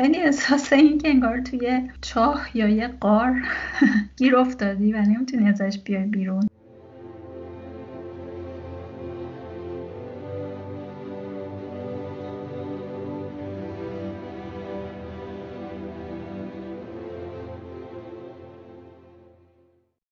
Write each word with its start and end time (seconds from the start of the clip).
خیلی 0.00 0.18
احساس 0.20 0.72
این 0.72 0.98
که 0.98 1.08
انگار 1.08 1.40
توی 1.40 1.90
چاه 2.00 2.56
یا 2.56 2.68
یه 2.68 2.88
قار 2.88 3.34
گیر 4.18 4.36
افتادی 4.36 4.92
و 4.92 4.96
نمی‌تونی 4.96 5.48
ازش 5.48 5.78
بیای 5.78 6.02
بیرون. 6.02 6.48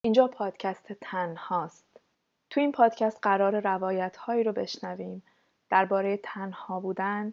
اینجا 0.02 0.26
پادکست 0.26 0.92
تنهاست. 1.00 2.00
تو 2.50 2.60
این 2.60 2.72
پادکست 2.72 3.18
قرار 3.22 3.60
روایت 3.60 4.16
هایی 4.16 4.44
رو 4.44 4.52
بشنویم. 4.52 5.22
درباره 5.70 6.20
تنها 6.22 6.80
بودن، 6.80 7.32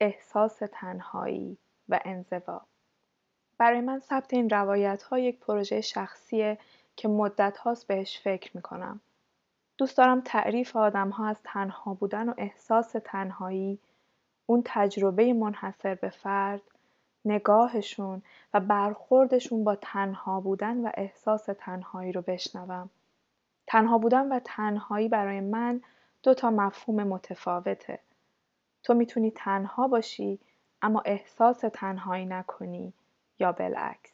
احساس 0.00 0.58
تنهایی. 0.72 1.58
و 1.88 2.00
انزوا. 2.04 2.60
برای 3.58 3.80
من 3.80 4.00
ثبت 4.00 4.34
این 4.34 4.50
روایت 4.50 5.02
ها 5.02 5.18
یک 5.18 5.40
پروژه 5.40 5.80
شخصیه 5.80 6.58
که 6.96 7.08
مدت 7.08 7.58
هاست 7.58 7.86
بهش 7.86 8.20
فکر 8.20 8.56
می‌کنم. 8.56 9.00
دوست 9.78 9.96
دارم 9.96 10.20
تعریف 10.20 10.76
آدم 10.76 11.08
ها 11.08 11.26
از 11.28 11.36
تنها 11.44 11.94
بودن 11.94 12.28
و 12.28 12.34
احساس 12.38 12.96
تنهایی، 13.04 13.78
اون 14.46 14.62
تجربه 14.64 15.32
منحصر 15.32 15.94
به 15.94 16.08
فرد، 16.08 16.62
نگاهشون 17.24 18.22
و 18.54 18.60
برخوردشون 18.60 19.64
با 19.64 19.76
تنها 19.76 20.40
بودن 20.40 20.86
و 20.86 20.90
احساس 20.94 21.48
تنهایی 21.58 22.12
رو 22.12 22.22
بشنوم. 22.22 22.90
تنها 23.66 23.98
بودن 23.98 24.32
و 24.32 24.40
تنهایی 24.44 25.08
برای 25.08 25.40
من 25.40 25.80
دو 26.22 26.34
تا 26.34 26.50
مفهوم 26.50 27.02
متفاوته. 27.02 27.98
تو 28.82 28.94
می‌تونی 28.94 29.30
تنها 29.30 29.88
باشی 29.88 30.38
اما 30.82 31.02
احساس 31.04 31.64
تنهایی 31.72 32.26
نکنی 32.26 32.92
یا 33.38 33.52
بالعکس. 33.52 34.12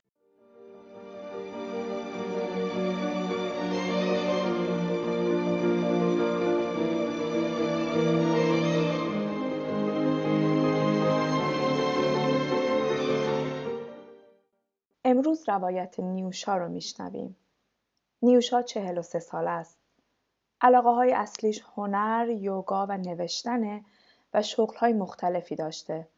امروز 15.04 15.48
روایت 15.48 16.00
نیوشا 16.00 16.56
رو 16.56 16.68
میشنویم. 16.68 17.36
نیوشا 18.22 18.62
43 18.62 19.18
سال 19.18 19.48
است. 19.48 19.78
علاقه 20.60 20.90
های 20.90 21.12
اصلیش 21.12 21.64
هنر، 21.76 22.28
یوگا 22.28 22.86
و 22.86 22.96
نوشتنه 22.96 23.84
و 24.34 24.42
شغل 24.42 24.76
های 24.76 24.92
مختلفی 24.92 25.56
داشته. 25.56 26.08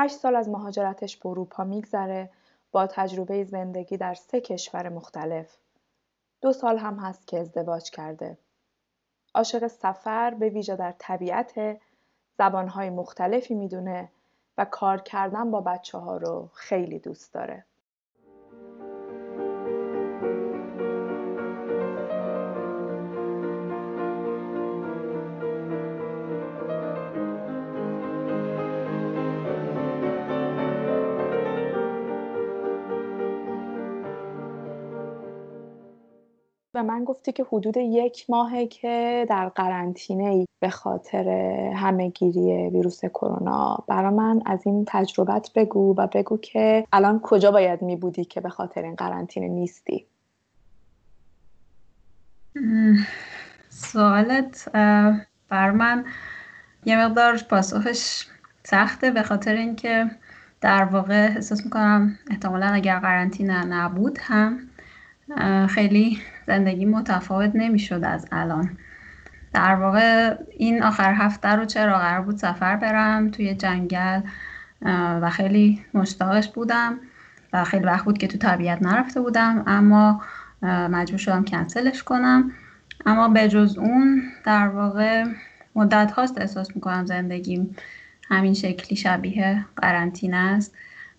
هشت 0.00 0.16
سال 0.16 0.36
از 0.36 0.48
مهاجرتش 0.48 1.16
به 1.16 1.28
اروپا 1.28 1.64
میگذره 1.64 2.30
با 2.72 2.86
تجربه 2.86 3.44
زندگی 3.44 3.96
در 3.96 4.14
سه 4.14 4.40
کشور 4.40 4.88
مختلف. 4.88 5.56
دو 6.40 6.52
سال 6.52 6.78
هم 6.78 6.94
هست 6.94 7.26
که 7.26 7.38
ازدواج 7.38 7.90
کرده. 7.90 8.38
عاشق 9.34 9.66
سفر 9.66 10.34
به 10.34 10.48
ویژه 10.48 10.76
در 10.76 10.94
طبیعت 10.98 11.80
زبانهای 12.38 12.90
مختلفی 12.90 13.54
می‌دونه 13.54 14.08
و 14.58 14.64
کار 14.64 15.00
کردن 15.00 15.50
با 15.50 15.60
بچه 15.60 15.98
ها 15.98 16.16
رو 16.16 16.50
خیلی 16.54 16.98
دوست 16.98 17.34
داره. 17.34 17.64
به 36.78 36.82
من 36.82 37.04
گفتی 37.04 37.32
که 37.32 37.46
حدود 37.52 37.76
یک 37.76 38.26
ماهه 38.28 38.66
که 38.66 39.26
در 39.28 39.48
قرنطینه 39.48 40.24
ای 40.24 40.46
به 40.60 40.70
خاطر 40.70 41.28
همهگیری 41.76 42.68
ویروس 42.68 43.04
کرونا. 43.04 43.84
برا 43.88 44.10
من 44.10 44.42
از 44.46 44.66
این 44.66 44.84
تجربت 44.88 45.50
بگو 45.54 45.94
و 45.98 46.06
بگو 46.06 46.36
که 46.36 46.86
الان 46.92 47.20
کجا 47.20 47.50
باید 47.50 47.82
می 47.82 47.96
بودی 47.96 48.24
که 48.24 48.40
به 48.40 48.48
خاطر 48.48 48.82
این 48.82 48.94
قرنطینه 48.94 49.48
نیستی. 49.48 50.06
سوالت 53.68 54.68
بر 55.48 55.70
من 55.70 56.04
یه 56.84 57.04
مقدار 57.04 57.38
پاسخش 57.50 58.26
سخته 58.64 59.10
به 59.10 59.22
خاطر 59.22 59.54
اینکه 59.54 60.10
در 60.60 60.84
واقع 60.84 61.28
احساس 61.34 61.64
می‌کنم 61.64 62.18
احتمالا 62.30 62.66
اگر 62.66 62.98
قرنطینه 62.98 63.64
نبود 63.64 64.18
هم 64.20 64.58
خیلی 65.68 66.18
زندگی 66.46 66.84
متفاوت 66.84 67.50
نمی‌شد 67.54 68.04
از 68.04 68.26
الان. 68.32 68.78
در 69.52 69.74
واقع 69.74 70.34
این 70.56 70.82
آخر 70.82 71.12
هفته 71.12 71.48
رو 71.48 71.64
چرا 71.64 71.98
قرار 71.98 72.20
بود 72.20 72.36
سفر 72.36 72.76
برم؟ 72.76 73.30
توی 73.30 73.54
جنگل 73.54 74.20
و 75.22 75.30
خیلی 75.30 75.84
مشتاقش 75.94 76.48
بودم 76.48 76.98
و 77.52 77.64
خیلی 77.64 77.84
وقت 77.84 78.04
بود 78.04 78.18
که 78.18 78.26
تو 78.26 78.38
طبیعت 78.38 78.82
نرفته 78.82 79.20
بودم 79.20 79.62
اما 79.66 80.22
مجبور 80.62 81.18
شدم 81.18 81.44
کنسلش 81.44 82.02
کنم. 82.02 82.50
اما 83.06 83.28
به 83.28 83.48
جز 83.48 83.78
اون 83.78 84.22
در 84.44 84.68
واقع 84.68 85.24
مدت 85.74 86.10
هاست 86.10 86.40
احساس 86.40 86.76
می‌کنم 86.76 87.06
زندگیم 87.06 87.76
همین 88.28 88.54
شکلی 88.54 88.96
شبیه 88.96 89.64
قرنطینه 89.76 90.36
است. 90.36 90.74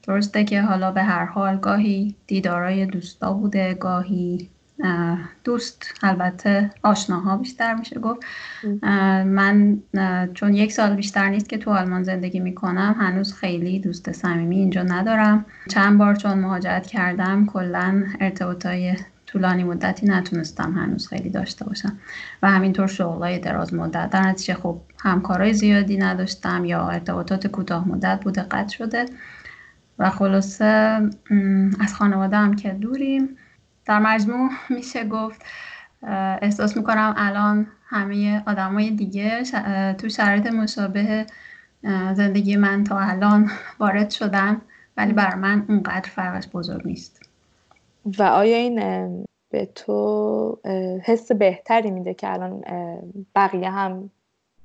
درسته 0.09 0.43
که 0.43 0.61
حالا 0.61 0.91
به 0.91 1.03
هر 1.03 1.25
حال 1.25 1.57
گاهی 1.57 2.15
دیدارای 2.27 2.85
دوستا 2.85 3.33
بوده 3.33 3.73
گاهی 3.73 4.49
دوست. 5.43 5.93
البته 6.03 6.71
آشناها 6.83 7.37
بیشتر 7.37 7.73
میشه 7.73 7.99
گفت. 7.99 8.21
من 9.25 9.77
چون 10.33 10.53
یک 10.53 10.71
سال 10.71 10.95
بیشتر 10.95 11.29
نیست 11.29 11.49
که 11.49 11.57
تو 11.57 11.71
آلمان 11.71 12.03
زندگی 12.03 12.39
می‌کنم 12.39 12.95
هنوز 12.99 13.33
خیلی 13.33 13.79
دوست 13.79 14.11
صمیمی 14.11 14.55
اینجا 14.55 14.83
ندارم. 14.83 15.45
چند 15.69 15.97
بار 15.97 16.15
چون 16.15 16.39
مهاجرت 16.39 16.87
کردم 16.87 17.45
کلا 17.45 18.03
ارتباطای 18.19 18.95
طولانی 19.25 19.63
مدتی 19.63 20.05
نتونستم 20.05 20.73
هنوز 20.73 21.07
خیلی 21.07 21.29
داشته 21.29 21.65
باشم. 21.65 21.97
و 22.43 22.51
همینطور 22.51 22.87
شغلای 22.87 23.39
دراز 23.39 23.73
مدت. 23.73 24.09
در 24.09 24.21
نتیجه 24.21 24.53
خب 24.53 24.77
همکارای 24.99 25.53
زیادی 25.53 25.97
نداشتم 25.97 26.65
یا 26.65 26.87
ارتباطات 26.87 27.47
کوتاه 27.47 27.87
مدت 27.87 28.19
بوده 28.23 28.41
قطع 28.41 28.77
شده. 28.77 29.05
و 29.99 30.09
خلاصه 30.09 30.65
از 31.79 31.93
خانواده 31.93 32.37
هم 32.37 32.55
که 32.55 32.69
دوریم. 32.69 33.37
در 33.85 33.99
مجموع 33.99 34.49
میشه 34.75 35.07
گفت 35.07 35.41
احساس 36.41 36.77
می‌کنم 36.77 37.13
الان 37.17 37.67
همه 37.85 38.43
آدمای 38.47 38.91
دیگه 38.91 39.43
تو 39.93 40.09
شرایط 40.09 40.47
مشابه 40.47 41.25
زندگی 42.13 42.55
من 42.55 42.83
تا 42.83 42.99
الان 42.99 43.49
وارد 43.79 44.09
شدن 44.09 44.61
ولی 44.97 45.13
بر 45.13 45.35
من 45.35 45.65
اونقدر 45.69 46.09
فرقش 46.09 46.47
بزرگ 46.53 46.81
نیست. 46.85 47.29
و 48.05 48.23
آیا 48.23 48.57
این 48.57 48.75
به 49.49 49.65
تو 49.65 50.59
حس 51.05 51.31
بهتری 51.31 51.91
میده 51.91 52.13
که 52.13 52.33
الان 52.33 52.61
بقیه 53.35 53.69
هم 53.69 54.09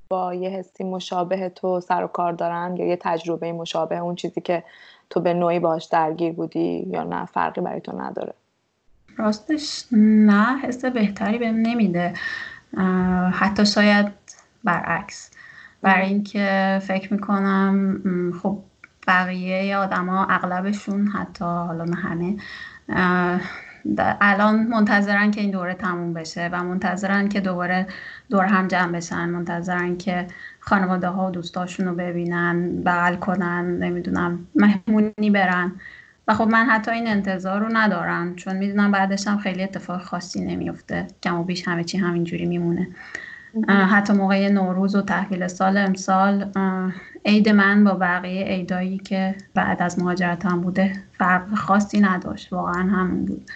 با 0.09 0.33
یه 0.33 0.49
حسی 0.49 0.83
مشابه 0.83 1.49
تو 1.49 1.79
سر 1.79 2.03
و 2.03 2.07
کار 2.07 2.33
دارن 2.33 2.75
یا 2.77 2.85
یه 2.85 2.97
تجربه 3.01 3.51
مشابه 3.51 3.97
اون 3.97 4.15
چیزی 4.15 4.41
که 4.41 4.63
تو 5.09 5.19
به 5.19 5.33
نوعی 5.33 5.59
باش 5.59 5.85
درگیر 5.85 6.33
بودی 6.33 6.87
یا 6.89 7.03
نه 7.03 7.25
فرقی 7.25 7.61
برای 7.61 7.81
تو 7.81 8.01
نداره؟ 8.01 8.33
راستش 9.17 9.85
نه 9.91 10.57
حس 10.57 10.85
بهتری 10.85 11.37
بهم 11.37 11.55
نمیده. 11.55 12.13
حتی 13.31 13.65
شاید 13.65 14.07
برعکس. 14.63 15.31
برای 15.81 16.07
اینکه 16.07 16.79
فکر 16.83 17.13
می‌کنم 17.13 18.01
خب 18.43 18.57
بقیه 19.07 19.77
آدما 19.77 20.25
اغلبشون 20.25 21.07
حتی 21.07 21.45
حالا 21.45 21.85
نه 21.85 21.95
همه 21.95 22.35
الان 24.21 24.67
منتظرن 24.67 25.31
که 25.31 25.41
این 25.41 25.51
دوره 25.51 25.73
تموم 25.73 26.13
بشه 26.13 26.49
و 26.51 26.63
منتظرن 26.63 27.29
که 27.29 27.39
دوباره 27.39 27.87
دور 28.29 28.45
هم 28.45 28.67
جمع 28.67 28.91
بشن 28.91 29.29
منتظرن 29.29 29.97
که 29.97 30.27
خانواده 30.59 31.07
ها 31.07 31.27
و 31.27 31.31
دوستاشون 31.31 31.85
رو 31.85 31.95
ببینن 31.95 32.83
بغل 32.83 33.15
کنن 33.15 33.77
نمی‌دونم 33.77 34.47
مهمونی 34.55 35.29
برن. 35.33 35.71
و 36.27 36.33
خب 36.33 36.47
من 36.47 36.65
حتی 36.65 36.91
این 36.91 37.07
انتظار 37.07 37.59
رو 37.59 37.67
ندارم 37.71 38.35
چون 38.35 38.55
می‌دونم 38.55 38.91
بعدش 38.91 39.27
هم 39.27 39.37
خیلی 39.37 39.63
اتفاق 39.63 40.01
خاصی 40.01 40.45
نمیفته 40.45 41.07
کم 41.23 41.39
و 41.39 41.43
بیش 41.43 41.67
همه 41.67 41.83
چی 41.83 41.97
همینجوری 41.97 42.45
میمونه. 42.45 42.87
حتی 43.67 44.13
موقع 44.13 44.49
نوروز 44.49 44.95
و 44.95 45.01
تحویل 45.01 45.47
سال 45.47 45.77
امسال 45.77 46.51
عید 47.25 47.49
من 47.49 47.83
با 47.83 47.93
بقیه 47.93 48.45
عیدایی 48.45 48.97
که 48.97 49.35
بعد 49.53 49.81
از 49.81 49.99
مهاجرت 49.99 50.45
هم 50.45 50.61
بوده 50.61 50.93
فرق 51.17 51.55
خاصی 51.55 51.99
نداشت. 51.99 52.53
واقعا 52.53 52.81
همون 52.81 53.25
بود. 53.25 53.51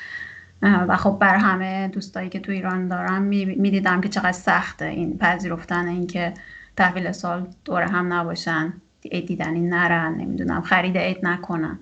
و 0.62 0.98
خب 0.98 1.18
بر 1.22 1.36
همه 1.36 1.88
دوستایی 1.88 2.30
که 2.30 2.40
تو 2.40 2.52
ایران 2.52 2.88
دارم 2.88 3.22
می‌دیدم 3.22 4.02
که 4.02 4.10
چقدر 4.10 4.32
سخته 4.32 4.86
این 4.86 5.18
پذیرفتن 5.18 5.88
اینکه 5.88 6.34
تحویل 6.78 7.12
سال 7.12 7.48
دور 7.66 7.82
هم 7.82 8.14
نباشن 8.14 8.74
عید 9.12 9.28
دیدنی 9.28 9.62
نرن 9.62 10.14
نمی‌دونم 10.16 10.62
خرید 10.62 10.98
عید 10.98 11.18
نکنن. 11.24 11.80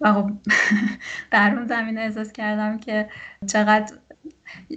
و 0.00 0.12
خب 0.12 0.30
در 1.30 1.54
اون 1.56 1.66
زمینه 1.66 2.00
احساس 2.00 2.32
کردم 2.32 2.78
که 2.78 3.08
چقدر 3.46 3.92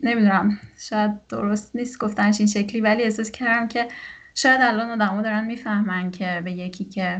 نمی‌دونم 0.04 0.58
شاید 0.78 1.28
درست 1.28 1.76
نیست 1.76 2.00
گفتنش 2.00 2.40
این 2.40 2.48
شکلی 2.48 2.82
ولی 2.82 3.04
احساس 3.04 3.32
کردم 3.32 3.68
که 3.68 3.88
شاید 4.36 4.62
الان 4.62 4.90
آدم‌ها 4.90 5.22
دارن 5.22 5.46
می‌فهمن 5.46 6.12
که 6.12 6.42
به 6.44 6.52
یکی 6.52 6.86
که 6.86 7.20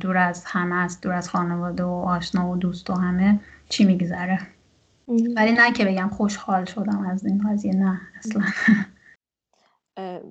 دور 0.00 0.16
از 0.16 0.44
همه 0.44 0.74
است 0.76 1.02
دور 1.02 1.12
از 1.12 1.28
خانواده 1.28 1.84
و 1.84 1.88
آشنا 1.88 2.50
و 2.50 2.56
دوست 2.56 2.90
و 2.90 2.94
همه 2.94 3.40
چی 3.68 3.84
میگذره. 3.84 4.55
ولی 5.08 5.52
نه 5.52 5.72
که 5.72 5.84
بگم 5.84 6.08
خوشحال 6.08 6.64
شدم 6.64 7.06
از 7.06 7.26
این 7.26 7.50
قضیه 7.50 7.76
نه 7.76 8.00
اصلا. 8.18 8.42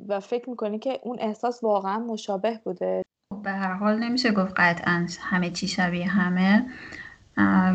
و 0.08 0.20
فکر 0.20 0.50
می‌کنی 0.50 0.80
که 0.80 1.00
اون 1.04 1.18
احساس 1.20 1.64
واقعا 1.64 2.00
مشابه 2.00 2.60
بوده؟ 2.64 3.04
به 3.44 3.52
هر 3.52 3.74
حال 3.74 4.00
نمیشه 4.00 4.32
گفت 4.32 4.54
قطعا 4.58 5.08
همه 5.22 5.50
چی 5.50 5.68
شبیه 5.68 6.08
همه. 6.08 6.66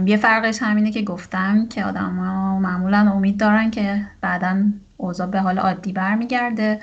یه 0.06 0.16
فرقش 0.16 0.62
همینه 0.62 0.90
که 0.90 1.02
گفتم 1.02 1.68
که 1.68 1.84
آدم 1.84 2.16
ها 2.16 2.58
معمولا 2.58 3.12
امید 3.14 3.40
دارن 3.40 3.70
که 3.70 4.06
بعدا 4.20 4.64
اوضاع 4.96 5.26
به 5.26 5.40
حال 5.40 5.58
عادی 5.58 5.92
برمیگرده. 5.92 6.80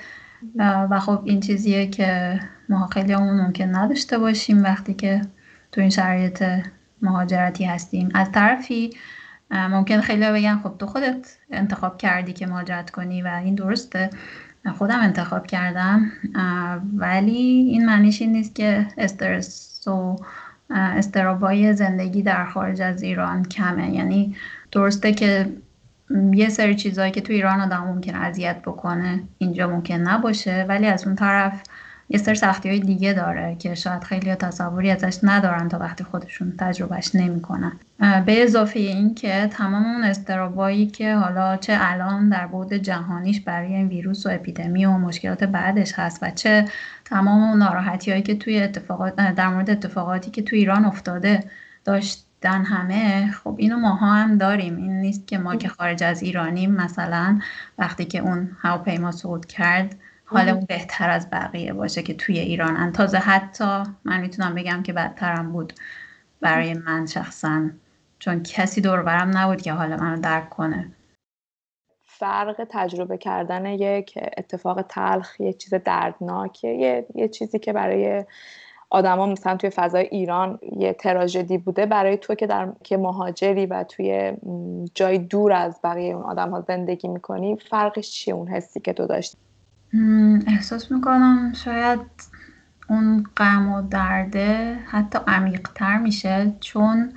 و 0.90 1.00
خب 1.00 1.22
این 1.26 1.40
چیزیه 1.40 1.88
که 1.88 2.40
ما 2.70 2.88
خیلی 2.88 3.14
همون 3.14 3.42
ممکن 3.42 3.76
نداشته 3.76 4.18
باشیم 4.18 4.64
وقتی 4.64 4.94
که 4.94 5.22
تو 5.72 5.82
این 5.82 5.90
شرایط 5.90 6.44
مهاجرتی 7.02 7.66
هستیم. 7.66 8.10
از 8.14 8.32
طرفی 8.32 8.90
ممکن 9.52 10.02
خیلی 10.02 10.32
بگن 10.32 10.60
خب 10.64 10.78
تو 10.80 10.86
خودت 10.86 11.38
انتخاب 11.52 11.98
کردی 11.98 12.34
که 12.34 12.48
مهاجرت 12.48 12.90
کنی 12.90 13.22
و 13.22 13.28
این 13.28 13.56
درسته. 13.56 14.10
خودم 14.78 15.00
انتخاب 15.00 15.48
کردم. 15.48 16.12
ولی 16.98 17.68
این 17.72 17.86
معنیش 17.86 18.22
این 18.22 18.32
نیست 18.32 18.56
که 18.56 18.88
استرس 18.98 19.88
و 19.88 20.16
استرابای 20.70 21.74
زندگی 21.74 22.22
در 22.22 22.46
خارج 22.46 22.82
از 22.82 23.04
ایران 23.04 23.44
کمه. 23.44 23.96
یعنی 23.96 24.36
درسته 24.72 25.14
که 25.14 25.50
یه 26.34 26.50
سری 26.50 26.76
چیزهایی 26.76 27.12
که 27.12 27.22
تو 27.22 27.34
ایران 27.34 27.62
آدم 27.62 27.84
ممکن 27.84 28.16
اذیت 28.16 28.62
بکنه 28.62 29.24
اینجا 29.38 29.68
ممکن 29.68 29.96
نباشه 29.96 30.66
ولی 30.70 30.86
از 30.86 31.08
اون 31.08 31.16
طرف 31.16 31.62
یه 32.10 32.18
سر 32.18 32.34
سختی 32.34 32.70
های 32.70 32.80
دیگه 32.80 33.14
داره 33.14 33.56
که 33.60 33.76
شاید 33.76 34.04
خیلی 34.04 34.36
تصوری 34.36 34.92
ازش 34.92 35.20
ندارن 35.24 35.70
تا 35.70 35.80
وقتی 35.80 36.04
خودشون 36.04 36.54
تجربهش 36.60 37.16
نمی‌کنن. 37.16 37.72
به 38.26 38.44
اضافه 38.44 38.80
این 38.80 39.16
که 39.16 39.48
تمام 39.52 39.86
اون 39.86 40.04
استرابایی 40.04 40.88
که 40.88 41.16
حالا 41.16 41.58
چه 41.58 41.78
الان 41.80 42.30
در 42.30 42.48
بود 42.48 42.74
جهانیش 42.74 43.42
برای 43.42 43.74
این 43.74 43.88
ویروس 43.88 44.26
و 44.26 44.30
اپیدمی 44.30 44.86
و 44.86 44.92
مشکلات 44.92 45.44
بعدش 45.44 45.94
هست 45.96 46.24
و 46.24 46.32
چه 46.32 46.66
تمام 47.06 47.44
اون 47.44 47.60
ناراحتی 47.60 48.12
هایی 48.12 48.24
که 48.24 48.36
توی 48.36 48.60
اتفاقات 48.60 49.16
در 49.16 49.48
مورد 49.48 49.70
اتفاقاتی 49.70 50.32
که 50.32 50.42
توی 50.42 50.60
ایران 50.60 50.86
افتاده 50.86 51.44
داشتن 51.86 52.64
همه 52.64 53.32
خب 53.32 53.56
اینو 53.58 53.78
ماها 53.78 54.14
هم 54.14 54.38
داریم. 54.38 54.78
این 54.78 55.00
نیست 55.00 55.28
که 55.28 55.38
ما 55.38 55.56
که 55.56 55.68
خارج 55.68 56.04
از 56.04 56.22
ایرانیم 56.22 56.72
مثلا 56.72 57.40
وقتی 57.78 58.06
که 58.06 58.20
اون 58.20 58.50
هواپیما 58.62 59.12
صعود 59.12 59.46
کرد 59.46 59.96
حالمون 60.30 60.66
بهتر 60.66 61.10
از 61.10 61.30
بقیه 61.30 61.74
باشه 61.74 62.04
که 62.04 62.14
توی 62.14 62.40
ایران 62.40 62.92
تازه 62.92 63.18
حتی 63.18 63.84
من 64.04 64.22
می‌تونم 64.22 64.56
بگم 64.56 64.84
که 64.84 64.94
بدترم 64.94 65.52
بود 65.52 65.74
برای 66.42 66.74
من 66.74 67.06
شخصا 67.06 67.70
چون 68.20 68.44
کسی 68.44 68.82
دور 68.82 69.04
برم 69.04 69.38
نبود 69.38 69.62
که 69.62 69.74
حال 69.74 69.96
منو 69.96 70.22
درک 70.22 70.50
کنه. 70.50 70.92
فرق 72.04 72.68
تجربه 72.70 73.18
کردن 73.18 73.66
یک 73.66 74.20
اتفاق 74.38 74.82
تلخ 74.82 75.40
یه 75.40 75.54
چیز 75.54 75.74
دردناکه 75.74 76.68
یه, 76.68 77.06
یه 77.16 77.28
چیزی 77.28 77.60
که 77.60 77.74
برای 77.74 78.26
آدما 78.90 79.26
مثلا 79.26 79.58
توی 79.58 79.70
فضای 79.70 80.08
ایران 80.12 80.60
یه 80.78 80.94
تراژدی 80.94 81.58
بوده 81.58 81.86
برای 81.86 82.18
تو 82.18 82.36
که 82.36 82.48
در 82.48 82.74
که 82.84 82.98
مهاجری 82.98 83.66
و 83.66 83.84
توی 83.84 84.34
جای 84.96 85.18
دور 85.18 85.52
از 85.52 85.80
بقیه 85.84 86.16
اون 86.16 86.24
آدم 86.24 86.50
ها 86.50 86.62
زندگی 86.62 87.08
می‌کنی 87.08 87.56
فرقش 87.56 88.12
چیه؟ 88.12 88.34
اون 88.34 88.48
حسی 88.48 88.80
که 88.80 88.94
تو 88.94 89.08
داشتی؟ 89.08 89.38
احساس 90.48 90.92
می‌کنم 90.92 91.54
شاید 91.54 92.00
اون 92.90 93.24
غم 93.38 93.72
و 93.72 93.82
درده 93.82 94.80
حتی 94.86 95.20
عمیقتر 95.28 95.98
میشه 95.98 96.54
چون 96.60 97.14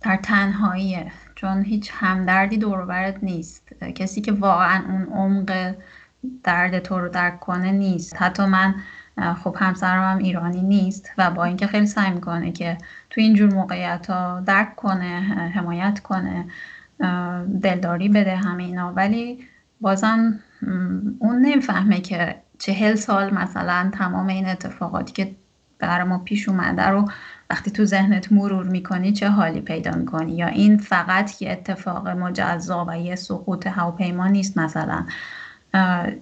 در 0.00 0.16
تنهاییه 0.16 1.12
چون 1.34 1.62
هیچ 1.62 1.90
همدردی 1.94 2.56
دورورت 2.56 3.16
نیست. 3.22 3.68
کسی 3.94 4.20
که 4.20 4.32
واقعا 4.32 4.84
اون 4.88 5.02
عمق 5.02 5.74
درد 6.44 6.78
تو 6.78 7.00
رو 7.00 7.08
درک 7.08 7.40
کنه 7.40 7.72
نیست. 7.72 8.22
حتی 8.22 8.44
من 8.44 8.74
خب 9.44 9.56
همسرم 9.58 10.12
هم 10.12 10.18
ایرانی 10.18 10.62
نیست 10.62 11.10
و 11.18 11.30
با 11.30 11.44
اینکه 11.44 11.66
خیلی 11.66 11.86
سعی 11.86 12.10
می‌کنه 12.10 12.52
که 12.52 12.78
تو 13.10 13.20
اینجور 13.20 13.54
موقعیت 13.54 14.10
ها 14.10 14.40
درک 14.40 14.76
کنه 14.76 15.20
حمایت 15.54 16.00
کنه 16.00 16.44
دلداری 17.62 18.08
بده 18.08 18.36
همه 18.36 18.62
اینا 18.62 18.92
ولی 18.92 19.44
بازم 19.80 20.40
اون 21.18 21.40
نمی‌فهمه 21.40 22.00
که 22.00 22.36
چهل 22.58 22.94
سال 22.94 23.34
مثلا 23.34 23.90
تمام 23.94 24.26
این 24.26 24.46
اتفاقاتی 24.46 25.12
که 25.12 25.36
برای 25.78 26.04
ما 26.04 26.18
پیش 26.18 26.48
اومده 26.48 26.82
رو 26.82 27.10
وقتی 27.50 27.70
تو 27.70 27.84
ذهنت 27.84 28.32
مرور 28.32 28.66
می‌کنی 28.66 29.12
چه 29.12 29.28
حالی 29.28 29.60
پیدا 29.60 29.90
می‌کنی؟ 29.90 30.36
یا 30.36 30.46
این 30.46 30.78
فقط 30.78 31.42
یه 31.42 31.50
اتفاق 31.50 32.08
مجزا 32.08 32.86
و 32.88 32.98
یه 32.98 33.14
سقوط 33.14 33.66
هواپیما 33.66 34.26
نیست 34.26 34.58
مثلا؟ 34.58 35.06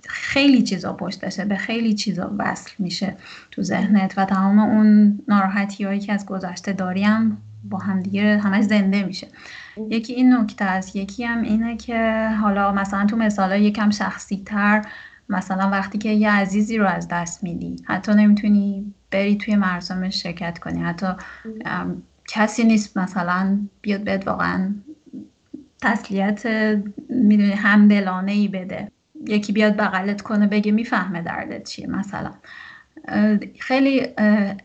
خیلی 0.09 0.63
چیزا 0.63 0.93
پشتشه 0.93 1.45
به 1.45 1.57
خیلی 1.57 1.95
چیزا 1.95 2.35
وصل 2.39 2.71
میشه 2.79 3.17
تو 3.51 3.63
ذهنت 3.63 4.15
و 4.17 4.25
تمام 4.25 4.59
اون 4.59 5.19
ناراحتی 5.29 5.85
هایی 5.85 6.01
که 6.01 6.13
از 6.13 6.27
گذشته 6.27 6.73
داریم 6.73 7.43
با 7.65 7.79
همدیگه 7.79 8.39
همش 8.39 8.65
زنده 8.65 9.03
میشه. 9.03 9.29
یکی 9.91 10.13
این 10.13 10.35
نکته 10.35 10.65
است. 10.65 10.97
یکی 10.97 11.25
هم 11.25 11.43
اینه 11.43 11.77
که 11.77 12.29
حالا 12.41 12.73
مثلا 12.73 13.07
تو 13.07 13.17
مثال 13.17 13.63
یکم 13.63 13.91
شخصی 13.91 14.43
تر 14.47 14.83
مثلا 15.29 15.71
وقتی 15.71 15.99
که 15.99 16.09
یه 16.09 16.31
عزیزی 16.31 16.79
رو 16.79 16.87
از 16.87 17.09
دست 17.09 17.45
میدی 17.45 17.77
حتی 17.85 18.15
نمی‌تونی 18.15 18.95
بری 19.11 19.37
توی 19.37 19.57
مراسمش 19.57 20.23
شرکت 20.23 20.59
کنی. 20.59 20.83
حتی 20.83 21.07
کسی 22.29 22.65
نیست 22.65 22.99
مثلا 22.99 23.59
بیاد 23.83 24.05
بهت 24.05 24.29
واقعا 24.29 24.75
تسلیت 25.83 26.47
می‌دونی 27.09 27.53
همدلانه 27.53 28.33
ای 28.33 28.49
بده. 28.49 28.91
یکی 29.27 29.53
بیاد 29.53 29.77
بغلت 29.77 30.23
کنه 30.23 30.47
بگه 30.47 30.73
می‌فهمه 30.73 31.23
دردت 31.23 31.69
چیه 31.69 31.87
مثلا. 31.87 32.31
خیلی 33.61 34.07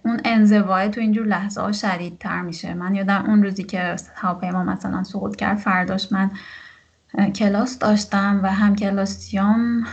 اون 0.06 0.22
انزوای 0.26 0.90
تو 0.90 1.02
اینجور 1.02 1.26
لحظه 1.26 1.62
ها 1.62 1.72
شدیدتر 1.72 2.42
میشه. 2.42 2.74
من 2.74 2.96
یادم 2.96 3.24
اون 3.28 3.44
روزی 3.44 3.64
که 3.64 3.96
هواپیما 4.16 4.64
مثلا 4.64 5.04
سقوط 5.04 5.36
کرد 5.36 5.58
فرداش 5.58 6.12
من 6.12 6.32
کلاس 7.36 7.80
داشتم 7.80 8.40
و 8.44 8.52
هم 8.54 8.76
کلاسیام 8.76 9.84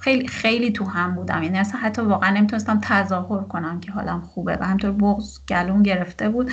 خیلی 0.00 0.28
خیلی 0.28 0.72
تو 0.72 0.84
هم 0.84 1.14
بودم. 1.14 1.42
یعنی 1.42 1.58
اصلا 1.58 1.80
حتی 1.80 2.02
واقعا 2.02 2.30
نمی‌تونستم 2.30 2.78
تظاهر 2.82 3.44
کنم 3.44 3.80
که 3.80 3.92
حالم 3.92 4.20
خوبه 4.20 4.58
و 4.60 4.64
همطور 4.66 4.92
بغز 4.92 5.38
گلون 5.48 5.82
گرفته 5.82 6.28
بود. 6.28 6.50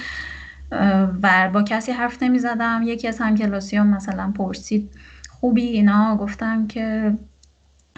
و 1.23 1.49
با 1.53 1.63
کسی 1.63 1.91
حرف 1.91 2.23
نمی 2.23 2.39
زدم 2.39 2.81
یکی 2.85 3.07
از 3.07 3.19
هم 3.19 3.35
کلاسیام 3.35 3.87
مثلا 3.87 4.31
پرسید 4.31 4.91
خوبی 5.29 5.61
اینا؟ 5.61 6.15
گفتم 6.15 6.67
که 6.67 7.17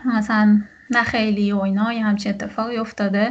مثلا 0.05 0.61
نه 0.91 1.03
خیلی 1.03 1.51
و 1.51 1.59
اینا 1.59 1.93
یه 1.93 2.05
همچین 2.05 2.33
اتفاقی 2.33 2.77
افتاده. 2.77 3.29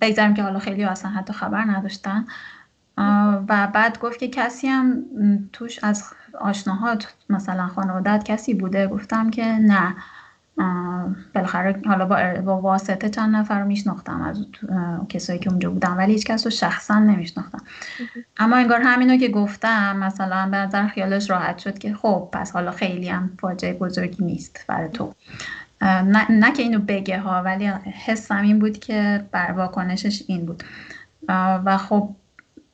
بگذاریم 0.00 0.34
که 0.34 0.42
حالا 0.42 0.58
خیلی 0.58 0.84
اصلا 0.84 1.10
حتی 1.10 1.32
خبر 1.32 1.64
نداشتن. 1.64 2.24
و 3.48 3.68
بعد 3.74 3.98
گفت 3.98 4.18
که 4.18 4.28
کسی 4.28 4.68
هم 4.68 5.04
توش 5.52 5.84
از 5.84 6.04
آشناهات 6.40 7.14
مثلا 7.30 7.66
خانوادت 7.66 8.24
کسی 8.24 8.54
بوده؟ 8.54 8.86
گفتم 8.86 9.30
که 9.30 9.44
نه. 9.44 9.94
بالاخره 11.34 11.82
حالا 11.86 12.06
با, 12.06 12.40
با 12.44 12.60
واسطه 12.60 13.08
چند 13.08 13.36
نفر 13.36 13.60
رو 13.60 13.66
میشناختم 13.66 14.22
از 14.22 14.46
کسایی 15.08 15.38
که 15.38 15.50
اونجا 15.50 15.70
بودم 15.70 15.96
ولی 15.98 16.12
هیچ 16.12 16.26
کس 16.26 16.46
رو 16.46 16.50
شخصا 16.50 16.98
نمیشناختم. 16.98 17.62
اما 18.36 18.56
انگار 18.56 18.80
همینو 18.80 19.16
که 19.16 19.28
گفتم 19.28 19.96
مثلا 19.96 20.48
به 20.50 20.56
نظر 20.56 20.88
خیالش 20.88 21.30
راحت 21.30 21.58
شد 21.58 21.78
که 21.78 21.94
خب 21.94 22.28
پس 22.32 22.52
حالا 22.52 22.70
خیلی 22.70 23.08
هم 23.08 23.30
فاجعه 23.40 23.72
بزرگی 23.72 24.24
نیست 24.24 24.64
برای 24.68 24.88
تو. 24.88 25.14
نه, 25.80 26.32
نه 26.32 26.52
که 26.52 26.62
اینو 26.62 26.78
بگه 26.88 27.20
ها 27.20 27.42
ولی 27.42 27.66
حسم 28.06 28.42
این 28.42 28.58
بود 28.58 28.78
که 28.78 29.24
بر 29.30 29.52
واکنشش 29.52 30.22
این 30.26 30.46
بود. 30.46 30.62
و 31.64 31.76
خب 31.76 32.08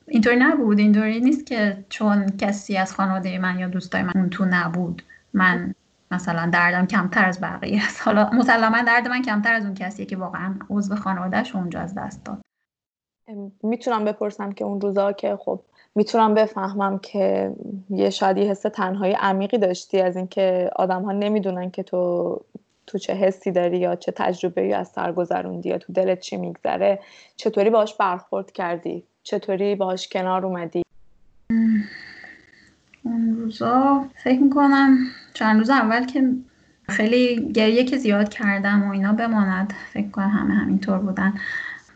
اینطوری 0.07 0.35
نبود 0.35 0.79
اینطوری 0.79 1.19
نیست 1.19 1.45
که 1.45 1.85
چون 1.89 2.29
کسی 2.37 2.77
از 2.77 2.93
خانواده 2.93 3.37
من 3.37 3.59
یا 3.59 3.67
دوستای 3.67 4.01
من 4.01 4.13
اون 4.15 4.29
تو 4.29 4.45
نبود 4.45 5.03
من 5.33 5.73
مثلا 6.11 6.49
دردم 6.53 6.85
کمتر 6.85 7.25
از 7.25 7.41
بقیه 7.41 7.85
است. 7.85 8.01
حالا 8.01 8.29
مسلما 8.29 8.81
درد 8.81 9.07
من 9.07 9.21
کمتر 9.21 9.53
از 9.53 9.65
اون 9.65 9.73
کسیه 9.73 10.05
که 10.05 10.17
واقعا 10.17 10.55
عضو 10.69 10.95
خانوادهش 10.95 11.55
اونجا 11.55 11.79
از 11.79 11.95
دست 11.95 12.25
داد. 12.25 12.41
می‌تونم 13.63 14.05
بپرسم 14.05 14.51
که 14.51 14.65
اون 14.65 14.81
روزا 14.81 15.11
که 15.11 15.37
خب 15.39 15.61
می‌تونم 15.95 16.33
بفهمم 16.33 16.99
که 16.99 17.55
یه 17.89 18.09
شادی 18.09 18.47
حس 18.47 18.61
تنهایی 18.61 19.13
عمیقی 19.13 19.57
داشتی 19.57 20.01
از 20.01 20.15
اینکه 20.15 20.69
آدم 20.75 21.03
ها 21.03 21.11
نمی‌دونن 21.11 21.71
که 21.71 21.83
تو 21.83 22.41
تو 22.87 22.97
چه 22.97 23.13
حسی 23.13 23.51
داری 23.51 23.77
یا 23.77 23.95
چه 23.95 24.11
تجربه 24.11 24.61
ای 24.61 24.73
از 24.73 24.87
سر 24.87 25.11
گذروندی 25.11 25.69
یا 25.69 25.77
تو 25.77 25.93
دلت 25.93 26.19
چی 26.19 26.37
میگذره؟ 26.37 26.99
چطوری 27.35 27.69
باش 27.69 27.95
برخورد 27.97 28.51
کردی؟ 28.51 29.03
چطوری 29.23 29.75
باش 29.75 30.07
کنار 30.07 30.45
اومدی؟ 30.45 30.81
اون 33.03 33.35
روزا 33.35 34.05
فکر 34.23 34.39
می‌کنم 34.39 34.97
چند 35.33 35.57
روز 35.59 35.69
اول 35.69 36.05
که 36.05 36.29
خیلی 36.89 37.51
گریه 37.53 37.83
که 37.83 37.97
زیاد 37.97 38.29
کردم 38.29 38.87
و 38.87 38.91
اینا 38.91 39.13
بماند. 39.13 39.73
فکر 39.93 40.09
کنم 40.09 40.29
همه 40.29 40.53
همینطور 40.53 40.97
بودن. 40.97 41.33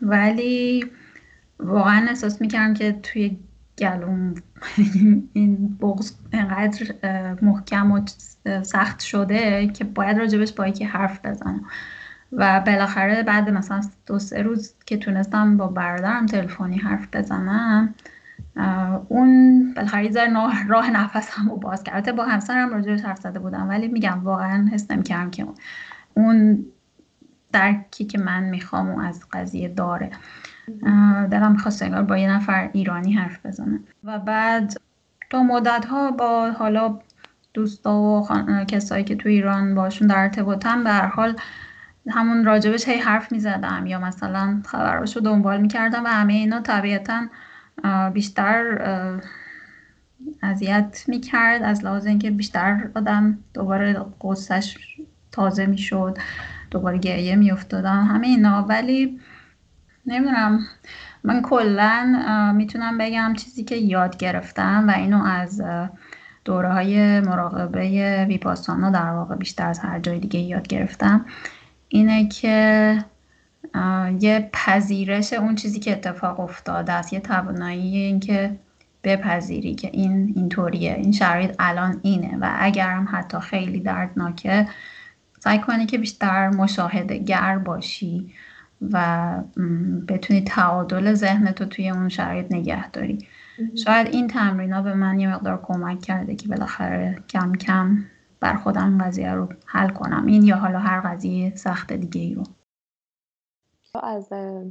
ولی 0.02 0.86
واقعا 1.58 2.06
احساس 2.08 2.40
می‌کردم 2.40 2.74
که 2.74 2.92
توی 2.92 3.36
گلوم 3.80 4.34
این 5.32 5.76
بغز 5.80 6.12
انقدر 6.32 6.94
محکم 7.42 7.92
و 7.92 8.00
سخت 8.62 9.00
شده 9.00 9.66
که 9.66 9.84
باید 9.84 10.18
راجبش 10.18 10.52
با 10.52 10.66
یکی 10.66 10.84
حرف 10.84 11.24
بزنم. 11.24 11.64
و 12.32 12.60
بالاخره 12.60 13.22
بعد 13.22 13.48
مثلا 13.50 13.80
دو 14.06 14.18
سه 14.18 14.42
روز 14.42 14.74
که 14.86 14.96
تونستم 14.96 15.56
با 15.56 15.66
برادرم 15.66 16.26
تلفنی 16.26 16.78
حرف 16.78 17.08
بزنم 17.12 17.94
اون 19.08 19.72
بالاخره 19.74 20.04
یه 20.04 20.12
راه 20.68 20.90
نفسم 20.90 21.48
رو 21.48 21.56
باز 21.56 21.82
کرد. 21.82 22.16
با 22.16 22.24
همسرم 22.24 22.70
راجبش 22.70 23.02
حرف 23.02 23.18
زده 23.18 23.38
بودم 23.38 23.68
ولی 23.68 23.88
میگم 23.88 24.20
واقعا 24.24 24.68
حس 24.72 24.90
نمی‌کردم 24.90 25.30
که 25.30 25.46
اون 26.14 26.64
درکی 27.52 28.04
که 28.04 28.18
من 28.18 28.44
می‌خوام 28.44 28.98
از 28.98 29.24
قضیه 29.32 29.68
داره. 29.68 30.10
دلم 31.30 31.52
می‌خواست 31.52 31.82
انگار 31.82 32.02
با 32.02 32.18
یه 32.18 32.30
نفر 32.30 32.70
ایرانی 32.72 33.12
حرف 33.12 33.46
بزنه. 33.46 33.80
و 34.04 34.18
بعد 34.18 34.76
تا 35.30 35.42
مدت 35.42 35.84
ها 35.84 36.10
با 36.10 36.50
حالا 36.50 36.98
دوستا 37.54 37.98
و 37.98 38.26
کسایی 38.68 39.04
که 39.04 39.16
تو 39.16 39.28
ایران 39.28 39.74
باشون 39.74 40.08
در 40.08 40.18
ارتباطم 40.18 40.84
به 40.84 40.90
هر 40.90 41.06
حال 41.06 41.36
همون 42.10 42.44
راجبش 42.44 42.88
هی 42.88 42.98
حرف 42.98 43.32
می‌زدم 43.32 43.86
یا 43.86 43.98
مثلا 43.98 44.62
خبراشو 44.66 45.20
دنبال 45.20 45.60
می‌کردم 45.60 46.04
و 46.04 46.08
همه 46.08 46.32
اینا 46.32 46.60
طبیعتا 46.60 47.20
بیشتر 48.12 48.78
اذیت 50.42 51.04
می‌کرد. 51.08 51.62
از 51.62 51.84
لحاظ 51.84 52.06
اینکه 52.06 52.30
بیشتر 52.30 52.90
آدم 52.94 53.38
دوباره 53.54 54.06
قصهش 54.20 54.96
تازه 55.32 55.66
می‌شد 55.66 56.18
دوباره 56.70 56.98
گریه 56.98 57.36
میافتادم 57.36 58.04
همه 58.04 58.26
اینا. 58.26 58.62
ولی 58.62 59.20
نمی‌دونم. 60.06 60.66
من 61.24 61.42
کلا 61.42 62.52
می‌تونم 62.56 62.98
بگم 62.98 63.34
چیزی 63.38 63.64
که 63.64 63.76
یاد 63.76 64.16
گرفتم 64.16 64.84
و 64.88 64.90
اینو 64.90 65.24
از 65.24 65.62
دوره 66.44 66.72
های 66.72 67.20
مراقبه 67.20 68.24
ویپاسانا 68.28 68.90
در 68.90 69.10
واقع 69.10 69.34
بیشتر 69.34 69.66
از 69.66 69.78
هر 69.78 69.98
جای 69.98 70.18
دیگه 70.18 70.40
یاد 70.40 70.68
گرفتم. 70.68 71.24
اینه 71.88 72.28
که 72.28 72.98
یه 74.20 74.50
پذیرش 74.52 75.32
اون 75.32 75.54
چیزی 75.54 75.80
که 75.80 75.92
اتفاق 75.92 76.40
افتاده 76.40 76.92
است 76.92 77.12
یه 77.12 77.20
توانایی 77.20 77.96
اینکه 77.96 78.56
بپذیری 79.04 79.74
که 79.74 79.90
این 79.92 80.32
اینطوریه. 80.36 80.94
این 80.94 81.12
شرایط 81.12 81.54
الان 81.58 82.00
اینه 82.02 82.38
و 82.40 82.56
اگرم 82.58 83.08
حتی 83.12 83.40
خیلی 83.40 83.80
دردناکه 83.80 84.68
سعی 85.38 85.58
کنی 85.58 85.86
که 85.86 85.98
بیشتر 85.98 86.48
مشاهده 86.48 87.18
گر 87.18 87.58
باشی. 87.58 88.34
و 88.92 89.34
بتونی 90.08 90.40
تعادل 90.40 91.14
ذهنتو 91.14 91.64
توی 91.64 91.90
اون 91.90 92.08
شرایط 92.08 92.46
نگه 92.52 92.90
داری. 92.90 93.18
شاید 93.74 94.06
این 94.06 94.28
تمرین 94.28 94.72
ها 94.72 94.82
به 94.82 94.94
من 94.94 95.20
یه 95.20 95.34
مقدار 95.34 95.60
کمک 95.62 96.00
کرده 96.00 96.34
که 96.34 96.48
بالاخره 96.48 97.22
کم 97.28 97.52
کم 97.52 98.04
بر 98.40 98.56
خودم 98.56 98.98
قضیه 99.04 99.32
رو 99.32 99.48
حل 99.66 99.88
کنم. 99.88 100.26
این 100.26 100.42
یا 100.42 100.56
حالا 100.56 100.78
هر 100.78 101.00
قضیه 101.00 101.56
سخت 101.56 101.92
دیگه 101.92 102.20
ای 102.20 102.34
رو. 102.34 102.44
از 103.94 104.28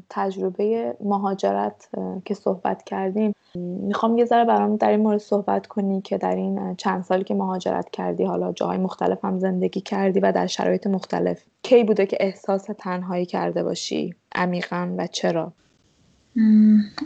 تجربه 0.10 0.96
مهاجرت 1.02 1.90
که 2.26 2.34
صحبت 2.34 2.84
کردیم. 2.84 3.36
می‌خوام 3.56 4.18
یه 4.18 4.26
ذره 4.26 4.46
برام 4.46 4.76
در 4.76 4.90
این 4.90 5.00
مورد 5.00 5.18
صحبت 5.18 5.68
کنی 5.68 6.02
که 6.02 6.18
در 6.18 6.36
این 6.36 6.76
چند 6.76 7.04
سالی 7.04 7.24
که 7.24 7.34
مهاجرت 7.34 7.90
کردی 7.90 8.24
حالا 8.24 8.52
جاهای 8.52 8.78
مختلف 8.78 9.26
هم 9.26 9.40
زندگی 9.40 9.82
کردی 9.82 10.20
و 10.20 10.32
در 10.32 10.48
شرایط 10.48 10.88
مختلف 10.88 11.44
کی 11.64 11.84
بوده 11.84 12.06
که 12.06 12.18
احساس 12.20 12.64
تنهایی 12.78 13.26
کرده 13.26 13.64
باشی؟ 13.64 14.16
عمیقا 14.36 14.90
و 14.98 15.08
چرا؟ 15.08 15.54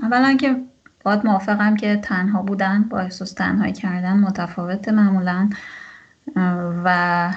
اولا 0.03 0.37
که 0.39 0.55
باید 1.05 1.25
موافقم 1.25 1.75
که 1.75 1.95
تنها 1.95 2.41
بودن 2.41 2.83
با 2.91 2.99
احساس 2.99 3.33
تنهایی 3.33 3.73
کردن 3.73 4.19
متفاوت 4.19 4.89
معمولا. 4.89 5.49
و 6.85 7.29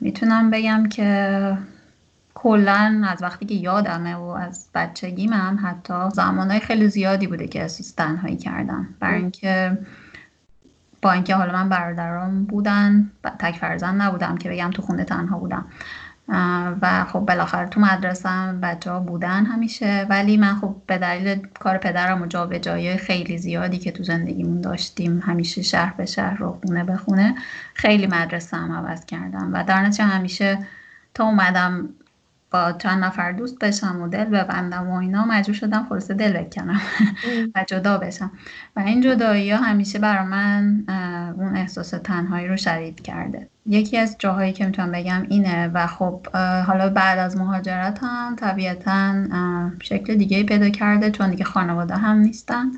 می‌تونم 0.00 0.50
بگم 0.50 0.88
که 0.88 1.58
کلا 2.34 3.02
از 3.08 3.22
وقتی 3.22 3.46
که 3.46 3.54
یادمه 3.54 4.14
و 4.14 4.22
از 4.22 4.68
بچگیم 4.74 5.32
هم 5.32 5.58
حتی 5.62 6.10
زمانهای 6.12 6.60
خیلی 6.60 6.88
زیادی 6.88 7.26
بوده 7.26 7.48
که 7.48 7.62
احساس 7.62 7.90
تنهایی 7.90 8.36
کردم. 8.36 8.88
برای 9.00 9.20
اینکه 9.20 9.78
با 11.02 11.12
اینکه 11.12 11.34
حالا 11.34 11.52
من 11.52 11.68
برادرام 11.68 12.44
بودن 12.44 13.10
تک 13.38 13.56
فرزند 13.56 14.02
نبودم 14.02 14.36
که 14.36 14.50
بگم 14.50 14.70
تو 14.70 14.82
خونه 14.82 15.04
تنها 15.04 15.38
بودم. 15.38 15.66
و 16.82 17.04
خب 17.04 17.20
بالاخره 17.20 17.68
تو 17.68 17.80
مدرسه 17.80 18.52
بچه 18.62 18.90
ها 18.90 19.00
بودن 19.00 19.46
همیشه 19.46 20.06
ولی 20.10 20.36
من 20.36 20.54
خب 20.54 20.76
به 20.86 20.98
دلیل 20.98 21.46
کار 21.60 21.78
پدرم 21.78 22.22
و 22.22 22.26
جای 22.26 22.96
خیلی 22.96 23.38
زیادی 23.38 23.78
که 23.78 23.92
تو 23.92 24.02
زندگیمون 24.02 24.60
داشتیم 24.60 25.22
همیشه 25.26 25.62
شهر 25.62 25.94
به 25.94 26.06
شهر 26.06 26.42
و 26.42 26.60
خونه 26.62 26.84
به 26.84 26.96
خونه 26.96 27.34
خیلی 27.74 28.06
مدرسه 28.06 28.56
هم 28.56 28.72
عوض 28.72 29.04
کردم. 29.04 29.50
و 29.52 29.64
در 29.64 29.82
نتیجه 29.82 30.04
همیشه 30.04 30.58
تا 31.14 31.24
اومدم 31.24 31.88
با 32.54 32.72
چند 32.72 33.04
نفر 33.04 33.32
دوست 33.32 33.58
بشم 33.58 34.02
و 34.02 34.08
دل 34.08 34.24
ببندم 34.24 34.90
و 34.90 34.96
اینا 34.96 35.24
مجبور 35.24 35.54
شدم 35.54 35.86
خلاصه 35.88 36.14
دل 36.14 36.32
بکنم 36.32 36.80
و 37.54 37.64
جدا 37.68 37.98
بشم. 37.98 38.32
و 38.76 38.80
این 38.80 39.00
جدایی 39.00 39.50
ها 39.50 39.58
همیشه 39.58 39.98
برای 39.98 40.26
من 40.26 40.84
اون 41.38 41.56
احساس 41.56 41.90
تنهایی 41.90 42.48
رو 42.48 42.56
شدید 42.56 43.02
کرده. 43.02 43.48
یکی 43.66 43.98
از 43.98 44.16
جاهایی 44.18 44.52
که 44.52 44.66
می‌تونم 44.66 44.92
بگم 44.92 45.26
اینه 45.28 45.68
و 45.68 45.86
خب 45.86 46.26
حالا 46.66 46.88
بعد 46.88 47.18
از 47.18 47.36
مهاجرت 47.36 47.98
هم 48.02 48.36
طبیعتا 48.36 49.14
شکل 49.82 50.14
دیگه 50.14 50.42
پیدا 50.42 50.70
کرده 50.70 51.10
چون 51.10 51.30
دیگه 51.30 51.44
خانواده 51.44 51.96
هم 51.96 52.16
نیستن. 52.16 52.70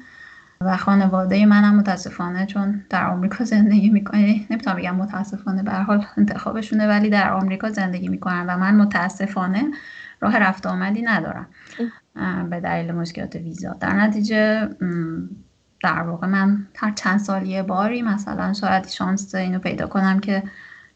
و 0.60 0.76
خانواده 0.76 1.46
منم 1.46 1.76
متاسفانه 1.76 2.46
چون 2.46 2.84
در 2.90 3.06
آمریکا 3.06 3.44
زندگی 3.44 3.88
می‌کنه 3.88 4.46
نمی‌تونم 4.50 4.76
بگم 4.76 4.96
متاسفانه 4.96 5.62
به 5.62 5.72
حال 5.72 6.04
انتخابشونه 6.16 6.88
ولی 6.88 7.10
در 7.10 7.32
آمریکا 7.32 7.70
زندگی 7.70 8.08
می‌کنن 8.08 8.46
و 8.46 8.56
من 8.56 8.74
متاسفانه 8.74 9.64
راه 10.20 10.38
رفت 10.38 10.66
آمدی 10.66 11.02
ندارم. 11.02 11.46
به 12.50 12.60
دلیل 12.60 12.92
مشکلات 12.92 13.36
ویزا. 13.36 13.72
در 13.80 13.92
نتیجه 13.92 14.68
در 15.82 16.02
واقع 16.02 16.26
من 16.26 16.66
هر 16.76 16.90
چند 16.92 17.18
سال 17.18 17.46
یه 17.46 17.62
باری 17.62 18.02
مثلا 18.02 18.52
شاید 18.52 18.88
شانس 18.88 19.34
اینو 19.34 19.58
پیدا 19.58 19.86
کنم 19.86 20.20
که 20.20 20.42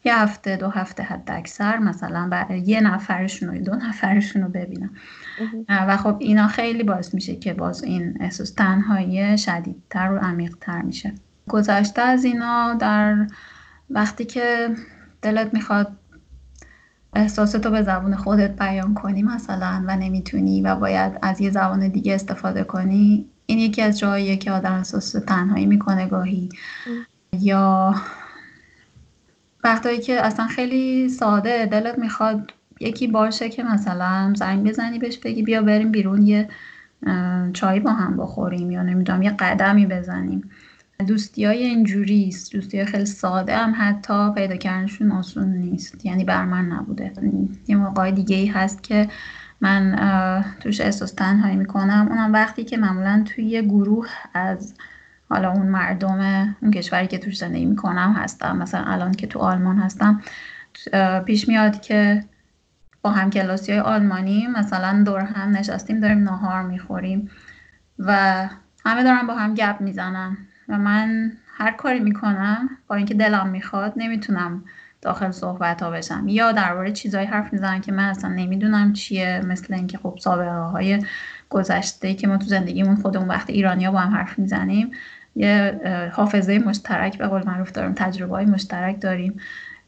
یه 0.03 0.21
هفته 0.21 0.57
دو 0.57 0.69
هفته 0.69 1.03
حد 1.03 1.31
اکثر 1.31 1.77
مثلا 1.77 2.45
یه 2.65 2.81
نفرشون 2.81 3.49
و 3.49 3.63
دو 3.63 3.75
نفرشون 3.75 4.41
رو 4.41 4.49
ببینم. 4.49 4.89
و 5.69 5.97
خب 5.97 6.17
اینا 6.19 6.47
خیلی 6.47 6.83
باعث 6.83 7.13
میشه 7.13 7.35
که 7.35 7.53
باز 7.53 7.83
این 7.83 8.17
احساس 8.19 8.51
تنهایی 8.51 9.37
شدیدتر 9.37 10.11
و 10.11 10.17
عمیقتر 10.17 10.81
میشه. 10.81 11.13
گذشته 11.49 12.01
از 12.01 12.25
اینا 12.25 12.73
در 12.73 13.27
وقتی 13.89 14.25
که 14.25 14.69
دلت 15.21 15.53
می‌خواد 15.53 15.97
احساستو 17.13 17.71
به 17.71 17.81
زبون 17.81 18.15
خودت 18.15 18.55
بیان 18.55 18.93
کنی 18.93 19.23
مثلا 19.23 19.83
و 19.87 19.95
نمی‌تونی 19.95 20.61
و 20.61 20.75
باید 20.75 21.13
از 21.21 21.41
یه 21.41 21.49
زبان 21.49 21.87
دیگه 21.87 22.15
استفاده 22.15 22.63
کنی 22.63 23.29
این 23.45 23.59
یکی 23.59 23.81
از 23.81 23.99
جاییه 23.99 24.37
که 24.37 24.51
آدم 24.51 24.73
احساس 24.73 25.11
تنهایی 25.11 25.65
می‌کنه 25.65 26.07
گاهی. 26.07 26.49
یا 27.39 27.95
وقتایی 29.63 29.99
که 29.99 30.25
اصلا 30.25 30.47
خیلی 30.47 31.09
ساده 31.09 31.65
دلت 31.65 31.99
می‌خواد 31.99 32.51
یکی 32.79 33.07
باشه 33.07 33.49
که 33.49 33.63
مثلا 33.63 34.33
زنگ 34.35 34.67
بزنی 34.67 34.99
بهش 34.99 35.17
بگی 35.17 35.43
بیا 35.43 35.61
بریم 35.61 35.91
بیرون 35.91 36.21
یه 36.27 36.49
چای 37.53 37.79
با 37.79 37.91
هم 37.91 38.17
بخوریم 38.17 38.71
یا 38.71 38.83
نمی‌دونم 38.83 39.21
یه 39.21 39.29
قدمی 39.29 39.85
بزنیم. 39.85 40.49
دوستی 41.07 41.45
های 41.45 41.63
اینجوری 41.63 42.35
دوستی 42.51 42.77
های 42.77 42.85
خیلی 42.85 43.05
ساده 43.05 43.57
هم 43.57 43.73
حتی 43.77 44.33
پیدا 44.35 44.55
کردنشون 44.55 45.11
آسون 45.11 45.47
نیست. 45.47 46.05
یعنی 46.05 46.23
بر 46.23 46.45
من 46.45 46.65
نبوده. 46.65 47.13
یه 47.67 47.75
موقع 47.75 48.11
دیگه 48.11 48.35
ای 48.35 48.45
هست 48.45 48.83
که 48.83 49.07
من 49.61 50.43
توش 50.59 50.81
احساس 50.81 51.11
تنهایی 51.11 51.55
می‌کنم. 51.55 52.07
اونم 52.09 52.33
وقتی 52.33 52.63
که 52.63 52.77
معمولا 52.77 53.23
توی 53.25 53.45
یه 53.45 53.61
گروه 53.61 54.07
از 54.33 54.73
حالا 55.31 55.51
اون 55.51 55.67
مردم 55.67 56.55
اون 56.61 56.71
کشوری 56.71 57.07
که 57.07 57.17
توش 57.17 57.37
زندگی 57.37 57.65
می‌کنم 57.65 58.15
هستم. 58.17 58.57
مثلا 58.57 58.83
الان 58.83 59.11
که 59.11 59.27
تو 59.27 59.39
آلمان 59.39 59.77
هستم 59.77 60.21
پیش 61.25 61.47
میاد 61.47 61.81
که 61.81 62.23
با 63.01 63.11
هم 63.11 63.29
کلاسی 63.29 63.71
های 63.71 63.81
آلمانی 63.81 64.47
مثلا 64.47 65.03
دور 65.05 65.19
هم 65.19 65.49
نشستیم 65.49 65.99
داریم 65.99 66.23
ناهار 66.23 66.63
می‌خوریم 66.63 67.29
و 67.99 68.13
همه 68.85 69.03
دارن 69.03 69.27
با 69.27 69.35
هم 69.35 69.53
گپ 69.53 69.81
می‌زنن 69.81 70.37
و 70.69 70.77
من 70.77 71.31
هر 71.57 71.71
کاری 71.71 71.99
می‌کنم 71.99 72.69
با 72.87 72.95
اینکه 72.95 73.13
دلم 73.13 73.49
می‌خواد 73.49 73.93
نمی‌تونم 73.95 74.63
داخل 75.01 75.31
صحبت 75.31 75.83
ها 75.83 75.91
بشم. 75.91 76.27
یا 76.27 76.51
درباره 76.51 76.91
چیزایی 76.91 77.27
حرف 77.27 77.53
می‌زنم 77.53 77.81
که 77.81 77.91
من 77.91 78.03
اصلا 78.09 78.29
نمی‌دونم 78.29 78.93
چیه 78.93 79.41
مثل 79.45 79.73
اینکه 79.73 79.97
خب 79.97 80.17
سابقه 80.21 80.49
های 80.49 81.05
گذشته 81.49 82.13
که 82.13 82.27
ما 82.27 82.37
تو 82.37 82.45
زندگیمون 82.45 82.95
خودمون 82.95 83.27
وقت 83.27 83.49
ایرانیا 83.49 83.91
با 83.91 83.99
هم 83.99 84.13
حرف 84.15 84.39
می‌زنیم. 84.39 84.91
یه 85.35 85.81
حافظه 86.13 86.59
مشترک 86.59 87.17
به 87.17 87.27
قول 87.27 87.43
معروف 87.45 87.71
داریم 87.71 87.93
تجربه 87.93 88.35
های 88.35 88.45
مشترک 88.45 89.01
داریم. 89.01 89.39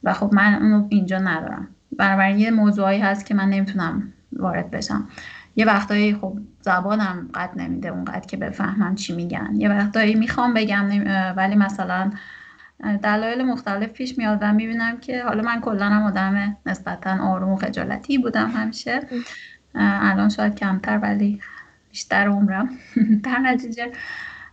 و 0.04 0.14
خب 0.14 0.34
من 0.34 0.54
اونو 0.54 0.88
اینجا 0.90 1.20
ندارم. 1.20 1.68
بنابراین 1.98 2.40
یه 2.40 2.52
موضوعی 2.52 3.00
هست 3.00 3.26
که 3.26 3.34
من 3.34 3.50
نمی‌تونم 3.50 4.14
وارد 4.34 4.72
بشم. 4.72 5.08
یه 5.56 5.66
وقتایی 5.66 6.16
خب 6.16 6.38
زبانم 6.62 7.30
قد 7.34 7.50
نمیده 7.56 7.90
اونقدر 7.90 8.26
که 8.26 8.38
بفهمم 8.38 8.96
چی 8.96 9.16
میگن. 9.16 9.56
یه 9.56 9.70
وقتایی 9.70 10.16
می‌خوام 10.16 10.54
بگم 10.54 10.86
ولی 11.38 11.56
مثلا 11.56 12.12
دلایل 13.04 13.44
مختلف 13.44 13.90
پیش 13.90 14.18
میاد 14.18 14.38
و 14.42 14.54
می‌بینم 14.54 15.00
که 15.00 15.24
حالا 15.24 15.44
من 15.44 15.62
کلا 15.62 15.86
هم 15.86 16.04
آدم 16.04 16.58
نسبتا 16.66 17.24
آروم 17.24 17.50
و 17.50 17.56
خجالتی 17.56 18.18
بودم 18.18 18.50
همیشه. 18.50 19.00
الان 19.76 20.30
شاید 20.30 20.56
کمتر 20.56 20.98
ولی 20.98 21.40
بیشتر 21.92 22.28
عمرم. 22.28 22.70
در 23.26 23.40
نتیجه 23.40 23.92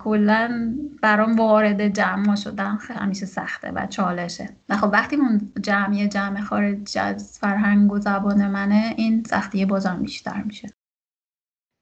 کلا 0.04 0.74
برام 1.02 1.36
وارد 1.36 1.88
جمع 1.88 2.36
شدن 2.36 2.78
همیشه 2.88 3.26
سخته 3.26 3.70
و 3.70 3.86
چالشه. 3.86 4.48
و 4.68 4.76
خب 4.76 4.88
وقتی 4.92 5.16
اون 5.16 5.52
جمعی 5.62 6.08
جمع 6.08 6.40
خارج 6.40 6.98
از 6.98 7.38
فرهنگ 7.38 7.92
و 7.92 7.98
زبان 7.98 8.46
منه 8.50 8.94
این 8.96 9.24
سختی 9.24 9.64
بازم 9.64 10.02
بیشتر 10.02 10.42
میشه. 10.42 10.68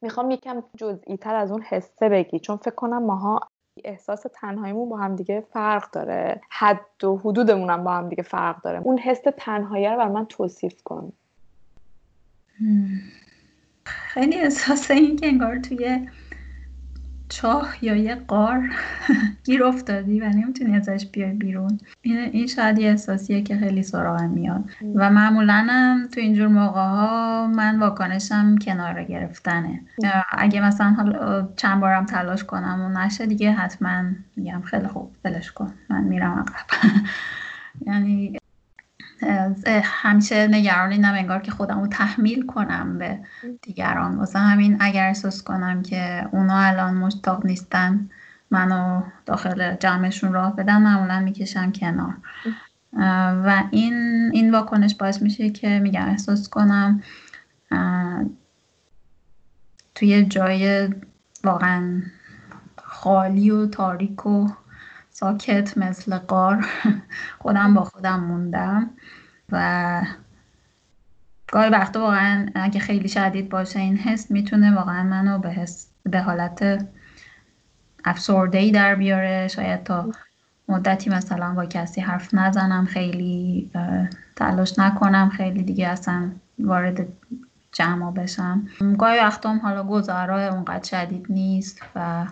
می‌خوام 0.03 0.31
یکم 0.31 0.63
جزئی 0.77 1.17
تر 1.17 1.35
از 1.35 1.51
اون 1.51 1.63
حسه 1.63 2.09
بگی 2.09 2.39
چون 2.39 2.57
فکر 2.57 2.75
کنم 2.75 3.03
ماها 3.03 3.41
احساس 3.85 4.27
تنهاییمون 4.35 4.89
با 4.89 4.97
هم 4.97 5.17
دیگه 5.17 5.47
فرق 5.53 5.91
داره. 5.91 6.41
حد 6.51 7.05
و 7.05 7.17
حدودمون 7.17 7.71
هم 7.71 7.85
با 7.85 7.95
هم 7.95 8.09
دیگه 8.09 8.23
فرق 8.23 8.63
داره. 8.63 8.79
اون 8.79 8.99
حس 8.99 9.23
تنهایی 9.39 9.89
رو 9.89 9.97
بر 9.97 10.09
من 10.09 10.27
توصیف 10.27 10.83
کن. 10.83 11.13
خیلی 13.85 14.39
احساس 14.39 14.91
این 14.91 15.17
که 15.17 15.27
انگار 15.27 15.59
توی 15.59 16.09
چاه 17.29 17.75
یا 17.83 17.97
یه 17.97 18.15
قار؟ 18.15 18.61
گیر 19.47 19.65
افتادی 19.65 20.21
و 20.21 20.29
نمی‌تونی 20.29 20.77
ازش 20.77 21.07
بیای 21.13 21.33
بیرون. 21.33 21.81
این, 22.03 22.19
این 22.19 22.47
شاید 22.47 22.79
یه 22.79 22.89
احساسیه 22.89 23.43
که 23.43 23.57
خیلی 23.57 23.83
سراغم 23.83 24.31
میاد. 24.31 24.65
و 24.95 25.11
معمولا 25.11 25.67
هم 25.71 26.09
تو 26.09 26.21
اینجور 26.21 26.49
موقع 26.49 26.81
ها 26.81 27.47
من 27.47 27.79
واکنشم 27.79 28.57
کنار 28.57 29.05
گرفتنه. 29.05 29.81
اگه 30.31 30.61
مثلا 30.61 30.91
حالا 30.91 31.49
چند 31.57 31.81
بارم 31.81 32.07
تلاش 32.07 32.45
کنم 32.45 32.81
و 32.81 32.99
نشه 32.99 33.27
دیگه 33.27 33.53
حتما 33.53 34.03
میگم 34.37 34.63
خیلی 34.63 34.87
خوب 34.89 35.11
بلش 35.23 35.53
کن. 35.53 35.75
من 35.91 36.05
میرم 36.05 36.39
عقب. 36.39 36.93
یعنی 37.87 38.39
همیشه 39.83 40.47
نگران 40.47 40.93
اینم 40.93 41.15
انگار 41.15 41.41
که 41.41 41.51
خودم 41.51 41.81
رو 41.81 41.87
تحمیل 41.87 42.47
کنم 42.47 42.99
به 42.99 43.19
دیگران. 43.63 44.19
واسه 44.19 44.39
همین 44.39 44.77
اگر 44.81 45.07
احساس 45.07 45.43
کنم 45.43 45.83
که 45.83 46.29
اونا 46.33 46.59
الان 46.59 46.95
مشتاق 46.95 47.47
نیستن 47.47 48.11
منو 48.51 49.03
داخل 49.27 49.75
جمعشون 49.75 50.33
راه 50.33 50.57
بدن 50.57 50.83
معمولا 50.83 51.21
می‌کشم 51.21 51.73
کنار. 51.73 52.17
و 53.47 53.63
این 53.71 54.31
این 54.33 54.51
واکنش 54.51 54.95
باعث 54.95 55.23
میشه 55.23 55.51
که 55.51 55.79
میگم 55.79 56.09
احساس 56.09 56.49
کنم 56.49 57.03
توی 59.95 60.25
جای 60.25 60.89
واقعا 61.45 62.03
خالی 62.77 63.51
و 63.51 63.67
تاریک 63.67 64.27
و 64.27 64.49
ساکت 65.21 65.79
مثل 65.79 66.19
قار. 66.19 66.67
خودم 67.43 67.75
با 67.75 67.85
خودم 67.85 68.21
موندم 68.21 68.91
و 69.53 70.03
گاهی 71.53 71.71
وقتا 71.71 72.01
واقعا 72.01 72.47
اگه 72.55 72.81
خیلی 72.81 73.09
شدید 73.09 73.49
باشه 73.49 73.79
این 73.79 73.97
حس 73.97 74.31
می‌تونه 74.31 74.75
واقعا 74.75 75.03
منو 75.03 75.39
به, 75.39 75.51
حس 75.51 75.91
به 76.03 76.21
حالت 76.21 76.87
افسرده 78.05 78.71
در 78.71 78.95
بیاره. 78.95 79.49
شاید 79.49 79.83
تا 79.83 80.13
مدتی 80.69 81.11
مثلا 81.11 81.55
با 81.55 81.67
کسی 81.67 82.01
حرف 82.01 82.35
نزنم 82.35 82.85
خیلی 82.85 83.71
تلاش 84.37 84.79
نکنم 84.79 85.29
خیلی 85.29 85.63
دیگه 85.63 85.89
اصلا 85.89 86.31
وارد 86.59 87.07
جمع 87.73 88.13
بشم. 88.13 88.67
گاهی 88.99 89.19
وقتا 89.19 89.55
حالا 89.55 89.85
گذرای 89.85 90.47
اونقدر 90.47 90.89
شدید 90.89 91.27
نیست 91.31 91.83
و 91.95 92.27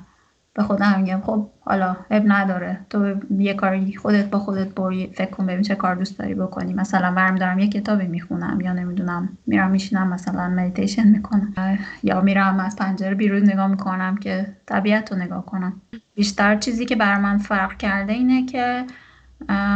به 0.56 0.62
خودم 0.62 1.00
میگم 1.00 1.20
خب 1.20 1.48
حالا 1.60 1.96
اب 2.10 2.22
نداره. 2.26 2.80
تو 2.90 3.14
یه 3.38 3.54
کاری 3.54 3.96
خودت 3.96 4.30
با 4.30 4.38
خودت 4.38 4.68
بری 4.68 5.12
فکر 5.16 5.30
کن 5.30 5.46
ببین 5.46 5.62
چه 5.62 5.74
کار 5.74 5.94
دوست 5.94 6.18
داری 6.18 6.34
بکنی. 6.34 6.72
مثلا 6.72 7.10
برم 7.10 7.36
دارم 7.36 7.58
یه 7.58 7.68
کتابی 7.68 8.06
می‌خونم 8.06 8.60
یا 8.60 8.72
نمی‌دونم 8.72 9.28
میرم 9.46 9.70
میشینم 9.70 10.08
مثلا 10.08 10.48
مدیتیشن 10.48 11.08
می‌کنم. 11.08 11.54
یا 12.02 12.20
میرم 12.20 12.60
از 12.60 12.76
پنجره 12.76 13.14
بیرون 13.14 13.42
نگاه 13.42 13.66
می‌کنم 13.66 14.16
که 14.16 14.56
طبیعت 14.66 15.12
رو 15.12 15.18
نگاه 15.18 15.46
کنم. 15.46 15.80
بیشتر 16.14 16.56
چیزی 16.56 16.84
که 16.84 16.96
بر 16.96 17.18
من 17.18 17.38
فرق 17.38 17.76
کرده 17.76 18.12
اینه 18.12 18.46
که 18.46 18.84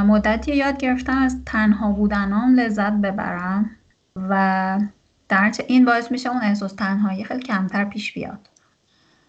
مدتی 0.06 0.56
یاد 0.56 0.78
گرفتم 0.78 1.18
از 1.18 1.36
تنها 1.46 1.92
بودنام 1.92 2.54
لذت 2.54 2.92
ببرم 2.92 3.70
و 4.16 4.78
در 5.28 5.52
این 5.66 5.84
باعث 5.84 6.12
میشه 6.12 6.28
اون 6.28 6.42
احساس 6.42 6.72
تنهایی 6.72 7.24
خیلی 7.24 7.42
کمتر 7.42 7.84
پیش 7.84 8.14
بیاد. 8.14 8.49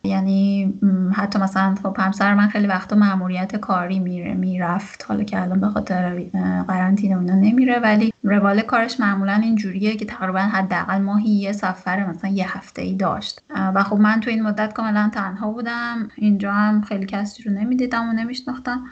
یعنی 0.03 0.73
حتی 1.13 1.39
مثلا 1.39 1.75
خب 1.83 1.95
همسر 1.99 2.33
من 2.33 2.47
خیلی 2.47 2.67
وقتا 2.67 2.95
ماموریت 2.95 3.55
کاری 3.55 3.99
میره 3.99 4.33
می‌رفت. 4.33 5.05
حالا 5.07 5.23
که 5.23 5.41
الان 5.41 5.59
به 5.59 5.67
خاطر 5.67 6.19
قرنطینه 6.67 7.19
اینا 7.19 7.35
نمیره 7.35 7.79
ولی 7.79 8.13
روال 8.23 8.61
کارش 8.61 8.99
معمولا 8.99 9.33
اینجوریه 9.33 9.95
که 9.95 10.05
تقریبا 10.05 10.39
حداقل 10.39 11.01
ماهی 11.01 11.29
یه 11.29 11.51
سفر 11.51 12.05
مثلا 12.05 12.29
یه 12.29 12.57
هفته 12.57 12.81
ای 12.81 12.95
داشت 12.95 13.41
و 13.49 13.83
خب 13.83 13.95
من 13.95 14.19
تو 14.19 14.29
این 14.29 14.43
مدت 14.43 14.73
کاملا 14.73 15.11
تنها 15.13 15.51
بودم. 15.51 16.07
اینجا 16.15 16.51
هم 16.51 16.81
خیلی 16.81 17.05
کسی 17.05 17.43
رو 17.43 17.51
نمی‌دیدم 17.51 18.09
و 18.09 18.13
نمیشناختم. 18.13 18.83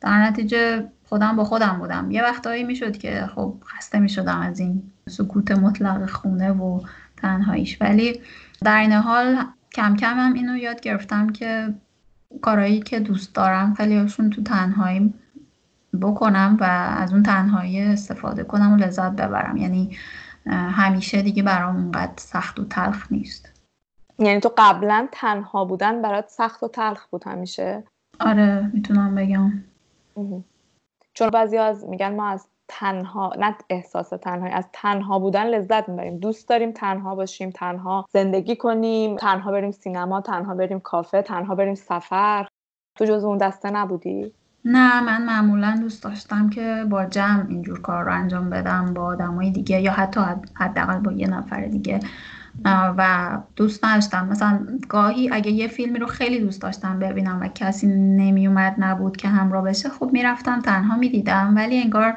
در 0.00 0.22
نتیجه 0.22 0.84
خودم 1.04 1.36
با 1.36 1.44
خودم 1.44 1.76
بودم. 1.78 2.10
یه 2.10 2.22
وقتایی 2.22 2.64
می‌شد 2.64 2.96
که 2.96 3.28
خب 3.34 3.54
خسته 3.66 3.98
می‌شدم 3.98 4.40
از 4.40 4.60
این 4.60 4.82
سکوت 5.08 5.50
مطلق 5.50 6.10
خونه 6.10 6.50
و 6.50 6.80
تنهاییش. 7.16 7.78
ولی 7.80 8.20
در 8.64 8.80
این 8.80 8.92
حال 8.92 9.36
کم 9.74 9.96
کم 9.96 10.16
هم 10.18 10.32
اینو 10.32 10.56
یاد 10.56 10.80
گرفتم 10.80 11.30
که 11.30 11.74
کارهایی 12.42 12.80
که 12.80 13.00
دوست 13.00 13.34
دارم 13.34 13.74
خیلی 13.74 13.96
هاشون 13.96 14.30
تو 14.30 14.42
تنهایی 14.42 15.14
بکنم 16.02 16.56
و 16.60 16.64
از 16.98 17.12
اون 17.12 17.22
تنهایی 17.22 17.80
استفاده 17.80 18.44
کنم 18.44 18.72
و 18.72 18.76
لذت 18.76 19.12
ببرم. 19.12 19.56
یعنی 19.56 19.96
همیشه 20.46 21.22
دیگه 21.22 21.42
برام 21.42 21.76
اونقدر 21.76 22.12
سخت 22.16 22.60
و 22.60 22.64
تلخ 22.64 23.12
نیست. 23.12 23.52
یعنی 24.18 24.40
تو 24.40 24.52
قبلا 24.58 25.08
تنها 25.12 25.64
بودن 25.64 26.02
برات 26.02 26.28
سخت 26.28 26.62
و 26.62 26.68
تلخ 26.68 27.06
بود 27.06 27.24
همیشه؟ 27.26 27.84
آره 28.20 28.70
می‌تونم 28.72 29.14
بگم. 29.14 29.52
چون 31.14 31.30
بعضی 31.30 31.58
از 31.58 31.84
میگن 31.84 32.14
ما 32.14 32.28
از 32.28 32.46
تنها 32.68 33.32
نه 33.38 33.54
احساس 33.70 34.08
تنهایی 34.08 34.52
از 34.52 34.68
تنها 34.72 35.18
بودن 35.18 35.46
لذت 35.46 35.88
می‌بریم. 35.88 36.18
دوست 36.18 36.48
داریم 36.48 36.72
تنها 36.72 37.14
باشیم 37.14 37.50
تنها 37.50 38.06
زندگی 38.12 38.56
کنیم 38.56 39.16
تنها 39.16 39.52
بریم 39.52 39.70
سینما 39.70 40.20
تنها 40.20 40.54
بریم 40.54 40.80
کافه 40.80 41.22
تنها 41.22 41.54
بریم 41.54 41.74
سفر. 41.74 42.46
تو 42.98 43.04
جز 43.04 43.24
اون 43.24 43.38
دسته 43.38 43.70
نبودی؟ 43.70 44.32
نه 44.64 45.00
من 45.00 45.24
معمولا 45.24 45.78
دوست 45.80 46.02
داشتم 46.02 46.50
که 46.50 46.84
با 46.90 47.04
جمع 47.04 47.46
اینجور 47.48 47.80
کار 47.80 48.04
رو 48.04 48.12
انجام 48.12 48.50
بدم 48.50 48.94
با 48.94 49.04
آدمای 49.04 49.50
دیگه 49.50 49.80
یا 49.80 49.92
حتی 49.92 50.20
حداقل 50.54 50.98
با 50.98 51.12
یه 51.12 51.26
نفر 51.26 51.60
دیگه. 51.60 52.00
و 52.64 53.30
دوست 53.56 53.84
نداشتم 53.84 54.28
مثلا 54.28 54.66
گاهی 54.88 55.30
اگه 55.32 55.50
یه 55.50 55.68
فیلمی 55.68 55.98
رو 55.98 56.06
خیلی 56.06 56.40
دوست 56.40 56.62
داشتم 56.62 56.98
ببینم 56.98 57.38
و 57.40 57.48
کسی 57.48 57.86
نمیومد 57.86 58.74
نبود 58.78 59.16
که 59.16 59.28
همراه 59.28 59.64
بشه 59.64 59.88
خب 59.88 60.10
می‌رفتم 60.12 60.60
تنها 60.60 60.96
می‌دیدم. 60.96 61.52
ولی 61.56 61.82
انگار 61.82 62.14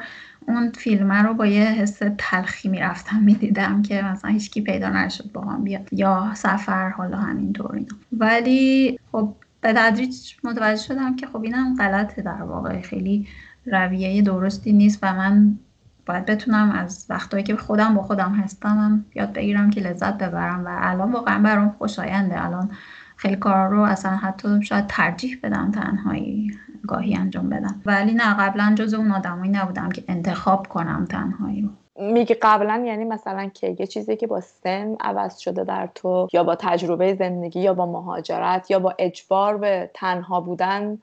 اون 0.47 0.71
فیلم 0.71 1.11
رو 1.11 1.33
با 1.33 1.45
یه 1.45 1.63
حس 1.65 2.01
تلخی 2.17 2.69
می‌رفتم 2.69 3.19
می‌دیدم 3.19 3.81
که 3.81 4.01
مثلا 4.01 4.31
هیچکی 4.31 4.61
پیدا 4.61 4.89
نشد 4.89 5.31
با 5.31 5.41
هم 5.41 5.63
بیاد. 5.63 5.93
یا 5.93 6.31
سفر 6.35 6.89
حالا 6.89 7.17
همینطور 7.17 7.75
اینا. 7.75 7.95
ولی 8.11 8.99
خب 9.11 9.33
به 9.61 9.73
تدریج 9.73 10.33
متوجه 10.43 10.81
شدم 10.81 11.15
که 11.15 11.27
خب 11.27 11.41
اینم 11.43 11.75
غلطه 11.75 12.21
در 12.21 12.41
واقع. 12.43 12.81
خیلی 12.81 13.27
رویه 13.65 14.21
درستی 14.21 14.73
نیست 14.73 14.99
و 15.01 15.13
من 15.13 15.57
باید 16.05 16.25
بتونم 16.25 16.71
از 16.71 17.05
وقتایی 17.09 17.43
که 17.43 17.55
خودم 17.55 17.93
با 17.95 18.01
خودم 18.01 18.33
هستم 18.33 19.05
یاد 19.15 19.33
بگیرم 19.33 19.69
که 19.69 19.81
لذت 19.81 20.17
ببرم 20.17 20.65
و 20.65 20.69
الان 20.81 21.11
واقعا 21.11 21.39
برام 21.39 21.69
خوشاینده. 21.69 22.45
الان 22.45 22.71
خیلی 23.15 23.35
کار 23.35 23.69
رو 23.69 23.81
اصلا 23.81 24.15
حتی 24.15 24.63
شاید 24.63 24.87
ترجیح 24.87 25.39
بدم 25.43 25.71
تنهایی. 25.71 26.57
گاهی 26.87 27.15
انجام 27.15 27.49
بدم. 27.49 27.81
ولی 27.85 28.13
نه 28.13 28.33
قبلا 28.33 28.75
جز 28.77 28.93
اون 28.93 29.11
آدمایی 29.11 29.51
نبودم 29.51 29.89
که 29.89 30.03
انتخاب 30.07 30.67
کنم 30.67 31.05
تنهایی 31.05 31.61
رو. 31.61 31.69
میگی 31.95 32.33
قبلا 32.33 32.83
یعنی 32.85 33.03
مثلا 33.05 33.49
که 33.53 33.75
یه 33.79 33.87
چیزی 33.87 34.15
که 34.15 34.27
با 34.27 34.41
سن 34.41 34.95
عوض 34.99 35.37
شده 35.37 35.63
در 35.63 35.89
تو 35.95 36.27
یا 36.33 36.43
با 36.43 36.55
تجربه 36.55 37.15
زندگی 37.15 37.59
یا 37.59 37.73
با 37.73 37.85
مهاجرت 37.85 38.71
یا 38.71 38.79
با 38.79 38.95
اجبار 38.99 39.57
به 39.57 39.91
تنها 39.93 40.41
بودن 40.41 40.97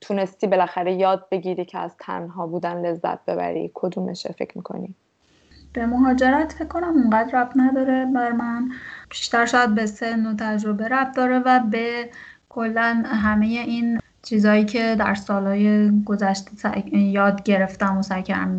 تونستی 0.00 0.46
بالاخره 0.46 0.94
یاد 0.94 1.26
بگیری 1.30 1.64
که 1.64 1.78
از 1.78 1.96
تنها 1.98 2.46
بودن 2.46 2.86
لذت 2.86 3.24
ببری. 3.24 3.70
کدومشه 3.74 4.34
فکر 4.38 4.58
می‌کنی؟ 4.58 4.94
به 5.72 5.86
مهاجرت 5.86 6.52
فکر 6.52 6.68
کنم 6.68 6.88
اونقدر 6.88 7.42
رب 7.42 7.52
نداره 7.56 8.06
بر 8.14 8.32
من. 8.32 8.70
بیشتر 9.10 9.46
شاید 9.46 9.74
به 9.74 9.86
سن 9.86 10.26
و 10.26 10.34
تجربه 10.38 10.88
رب 10.88 11.12
داره 11.12 11.38
و 11.38 11.60
به 11.70 12.10
کلا 12.48 13.02
همه 13.06 13.46
این 13.46 14.00
چیزایی 14.24 14.64
که 14.64 14.96
در 14.98 15.14
سالهای 15.14 15.90
گذشته 16.04 16.96
یاد 16.98 17.42
گرفتم 17.42 17.98
و 17.98 18.02
سعی 18.02 18.22
کردم 18.22 18.58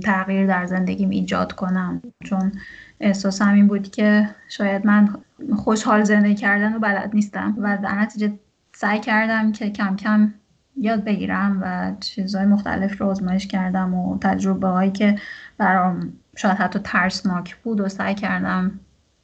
تغییر 0.00 0.46
در 0.46 0.66
زندگیم 0.66 1.10
ایجاد 1.10 1.52
کنم. 1.52 2.02
چون 2.24 2.52
احساسم 3.00 3.54
این 3.54 3.66
بود 3.66 3.90
که 3.90 4.28
شاید 4.48 4.86
من 4.86 5.08
خوشحال 5.56 6.04
زندگی 6.04 6.34
کردن 6.34 6.74
و 6.74 6.78
بلد 6.78 7.10
نیستم 7.14 7.54
و 7.58 7.78
در 7.82 7.94
نتیجه 7.94 8.38
سعی 8.72 9.00
کردم 9.00 9.52
که 9.52 9.70
کم 9.70 9.96
کم 9.96 10.34
یاد 10.76 11.04
بگیرم 11.04 11.58
و 11.62 11.92
چیزهای 12.00 12.46
مختلف 12.46 13.00
رو 13.00 13.10
آزمایش 13.10 13.46
کردم 13.46 13.94
و 13.94 14.18
تجربه 14.18 14.68
هایی 14.68 14.90
که 14.90 15.18
برام 15.58 16.12
شاید 16.36 16.56
حتی 16.56 16.78
ترسناک 16.78 17.56
بود 17.56 17.80
و 17.80 17.88
سعی 17.88 18.14
کردم 18.14 18.80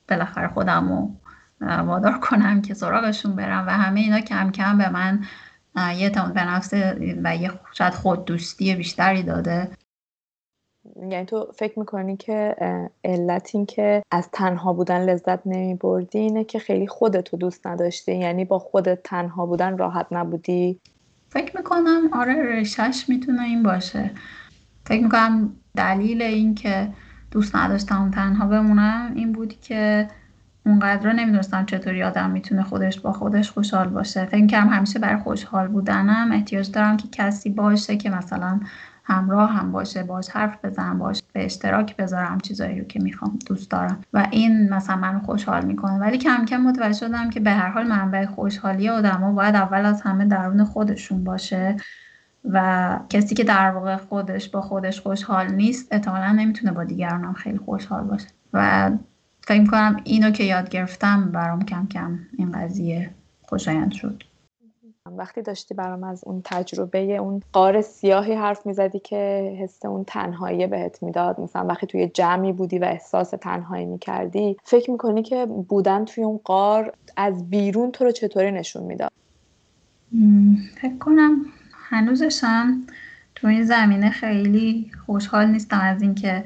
بالاخره 0.09 0.48
خودم 0.48 0.88
رو 0.88 1.11
وادار 1.61 2.18
کنم 2.18 2.62
که 2.62 2.74
سراغشون 2.74 3.37
برم 3.37 3.66
و 3.66 3.70
همه 3.70 4.00
اینا 4.00 4.20
کم 4.20 4.50
کم 4.50 4.78
به 4.78 4.88
من 4.88 5.24
یه 5.77 6.03
اعتماد 6.03 6.35
به 6.35 6.45
نفس 6.45 6.75
و 7.23 7.37
یه 7.37 7.51
شاید 7.73 7.95
خود 7.95 8.25
دوستی 8.25 8.75
بیشتری 8.75 9.23
داده. 9.23 9.69
یعنی 10.97 11.25
تو 11.27 11.53
فکر 11.55 11.79
می‌کنی 11.79 12.17
که 12.17 12.57
علت 13.05 13.51
این 13.55 13.67
که 13.67 14.03
از 14.11 14.29
تنها 14.33 14.73
بودن 14.73 15.01
لذت 15.01 15.47
نمی 15.47 15.75
بردی 15.75 16.19
اینه 16.19 16.45
که 16.45 16.59
خیلی 16.59 16.87
خودتو 16.87 17.37
دوست 17.37 17.67
نداشتی؟ 17.67 18.17
یعنی 18.17 18.45
با 18.45 18.59
خودت 18.59 19.03
تنها 19.03 19.47
بودن 19.47 19.79
راحت 19.79 20.07
نبودی؟ 20.11 20.81
فکر 21.29 21.57
می‌کنم 21.57 22.11
آره 22.13 22.61
رشش 22.61 23.05
می‌تونه 23.09 23.43
این 23.43 23.63
باشه. 23.63 24.11
فکر 24.87 25.03
می‌کنم 25.03 25.57
دلیل 25.77 26.23
این 26.23 26.55
که 26.55 26.89
دوست 27.31 27.57
نداشتم 27.57 28.11
تنها 28.11 28.47
بمونم 28.47 29.13
این 29.17 29.33
بود 29.33 29.61
که 29.61 30.09
اونقدر 30.66 31.12
نمی‌دونستم 31.12 31.64
چطوری 31.64 32.03
آدم 32.03 32.31
می‌تونه 32.31 32.62
خودش 32.62 33.01
با 33.01 33.12
خودش 33.12 33.51
خوشحال 33.51 33.88
باشه. 33.88 34.25
فکر 34.25 34.46
کردم 34.46 34.68
همیشه 34.68 34.98
برای 34.98 35.22
خوشحال 35.22 35.68
بودنم 35.68 36.33
احتیاج 36.33 36.70
دارم 36.70 36.96
که 36.96 37.09
کسی 37.09 37.51
باشه 37.51 37.96
که 37.96 38.11
مثلا 38.11 38.61
همراه 39.05 39.53
هم 39.53 39.72
باشه 39.72 40.03
باش 40.03 40.31
حرف 40.31 40.64
بزنم 40.64 40.98
باش 40.98 41.22
به 41.33 41.44
اشتراک 41.44 41.96
بذارم 41.96 42.40
چیزایی 42.40 42.81
رو 42.81 42.85
که 42.85 43.01
می‌خوام 43.03 43.38
دوست 43.46 43.70
دارم. 43.70 44.01
و 44.12 44.27
این 44.31 44.75
مثلا 44.75 44.96
منو 44.96 45.20
خوشحال 45.20 45.64
می‌کنه. 45.64 45.98
ولی 45.98 46.18
کم 46.18 46.44
کم 46.44 46.57
متوجه 46.57 46.98
شدم 46.98 47.31
که 47.31 47.40
به 47.40 47.51
هر 47.51 47.68
حال 47.68 47.87
منبع 47.87 48.27
خوشحالی 48.27 48.88
آدما 48.88 49.33
باید 49.33 49.55
اول 49.55 49.87
از 49.87 50.03
همه 50.03 50.25
درون 50.25 50.64
خودشون 50.64 51.25
باشه. 51.25 51.77
و 52.51 52.98
کسی 53.09 53.35
که 53.35 53.44
در 53.44 53.70
واقع 53.70 53.96
خودش 53.96 54.48
با 54.48 54.61
خودش 54.61 55.01
خوشحال 55.01 55.53
نیست 55.53 55.92
احتمالا 55.92 56.33
نمی‌تونه 56.33 56.72
با 56.72 56.85
دیگران 56.85 57.33
خیلی 57.33 57.59
خوشحال 57.59 58.05
باشه. 58.05 58.29
و 58.53 58.90
فکر 59.46 59.66
کنم 59.66 60.00
اینو 60.05 60.31
که 60.31 60.44
یاد 60.44 60.68
گرفتم 60.68 61.31
برام 61.31 61.64
کم 61.64 61.87
کم 61.87 62.18
این 62.38 62.52
قضیه 62.52 63.11
خوشایند 63.42 63.92
شد. 63.92 64.22
وقتی 65.16 65.42
داشتی 65.42 65.74
برام 65.74 66.05
از 66.05 66.24
اون 66.26 66.40
تجربه 66.44 66.98
اون 66.98 67.42
قار 67.52 67.81
سیاهی 67.83 68.35
حرف 68.35 68.66
می‌زدی 68.66 68.98
که 68.98 69.57
حس 69.61 69.85
اون 69.85 70.05
تنهایی 70.05 70.66
بهت 70.66 71.02
می‌داد 71.02 71.40
مثلا 71.40 71.66
وقتی 71.66 71.87
توی 71.87 72.09
جمعی 72.09 72.52
بودی 72.52 72.78
و 72.78 72.85
احساس 72.85 73.31
تنهایی 73.31 73.87
می‌کردی 73.87 74.57
فکر 74.62 74.90
می‌کنی 74.90 75.22
که 75.22 75.46
بودن 75.46 76.05
توی 76.05 76.24
اون 76.24 76.40
قار 76.44 76.92
از 77.16 77.50
بیرون 77.50 77.90
تو 77.90 78.05
رو 78.05 78.11
چطوری 78.11 78.50
نشون 78.50 78.83
می‌داد؟ 78.83 79.11
فکر 80.81 80.98
کنم 81.00 81.37
هنوزشم 81.72 82.83
تو 83.35 83.46
این 83.46 83.64
زمینه 83.64 84.11
خیلی 84.11 84.90
خوشحال 85.07 85.46
نیستم 85.46 85.81
از 85.81 86.02
اینکه 86.02 86.44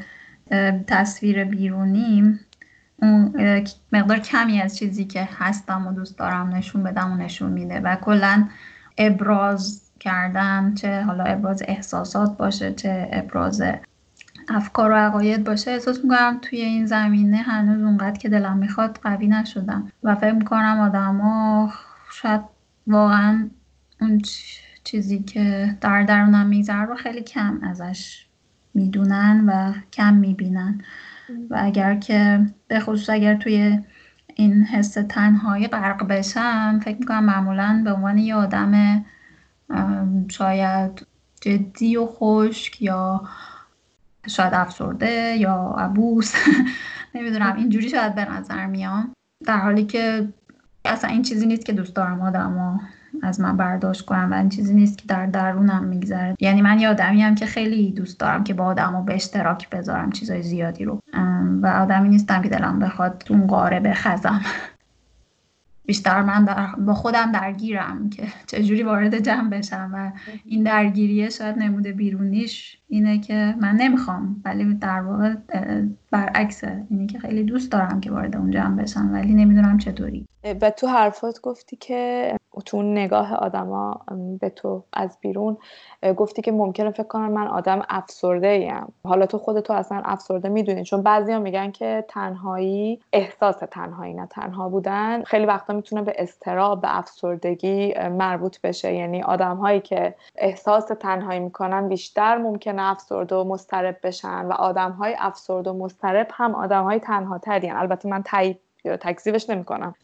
تصویر 0.87 1.44
بیرونیم. 1.44 2.40
اون 3.02 3.35
مقدار 3.92 4.18
کمی 4.18 4.61
از 4.61 4.76
چیزی 4.76 5.04
که 5.04 5.28
هستم 5.38 5.87
و 5.87 5.92
دوست 5.92 6.18
دارم 6.18 6.54
نشون 6.54 6.82
بدم 6.82 7.12
و 7.12 7.16
نشون 7.16 7.52
میده 7.52 7.80
و 7.80 7.96
کلا 7.96 8.48
ابراز 8.98 9.82
کردن 10.00 10.74
چه 10.74 11.02
حالا 11.02 11.24
ابراز 11.24 11.62
احساسات 11.68 12.37
باشه 12.37 12.72
چه 12.72 13.09
ابراز 13.12 13.62
افکار 14.48 14.90
و 14.90 14.94
عقاید 14.94 15.44
باشه 15.44 15.70
احساس 15.70 16.04
می‌کنم 16.04 16.38
توی 16.42 16.61
این 16.61 16.87
زمینه 16.87 17.37
هنوز 17.37 17.82
اونقدر 17.82 18.18
که 18.18 18.28
دلم 18.28 18.56
می‌خواد 18.56 19.00
قوی 19.02 19.26
نشدم 19.26 19.92
و 20.02 20.14
فکر 20.14 20.32
می‌کنم 20.32 20.80
آدما 20.80 21.72
شاید 22.12 22.40
واقعا 22.87 23.48
اون 24.00 24.22
چیزی 24.85 25.18
که 25.18 25.76
در 25.80 26.02
درونم 26.02 26.46
میگذره 26.46 26.85
رو 26.85 26.94
خیلی 26.94 27.22
کم 27.22 27.61
ازش 27.62 28.26
می‌دونن 28.74 29.44
و 29.46 29.72
کم 29.92 30.14
می‌بینن. 30.14 30.80
و 31.51 31.57
اگر 31.59 31.95
که 31.95 32.47
به 32.69 32.81
خصوص 32.81 33.11
اگر 33.11 33.35
توی 33.35 33.79
این 34.35 34.65
حس 34.65 34.93
تنهایی 35.09 35.69
غرق 35.69 36.07
بشم 36.09 36.81
فکر 36.85 36.99
می‌کنم 36.99 37.25
معمولا 37.25 37.83
به 37.85 37.93
عنوان 37.93 38.19
یه 38.19 38.35
آدم 38.35 39.05
شاید 40.29 41.07
جدی 41.41 41.97
و 41.97 42.07
خشک 42.07 42.83
یا 42.83 43.29
شاید 44.29 44.55
افسرده 44.55 45.37
یا 45.37 45.75
عبوس 45.79 46.35
نمی‌دونم 47.15 47.57
اینجوری 47.57 47.89
شاید 47.89 48.15
به 48.15 48.31
نظر 48.31 48.67
میام. 48.67 49.12
در 49.47 49.59
حالی 49.59 49.85
که 49.85 50.29
اصلا 50.85 51.11
این 51.11 51.23
چیزی 51.23 51.47
نیست 51.47 51.67
که 51.67 51.73
دوست 51.73 51.97
دارم 51.97 52.21
آدم 52.21 52.81
از 53.22 53.40
من 53.40 53.57
برداشت 53.57 54.05
کنم 54.05 54.29
و 54.33 54.35
این 54.35 54.48
چیزی 54.48 54.74
نیست 54.74 54.98
که 54.98 55.05
در 55.09 55.26
درونم 55.26 55.85
میگذره. 55.85 56.37
یعنی 56.40 56.62
من 56.62 56.79
یه 56.79 56.88
آدمی 56.88 57.22
هم 57.22 57.35
که 57.35 57.46
خیلی 57.46 57.92
دوست 57.92 58.20
دارم 58.20 58.44
که 58.44 58.55
با 58.55 58.64
آدمو 58.64 59.02
به 59.02 59.14
اشتراک 59.14 59.70
بذارم 59.70 60.11
چیزای 60.11 60.42
زیادی 60.42 60.85
رو. 60.85 61.02
و 61.62 61.66
آدمی 61.66 62.09
نیستم 62.09 62.42
که 62.42 62.48
دلم 62.48 62.79
بخواد 62.79 63.24
اون 63.31 63.46
قاره 63.46 63.81
بخزم. 63.81 64.40
بیشتر 65.87 66.22
من 66.22 66.44
در 66.44 66.66
با 66.79 66.94
خودم 66.94 67.33
درگیرم 67.33 68.11
که 68.11 68.22
چجوری 68.46 68.83
وارد 68.83 69.18
جمع 69.18 69.50
بشم 69.50 69.90
و 69.94 70.12
این 70.44 70.62
درگیریه 70.62 71.29
شاید 71.29 71.59
نموده 71.59 71.92
بیرونیش 71.92 72.79
اینه 72.88 73.18
که 73.18 73.55
من 73.61 73.76
نمی‌خوام 73.76 74.42
ولی 74.44 74.74
در 74.74 75.00
واقع 75.00 75.35
برعکسه 76.11 76.87
اینه 76.90 77.07
که 77.07 77.18
خیلی 77.18 77.44
دوست 77.44 77.72
دارم 77.72 78.00
که 78.00 78.11
وارد 78.11 78.37
اون 78.37 78.50
جمع 78.50 78.83
بشم 78.83 79.11
ولی 79.12 79.35
نمی‌دونم 79.35 79.79
چطوری. 79.79 80.26
و 80.61 80.70
تو 80.70 80.87
حرفات 80.87 81.40
گفتی 81.40 81.76
که 81.76 82.33
تو 82.64 82.83
نگاه 82.83 83.35
آدما 83.35 84.01
به 84.40 84.51
تو 84.51 84.83
از 84.92 85.19
بیرون 85.21 85.57
گفتی 86.16 86.42
که 86.42 86.53
ممکنه 86.53 86.90
فکر 86.90 87.07
کنم 87.07 87.33
من 87.33 87.47
آدم 87.47 87.83
افسرده 87.88 88.47
ایم 88.47 88.92
حالا 89.05 89.27
تو 89.27 89.38
خودتو 89.38 89.73
اصلا 89.73 90.03
افسرده 90.05 90.49
می‌دونی 90.49 90.85
چون 90.85 91.03
بعضیا 91.03 91.38
میگن 91.38 91.71
که 91.71 92.05
تنهایی 92.09 93.01
احساس 93.12 93.57
تنهایی 93.71 94.14
نه 94.14 94.27
تنها 94.27 94.69
بودن. 94.69 95.23
خیلی 95.23 95.47
وقتا 95.47 95.75
می‌تونه 95.75 96.03
به 96.03 96.12
استراب 96.19 96.81
به 96.81 96.99
افسردگی 96.99 97.95
مربوط 98.09 98.61
بشه. 98.61 98.95
یعنی 98.95 99.23
آدم 99.23 99.57
هایی 99.57 99.81
که 99.81 100.14
احساس 100.37 100.87
تنهایی 101.01 101.40
می‌کنن 101.40 101.88
بیشتر 101.88 102.38
ممکنه 102.38 102.83
افسرده 102.83 103.37
و 103.37 103.45
مسترب 103.45 103.97
بشن 104.03 104.47
و 104.47 104.53
آدم 104.53 104.90
های 104.90 105.16
افسرده 105.19 105.71
و 105.71 105.85
مسترب 105.85 106.29
هم 106.33 106.55
آدم 106.55 106.85
های 106.85 106.99
تنها 106.99 107.40
البته 107.47 108.09
من 108.09 108.23
تایید 108.23 108.61
یا 108.85 108.97
تکذیبش 108.97 109.51
نمی‌کنم. 109.51 109.95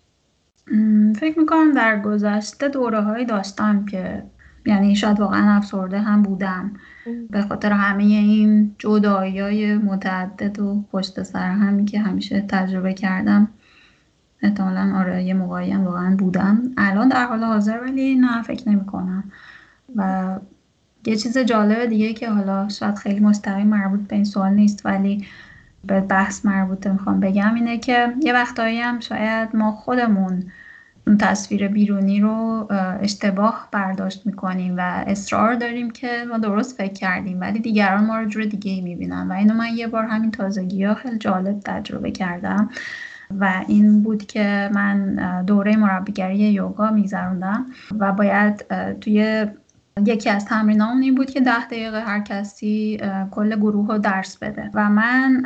فکر 1.16 1.38
می‌کنم 1.38 1.72
در 1.72 2.00
گذشته 2.00 2.68
دوره 2.68 3.00
هایی 3.00 3.24
داشتم 3.24 3.84
که 3.84 4.22
یعنی 4.66 4.96
شاید 4.96 5.20
واقعا 5.20 5.56
افسرده 5.56 6.00
هم 6.00 6.22
بودم. 6.22 6.72
به 7.30 7.42
خاطر 7.42 7.72
همه 7.72 8.02
این 8.02 8.74
جدایی 8.78 9.40
های 9.40 9.76
متعدد 9.76 10.58
و 10.58 10.84
پشت 10.92 11.22
سر 11.22 11.50
همی 11.50 11.84
که 11.84 12.00
همیشه 12.00 12.44
تجربه 12.48 12.94
کردم 12.94 13.48
احتمالا 14.42 14.92
آره 14.96 15.24
یه 15.24 15.34
موقعی 15.34 15.70
هم 15.70 15.84
واقعا 15.84 16.16
بودم. 16.16 16.62
الان 16.76 17.08
در 17.08 17.26
حال 17.26 17.44
حاضر 17.44 17.80
ولی 17.80 18.14
نه 18.14 18.42
فکر 18.42 18.68
نمی 18.68 18.86
کنم 18.86 19.24
و 19.96 20.30
یه 21.06 21.16
چیز 21.16 21.38
جالب 21.38 21.86
دیگه 21.86 22.12
که 22.12 22.30
حالا 22.30 22.68
شاید 22.68 22.94
خیلی 22.94 23.20
مستقیم 23.20 23.66
مربوط 23.66 24.00
به 24.00 24.14
این 24.16 24.24
سوال 24.24 24.52
نیست 24.52 24.86
ولی 24.86 25.26
به 25.86 26.00
بحث 26.00 26.46
مربوطه 26.46 26.92
می‌خوام 26.92 27.20
بگم 27.20 27.54
اینه 27.54 27.78
که 27.78 28.14
یه 28.20 28.32
وقتایی 28.32 28.80
هم 28.80 29.00
شاید 29.00 29.56
ما 29.56 29.72
خودمون 29.72 30.52
اون 31.06 31.18
تصویر 31.18 31.68
بیرونی 31.68 32.20
رو 32.20 32.66
اشتباه 33.00 33.68
برداشت 33.72 34.26
می‌کنیم 34.26 34.74
و 34.76 35.04
اصرار 35.06 35.54
داریم 35.54 35.90
که 35.90 36.24
ما 36.28 36.38
درست 36.38 36.78
فکر 36.78 36.92
کردیم 36.92 37.40
ولی 37.40 37.58
دیگران 37.58 38.04
ما 38.04 38.18
رو 38.18 38.28
جور 38.28 38.44
دیگه 38.44 38.72
ای 38.72 38.80
می‌بینن. 38.80 39.28
و 39.28 39.32
اینو 39.32 39.54
من 39.54 39.68
یه 39.74 39.86
بار 39.86 40.04
همین 40.04 40.30
تازگی 40.30 40.84
ها 40.84 40.94
خیلی 40.94 41.18
جالب 41.18 41.60
تجربه 41.60 42.10
کردم 42.10 42.70
و 43.40 43.64
این 43.68 44.02
بود 44.02 44.26
که 44.26 44.70
من 44.74 45.16
دوره 45.46 45.76
مربیگری 45.76 46.38
یوگا 46.38 46.90
میگذروندم 46.90 47.66
و 47.98 48.12
باید 48.12 48.64
توی 49.00 49.46
یکی 50.06 50.30
از 50.30 50.44
تمرینامون 50.44 51.02
این 51.02 51.14
بود 51.14 51.30
که 51.30 51.40
ده 51.40 51.66
دقیقه 51.66 52.00
هر 52.00 52.20
کسی 52.20 53.00
کل 53.30 53.56
گروه 53.56 53.88
رو 53.88 53.98
درس 53.98 54.36
بده. 54.38 54.70
و 54.74 54.90
من 54.90 55.42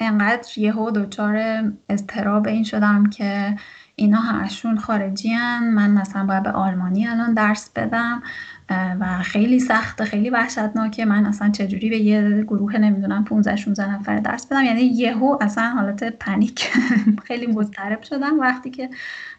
انقدر 0.00 0.58
یهو 0.58 0.90
دچار 0.90 1.62
اضطراب 1.88 2.46
این 2.46 2.64
شدم 2.64 3.10
که 3.10 3.56
اینا 3.96 4.18
همشون 4.18 4.78
خارجی 4.78 5.28
هن. 5.28 5.70
من 5.74 5.90
مثلا 5.90 6.26
باید 6.26 6.42
به 6.42 6.50
آلمانی 6.50 7.06
الان 7.06 7.34
درس 7.34 7.70
بدم 7.70 8.22
و 8.70 9.22
خیلی 9.22 9.60
سخته 9.60 10.04
خیلی 10.04 10.30
وحشتناکه. 10.30 11.04
من 11.04 11.26
اصلا 11.26 11.50
چجوری 11.50 11.90
به 11.90 11.98
یه 11.98 12.42
گروه 12.42 12.76
نمی‌دونم 12.76 13.24
15 13.24 13.56
16 13.56 13.94
نفر 13.94 14.16
درس 14.16 14.46
بدم؟ 14.46 14.64
یعنی 14.64 14.80
یهو 14.80 15.38
اصلا 15.40 15.70
حالت 15.70 16.04
پنیک. 16.04 16.70
خیلی 17.26 17.46
مضطرب 17.46 18.02
شدم 18.02 18.40
وقتی 18.40 18.70
که 18.70 18.90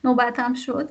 نوبتم 0.04 0.54
شد. 0.54 0.90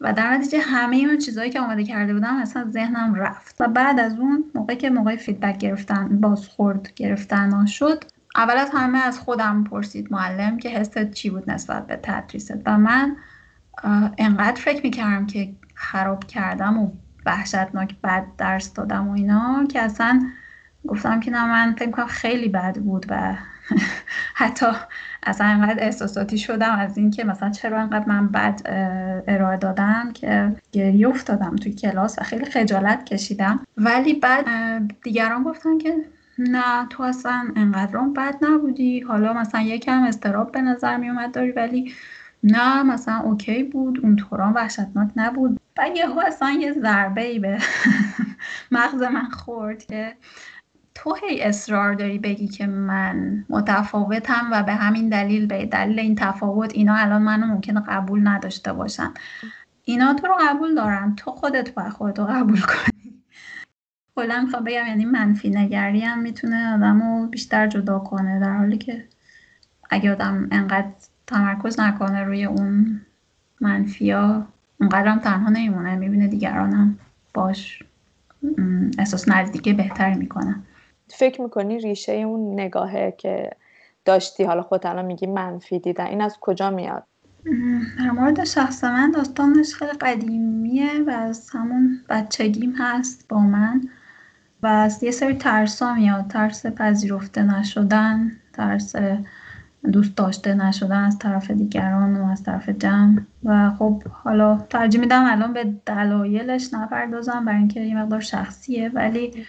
و 0.00 0.12
در 0.12 0.30
نتیجه 0.30 0.58
همه 0.58 0.96
اون 0.96 1.18
چیزهایی 1.18 1.50
که 1.50 1.60
آماده 1.60 1.84
کرده 1.84 2.14
بودم 2.14 2.36
اصلا 2.36 2.70
ذهنم 2.70 3.14
رفت. 3.14 3.56
و 3.60 3.68
بعد 3.68 4.00
از 4.00 4.18
اون 4.18 4.44
موقعی 4.54 4.76
که 4.76 4.90
موقع 4.90 5.16
فیدبک 5.16 5.58
گرفتن 5.58 6.20
بازخورد 6.20 6.94
گرفتن 6.94 7.66
شد 7.66 8.04
اول 8.36 8.56
از 8.58 8.70
همه 8.72 8.98
از 8.98 9.18
خودم 9.18 9.64
پرسید 9.64 10.12
معلم 10.12 10.58
که 10.58 10.68
حست 10.68 11.10
چی 11.10 11.30
بود 11.30 11.50
نسبت 11.50 11.86
به 11.86 12.00
تدریست؟ 12.02 12.58
و 12.66 12.78
من 12.78 13.16
انقدر 14.18 14.60
فکر 14.60 14.82
می‌کردم 14.82 15.26
که 15.26 15.52
خراب 15.74 16.24
کردم 16.24 16.78
و 16.78 16.90
وحشتناک 17.26 17.94
بد 18.04 18.26
درس 18.38 18.72
دادم 18.72 19.08
و 19.08 19.12
اینا 19.12 19.66
که 19.66 19.82
اصلا 19.82 20.22
گفتم 20.86 21.20
که 21.20 21.30
نه 21.30 21.46
من 21.46 21.74
فکر 21.78 21.90
کنم 21.90 22.06
خیلی 22.06 22.48
بد 22.48 22.78
بود 22.78 23.06
و 23.08 23.34
حتی 24.34 24.66
اصلا 25.22 25.46
انقدر 25.46 25.84
احساساتی 25.84 26.38
شدم 26.38 26.78
از 26.78 26.98
اینکه 26.98 27.24
مثلا 27.24 27.50
چرا 27.50 27.80
انقدر 27.80 28.08
من 28.08 28.28
بد 28.28 28.60
ارائه 29.28 29.56
دادم 29.56 30.12
که 30.12 30.52
گریه 30.72 31.08
افتادم 31.08 31.56
توی 31.56 31.72
کلاس 31.72 32.18
و 32.18 32.22
خیلی 32.22 32.44
خجالت 32.44 33.04
کشیدم. 33.04 33.60
ولی 33.76 34.14
بعد 34.14 34.46
دیگران 35.02 35.42
گفتن 35.42 35.78
که 35.78 35.94
نه 36.38 36.86
تو 36.90 37.02
اصلا 37.02 37.48
انقدر 37.56 37.98
بد 37.98 38.34
نبودی. 38.42 39.00
حالا 39.00 39.32
مثلا 39.32 39.60
یکم 39.60 40.02
استراب 40.02 40.52
به 40.52 40.60
نظر 40.60 40.96
می 40.96 41.08
اومد 41.08 41.32
داری 41.32 41.52
ولی 41.52 41.92
نه 42.42 42.82
مثلا 42.82 43.20
اوکی 43.20 43.62
بود. 43.62 44.00
اون 44.02 44.16
طوران 44.16 44.52
وحشتناک 44.52 45.10
نبود. 45.16 45.60
و 45.78 45.88
یهو 45.96 46.20
اصلا 46.26 46.50
یه 46.50 46.72
ضربه 46.72 47.24
ای 47.24 47.38
به 47.38 47.58
مغز 48.72 49.02
من 49.02 49.28
خورد 49.30 49.84
که 49.84 50.14
تو 50.96 51.14
هی 51.14 51.42
اصرار 51.42 51.94
داری 51.94 52.18
بگی 52.18 52.48
که 52.48 52.66
من 52.66 53.44
متفاوتم 53.48 54.48
و 54.52 54.62
به 54.62 54.74
همین 54.74 55.08
دلیل 55.08 55.46
به 55.46 55.66
دلیل 55.66 55.98
این 55.98 56.14
تفاوت 56.14 56.74
اینا 56.74 56.94
الان 56.94 57.22
منو 57.22 57.46
ممکنه 57.46 57.80
قبول 57.88 58.28
نداشته 58.28 58.72
باشن. 58.72 59.10
اینا 59.84 60.14
تو 60.14 60.26
رو 60.26 60.34
قبول 60.40 60.74
دارن. 60.74 61.14
تو 61.16 61.30
خودت 61.30 61.74
باید 61.74 61.88
خودتو 61.88 62.24
قبول 62.24 62.60
کنی. 62.60 63.14
کلا 64.16 64.40
می‌خوام 64.40 64.64
بگم 64.64 64.86
یعنی 64.86 65.04
منفی 65.04 65.50
نگری 65.50 66.00
هم 66.00 66.18
می‌تونه 66.18 66.74
آدم 66.74 67.02
رو 67.02 67.26
بیشتر 67.26 67.66
جدا 67.66 67.98
کنه 67.98 68.40
در 68.40 68.56
حالی 68.56 68.78
که 68.78 69.04
اگه 69.90 70.12
آدم 70.12 70.48
انقدر 70.50 70.88
تمرکز 71.26 71.80
نکنه 71.80 72.24
روی 72.24 72.44
اون 72.44 73.00
منفیا 73.60 74.46
اونقدر 74.80 75.18
تنها 75.18 75.48
نمیمونه. 75.48 75.96
می‌بینه 75.96 76.28
دیگرانم 76.28 76.98
باش 77.34 77.82
احساس 78.98 79.28
نزدیکی 79.28 79.72
بهتری 79.72 80.14
می‌کنن 80.14 80.62
فکر 81.08 81.42
می‌کنی 81.42 81.78
ریشه 81.78 82.12
اون 82.12 82.60
نگاهه 82.60 83.14
که 83.18 83.50
داشتی؟ 84.04 84.44
حالا 84.44 84.62
خود 84.62 84.86
الان 84.86 85.04
میگی 85.04 85.26
منفی 85.26 85.78
دیدن. 85.78 86.06
این 86.06 86.20
از 86.20 86.36
کجا 86.40 86.70
میاد؟ 86.70 87.04
در 87.98 88.10
مورد 88.10 88.44
شخص 88.44 88.84
من 88.84 89.10
داستانش 89.10 89.74
خیلی 89.74 89.92
قدیمیه 89.92 91.02
و 91.06 91.10
از 91.10 91.50
همون 91.50 92.00
بچگیم 92.08 92.74
هست 92.78 93.28
با 93.28 93.38
من 93.38 93.88
و 94.62 94.66
از 94.66 95.02
یه 95.02 95.10
سری 95.10 95.34
ترسا 95.34 95.94
میاد. 95.94 96.26
ترس 96.26 96.66
پذیرفته 96.66 97.42
نشدن 97.42 98.32
ترس 98.52 98.96
دوست 99.92 100.16
داشته 100.16 100.54
نشدن 100.54 101.04
از 101.04 101.18
طرف 101.18 101.50
دیگران 101.50 102.16
و 102.16 102.26
از 102.26 102.42
طرف 102.42 102.68
جمع. 102.68 103.20
و 103.44 103.70
خب 103.70 104.02
حالا 104.02 104.66
ترجیح 104.70 105.00
میدم 105.00 105.24
الان 105.24 105.52
به 105.52 105.74
دلایلش 105.86 106.74
نپردازم 106.74 107.44
برای 107.44 107.58
اینکه 107.58 107.80
یه 107.80 108.02
مقدار 108.02 108.20
شخصیه 108.20 108.88
ولی 108.88 109.46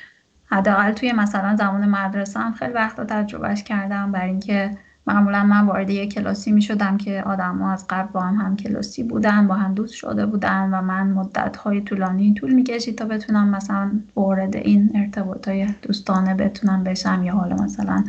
حداقل 0.51 0.91
توی 0.91 1.12
مثلا 1.12 1.55
زمان 1.55 1.89
مدرسه 1.89 2.39
هم 2.39 2.53
خیلی 2.53 2.73
وقتا 2.73 3.05
تجربهش 3.05 3.63
کردم. 3.63 4.12
برای 4.12 4.29
اینکه 4.29 4.77
معمولا 5.07 5.43
من 5.43 5.65
وارد 5.65 5.89
یه 5.89 6.07
کلاسی 6.07 6.51
می 6.51 6.62
شدم 6.62 6.97
که 6.97 7.23
آدم 7.25 7.57
ها 7.57 7.71
از 7.71 7.86
قبل 7.89 8.12
با 8.12 8.21
هم 8.21 8.36
هم 8.36 8.55
کلاسی 8.55 9.03
بودن 9.03 9.47
با 9.47 9.55
هم 9.55 9.73
دوست 9.73 9.93
شده 9.93 10.25
بودن 10.25 10.69
و 10.73 10.81
من 10.81 11.07
مدت 11.07 11.57
های 11.57 11.81
طولانی 11.81 12.33
طول 12.33 12.53
می 12.53 12.63
کشید 12.63 12.97
تا 12.97 13.05
بتونم 13.05 13.49
مثلا 13.49 13.91
وارد 14.15 14.55
این 14.55 14.91
ارتباط 14.95 15.47
های 15.47 15.67
دوستانه 15.81 16.33
بتونم 16.33 16.83
بشم 16.83 17.23
یا 17.23 17.33
حالا 17.33 17.55
مثلا 17.55 18.03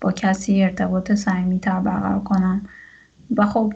با 0.00 0.12
کسی 0.12 0.62
ارتباط 0.62 1.12
تر 1.12 1.80
برقرار 1.80 2.20
کنم. 2.20 2.62
و 3.36 3.46
خب 3.46 3.72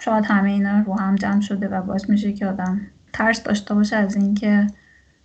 شاید 0.00 0.24
همه 0.24 0.50
اینا 0.50 0.80
رو 0.80 0.98
هم 0.98 1.14
جمع 1.14 1.40
شده 1.40 1.68
و 1.68 1.82
باعث 1.82 2.10
میشه 2.10 2.32
که 2.32 2.46
آدم 2.46 2.80
ترس 3.12 3.42
داشته 3.42 3.74
باشه 3.74 3.96
از 3.96 4.16
اینکه 4.16 4.66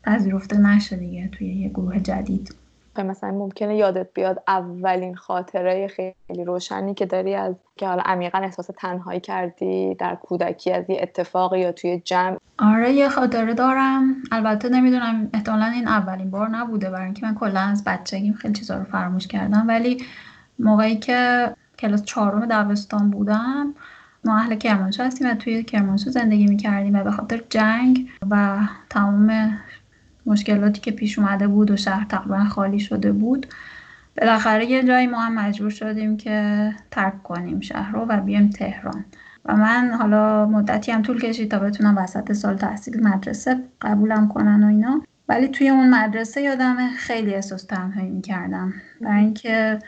پذیرفته 0.03 0.57
نشه 0.57 0.95
دیگه 0.95 1.27
توی 1.27 1.47
یه 1.47 1.69
گروه 1.69 1.99
جدید. 1.99 2.55
مثلا 2.97 3.31
ممکنه 3.31 3.77
یادت 3.77 4.07
بیاد 4.13 4.43
اولین 4.47 5.15
خاطره 5.15 5.87
خیلی 5.87 6.43
روشنی 6.45 6.93
که 6.93 7.05
داری 7.05 7.35
از 7.35 7.55
که 7.77 7.87
حالا 7.87 8.03
عمیقا 8.05 8.37
احساس 8.37 8.69
تنهایی 8.77 9.19
کردی 9.19 9.95
در 9.95 10.15
کودکی 10.15 10.71
از 10.71 10.89
یه 10.89 10.99
اتفاقی 11.01 11.59
یا 11.59 11.71
توی 11.71 12.01
جمع. 12.05 12.37
آره 12.59 12.91
یه 12.91 13.09
خاطره 13.09 13.53
دارم. 13.53 14.15
البته 14.31 14.69
نمی‌دونم 14.69 15.29
احتمالا 15.33 15.65
این 15.65 15.87
اولین 15.87 16.31
بار 16.31 16.49
نبوده. 16.49 16.89
برای 16.89 17.05
اینکه 17.05 17.25
من 17.25 17.35
کلا 17.35 17.59
از 17.59 17.83
بچگیم 17.83 18.33
خیلی 18.33 18.53
چیزا 18.53 18.77
رو 18.77 18.83
فراموش 18.83 19.27
کردم. 19.27 19.65
ولی 19.67 20.03
موقعی 20.59 20.95
که 20.95 21.51
کلاس 21.79 22.03
چهارم 22.03 22.45
دبستان 22.45 23.09
بودم 23.09 23.73
ما 24.25 24.37
اهل 24.37 24.55
کرمانشاه 24.55 25.07
هستیم 25.07 25.31
و 25.31 25.33
توی 25.33 25.63
کرمانشاه 25.63 26.13
زندگی 26.13 26.47
می‌کردیم 26.47 26.95
و 26.95 27.03
به 27.03 27.11
خاطر 27.11 27.41
جنگ 27.49 28.09
و 28.29 28.57
تمام 28.89 29.57
مشکلاتی 30.31 30.81
که 30.81 30.91
پیش 30.91 31.19
اومده 31.19 31.47
بود 31.47 31.71
و 31.71 31.77
شهر 31.77 32.05
تقریبا 32.05 32.43
خالی 32.43 32.79
شده 32.79 33.11
بود. 33.11 33.47
بالاخره 34.17 34.65
یه 34.65 34.83
جایی 34.83 35.07
ما 35.07 35.19
هم 35.19 35.35
مجبور 35.35 35.69
شدیم 35.69 36.17
که 36.17 36.71
ترک 36.91 37.23
کنیم 37.23 37.59
شهر 37.59 37.91
رو 37.91 38.05
و 38.05 38.21
بیایم 38.21 38.49
تهران. 38.49 39.05
و 39.45 39.55
من 39.55 39.91
حالا 39.99 40.45
مدتی 40.45 40.91
هم 40.91 41.01
طول 41.01 41.21
کشید 41.21 41.51
تا 41.51 41.59
بتونم 41.59 41.97
وسط 41.97 42.31
سال 42.33 42.57
تحصیل 42.57 43.07
مدرسه 43.07 43.57
قبولم 43.81 44.27
کنن 44.27 44.63
و 44.63 44.67
اینا. 44.67 45.01
ولی 45.29 45.47
توی 45.47 45.69
اون 45.69 45.89
مدرسه 45.89 46.41
یادم 46.41 46.89
خیلی 46.97 47.33
احساس 47.33 47.63
تنهایی 47.63 48.09
می‌کردم. 48.09 48.73
برای 49.01 49.19
اینکه 49.19 49.79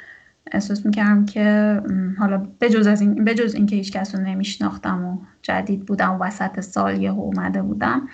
احساس 0.52 0.86
می‌کردم 0.86 1.26
که 1.26 1.82
حالا 2.20 2.48
بجز 2.62 2.88
از 2.88 3.02
این 3.02 3.26
بجز 3.26 3.56
اینکه 3.56 3.76
هیچ 3.76 3.92
کس 3.92 4.16
رو 4.16 4.22
نمیشناختم 4.22 5.06
و 5.06 5.18
جدید 5.42 5.86
بودم 5.86 6.14
و 6.14 6.24
وسط 6.24 6.60
سال 6.60 7.02
یه 7.02 7.12
اومده 7.12 7.62
بودم 7.62 8.10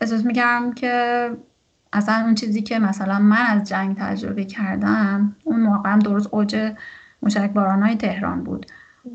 احساس 0.00 0.24
می‌کردم 0.24 0.72
که 0.72 1.30
اصلا 1.92 2.24
اون 2.24 2.34
چیزی 2.34 2.62
که 2.62 2.78
مثلا 2.78 3.18
من 3.18 3.46
از 3.46 3.68
جنگ 3.68 3.96
تجربه 3.98 4.44
کردم 4.44 5.36
اون 5.44 5.60
موقع 5.60 5.90
هم 5.90 5.98
درست 5.98 6.28
اوج 6.32 6.72
مشک 7.22 7.50
های 7.56 7.96
تهران 7.96 8.44
بود. 8.44 8.66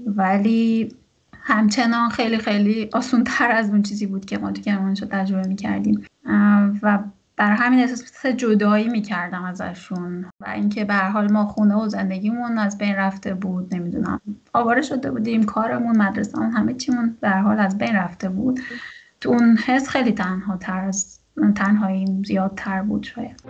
ولی 0.05 0.95
همچنان 1.41 2.09
خیلی 2.09 2.37
خیلی 2.37 2.89
آسون 2.93 3.23
تر 3.23 3.51
از 3.51 3.69
اون 3.69 3.81
چیزی 3.81 4.05
بود 4.07 4.25
که 4.25 4.37
ما 4.37 4.51
تو 4.51 4.61
کرمانشاه 4.61 5.09
تجربه 5.09 5.47
می‌کردیم. 5.47 6.05
و 6.81 6.99
برای 7.37 7.57
همین 7.57 7.79
احساس 7.79 8.25
جدایی 8.25 8.89
می‌کردم 8.89 9.43
ازشون. 9.43 10.25
و 10.39 10.49
اینکه 10.49 10.85
به 10.85 10.95
حال 10.95 11.31
ما 11.31 11.45
خونه 11.45 11.75
و 11.75 11.87
زندگیمون 11.87 12.57
از 12.57 12.77
بین 12.77 12.95
رفته 12.95 13.33
بود 13.33 13.75
نمی‌دونم. 13.75 14.21
آواره 14.53 14.81
شده 14.81 15.11
بودیم 15.11 15.43
کارمون 15.43 15.97
مدرسهمون 15.97 16.51
همه 16.51 16.73
چیمون 16.73 17.17
به 17.21 17.29
حال 17.29 17.59
از 17.59 17.77
بین 17.77 17.95
رفته 17.95 18.29
بود. 18.29 18.59
تو 19.21 19.29
اون 19.29 19.57
حس 19.57 19.89
خیلی 19.89 20.11
تنها 20.11 20.57
تر 20.57 20.79
از 20.79 21.19
تنهایی 21.55 22.23
زیادتر 22.25 22.81
بود 22.81 23.03
شاید. 23.03 23.41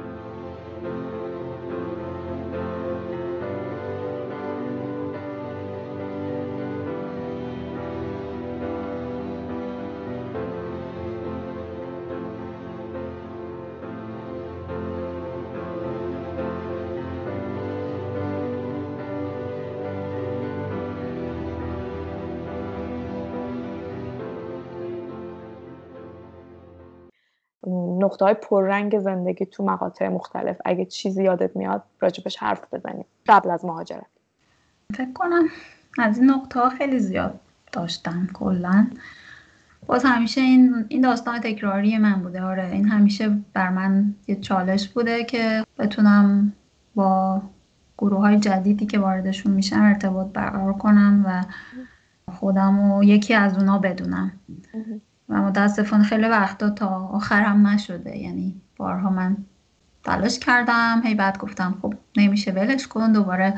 نقطه 28.04 28.26
های 28.26 28.34
پررنگ 28.34 29.00
زندگی 29.00 29.46
تو 29.46 29.64
مقاطع 29.64 30.08
مختلف. 30.08 30.58
اگه 30.66 30.86
چیزی 30.86 31.24
یادت 31.24 31.56
میاد 31.56 31.84
راجبش 32.00 32.38
حرف 32.38 32.74
بزنیم. 32.74 33.06
قبل 33.28 33.52
از 33.52 33.66
مهاجرت. 33.66 34.06
فکر 34.94 35.14
کنم 35.14 35.44
از 35.98 36.18
این 36.18 36.30
نقطه 36.30 36.60
ها 36.60 36.70
خیلی 36.70 37.00
زیاد 37.00 37.40
داشتم 37.72 38.28
کلا. 38.34 38.88
باز 39.88 40.04
همیشه 40.06 40.42
این 40.42 40.86
این 40.88 41.02
داستان 41.02 41.40
تکراری 41.40 41.98
من 41.98 42.24
بوده. 42.24 42.42
آره 42.42 42.70
این 42.72 42.88
همیشه 42.88 43.38
بر 43.54 43.70
من 43.70 44.16
یه 44.28 44.36
چالش 44.36 44.88
بوده 44.88 45.24
که 45.24 45.64
بتونم 45.80 46.54
با 46.96 47.42
گروه 47.98 48.20
های 48.20 48.40
جدیدی 48.40 48.86
که 48.86 49.00
واردشون 49.00 49.54
میشم 49.54 49.82
ارتباط 49.82 50.28
برقرار 50.28 50.74
کنم 50.74 51.24
و 51.28 51.44
خودم 52.32 52.92
و 52.92 53.04
یکی 53.04 53.34
از 53.34 53.58
اونا 53.58 53.80
بدونم. 53.80 54.32
و 55.30 55.42
متاسفانه 55.42 56.04
خیلی 56.04 56.28
وقتا 56.28 56.70
تا 56.70 56.88
آخرم 56.88 57.68
نشده. 57.68 58.18
یعنی 58.18 58.62
بارها 58.78 59.10
من 59.10 59.38
تلاش 60.04 60.40
کردم 60.40 61.02
هی 61.06 61.16
بعد 61.16 61.38
گفتم 61.38 61.78
خب 61.82 61.94
نمیشه 62.18 62.52
ولش 62.52 62.88
کن. 62.88 63.12
دوباره 63.12 63.54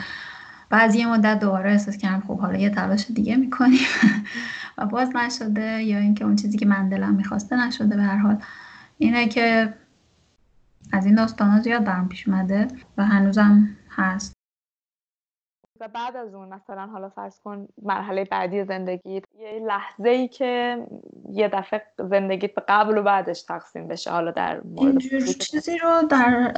بعد 0.70 0.96
یه 0.96 1.08
مدت 1.08 1.40
دوباره 1.40 1.72
احساس 1.72 1.98
کردم 1.98 2.24
خب 2.28 2.40
حالا 2.40 2.58
یه 2.58 2.70
تلاش 2.70 3.12
دیگه 3.12 3.36
می‌کنیم. 3.36 3.88
و 4.78 4.86
باز 4.86 5.16
نشده 5.16 5.84
یا 5.84 6.00
اینکه 6.00 6.26
اون 6.26 6.36
چیزی 6.36 6.58
که 6.58 6.66
من 6.66 6.90
دلم 6.90 7.16
می‌خواسته 7.16 7.68
نشده 7.68 7.96
به 7.96 8.04
هر 8.04 8.18
حال. 8.18 8.38
اینه 8.98 9.28
که 9.28 9.74
از 10.92 11.06
این 11.06 11.16
داستان 11.16 11.50
ها 11.50 11.60
زیاد 11.62 11.84
برم 11.84 12.10
پیش 12.10 12.28
اومده 12.28 12.68
و 12.98 13.06
هنوزم 13.06 13.70
هست. 13.90 14.35
و 15.80 15.88
بعد 15.88 16.16
از 16.16 16.34
اون 16.34 16.54
مثلا 16.54 16.86
حالا 16.86 17.10
فرض 17.10 17.40
کن 17.40 17.68
مرحله 17.82 18.24
بعدی 18.24 18.64
زندگیت 18.64 19.24
یه 19.40 19.60
لحظه 19.68 20.10
ای 20.10 20.28
که 20.28 20.78
یه 21.30 21.48
دفعه 21.48 21.82
زندگیت 22.00 22.56
به 22.56 22.64
قبل 22.68 22.98
و 22.98 23.04
بعدش 23.04 23.42
تقسیم 23.42 23.88
بشه 23.88 24.12
حالا 24.12 24.32
در 24.32 24.62
مورد 24.62 24.88
اینجور 24.88 25.22
چیزی 25.22 25.78
رو 25.78 26.08
در 26.10 26.52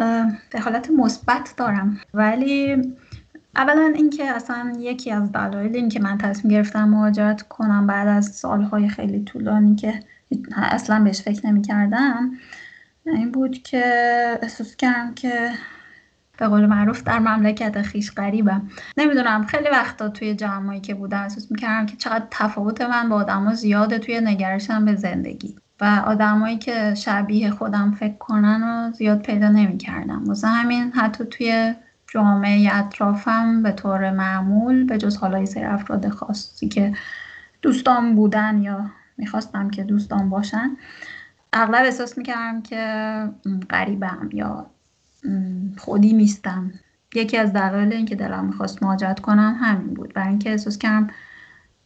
به 0.52 0.60
حالت 0.60 0.90
مثبت 0.92 1.54
دارم. 1.58 2.02
ولی 2.14 2.82
اولا 3.56 3.94
اینکه 3.96 4.26
اصلا 4.26 4.74
یکی 4.80 5.12
از 5.12 5.32
دلایل 5.32 5.76
این 5.76 5.90
که 5.90 6.00
من 6.00 6.18
تصمیم 6.18 6.54
گرفتم 6.54 6.90
مهاجرت 6.90 7.42
کنم 7.42 7.88
بعد 7.88 8.08
از 8.08 8.26
سالهای 8.26 8.90
خیلی 8.90 9.24
طولانی 9.24 9.76
که 9.76 10.00
اصلا 10.56 11.04
بهش 11.04 11.22
فکر 11.22 11.48
نمی 11.48 11.62
کردم 11.62 12.32
این 13.06 13.32
بود 13.32 13.58
که 13.58 13.84
احساس 14.42 14.76
کردم 14.76 15.14
که 15.14 15.50
به 16.38 16.48
قول 16.48 16.66
معروف 16.66 17.04
در 17.04 17.20
مملکت 17.20 17.82
خیش 17.82 18.12
قریبم 18.12 18.70
نمی‌دونم 18.98 19.46
خیلی 19.46 19.70
وقتا 19.70 20.10
توی 20.10 20.36
جمعایی 20.36 20.82
که 20.82 20.96
بودم 20.96 21.22
احساس 21.22 21.52
می‌کردم 21.52 21.86
که 21.86 21.96
چقدر 21.98 22.26
تفاوت 22.32 22.82
من 22.82 23.10
با 23.10 23.16
آدما 23.16 23.54
زیاده 23.54 24.00
توی 24.00 24.22
نگرشم 24.22 24.86
به 24.86 24.96
زندگی. 24.96 25.56
و 25.82 26.04
آدمایی 26.06 26.58
که 26.58 26.94
شبیه 26.96 27.52
خودم 27.52 27.92
فکر 27.92 28.18
کنن 28.18 28.64
و 28.64 28.92
زیاد 28.92 29.22
پیدا 29.22 29.50
نمی‌کردم. 29.50 30.24
واسه 30.24 30.48
همین 30.48 30.92
حتی 30.92 31.26
توی 31.26 31.74
جامعه 32.08 32.76
اطرافم 32.76 33.64
به 33.64 33.72
طور 33.72 34.12
معمول 34.12 34.84
به 34.84 34.98
جز 34.98 35.18
حالا 35.18 35.46
سری 35.46 35.64
افراد 35.64 36.10
خاصی 36.10 36.68
که 36.68 36.94
دوستان 37.62 38.16
بودن 38.16 38.62
یا 38.62 38.86
می‌خواستم 39.18 39.70
که 39.70 39.84
دوستان 39.84 40.30
باشن 40.30 40.78
اغلب 41.54 41.86
احساس 41.86 42.18
می‌کردم 42.18 42.62
که 42.62 43.24
غریبم 43.70 44.30
یا 44.34 44.70
خودی 45.78 46.14
نیستم. 46.14 46.72
یکی 47.16 47.38
از 47.38 47.54
دلایل 47.54 47.94
اینکه 47.94 48.16
دلم 48.16 48.46
می‌خواست 48.46 48.84
مهاجرت 48.84 49.20
کنم 49.20 49.58
همین 49.60 49.94
بود 49.94 50.14
برای 50.14 50.30
اینکه 50.30 50.50
احساس 50.50 50.78
کردم 50.78 51.08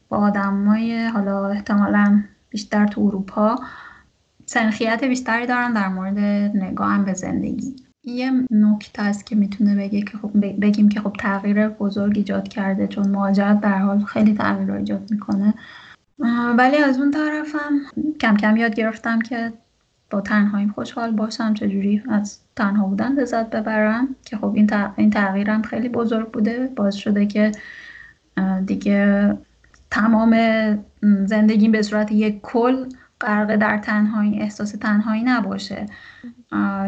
با 0.09 0.17
آدمای 0.17 1.07
حالا 1.07 1.47
احتمالا 1.47 2.23
بیشتر 2.49 2.87
تو 2.87 3.01
اروپا 3.01 3.59
سنخیت 4.45 5.03
بیشتری 5.03 5.45
دارم 5.45 5.73
در 5.73 5.87
مورد 5.87 6.19
نگاهم 6.57 7.05
به 7.05 7.13
زندگی. 7.13 7.75
یه 8.03 8.31
نکته 8.51 9.01
است 9.01 9.25
که 9.25 9.35
می‌تونه 9.35 9.75
بگه 9.75 10.01
که 10.01 10.17
خب 10.17 10.31
بگیم 10.61 10.89
که 10.89 11.01
خب 11.01 11.15
تغییر 11.19 11.67
بزرگ 11.67 12.17
ایجاد 12.17 12.47
کرده 12.47 12.87
چون 12.87 13.07
مهاجرت 13.07 13.61
در 13.61 13.77
حال 13.77 14.03
خیلی 14.03 14.33
تغییر 14.33 14.71
ایجاد 14.71 15.11
می‌کنه. 15.11 15.53
ولی 16.57 16.77
از 16.77 16.97
اون 16.97 17.11
طرفم 17.11 17.81
کم 18.19 18.37
کم 18.37 18.57
یاد 18.57 18.75
گرفتم 18.75 19.19
که 19.19 19.53
با 20.11 20.21
تنهاییم 20.21 20.71
خوشحال 20.71 21.11
باشم. 21.11 21.53
چجوری 21.53 22.03
از 22.09 22.39
تنها 22.55 22.87
بودن 22.87 23.13
لذت 23.13 23.49
ببرم؟ 23.49 24.15
که 24.25 24.37
خب 24.37 24.53
این, 24.55 24.69
این 24.95 25.09
تغییرم 25.09 25.61
خیلی 25.61 25.89
بزرگ 25.89 26.31
بوده. 26.31 26.69
باز 26.75 26.95
شده 26.95 27.25
که 27.25 27.51
دیگه 28.65 29.37
تمام 29.91 30.35
زندگیم 31.25 31.71
به 31.71 31.81
صورت 31.81 32.11
یک 32.11 32.41
کل 32.41 32.85
غرق 33.21 33.55
در 33.55 33.77
تنهایی 33.77 34.39
احساس 34.39 34.71
تنهایی 34.71 35.23
نباشه. 35.23 35.85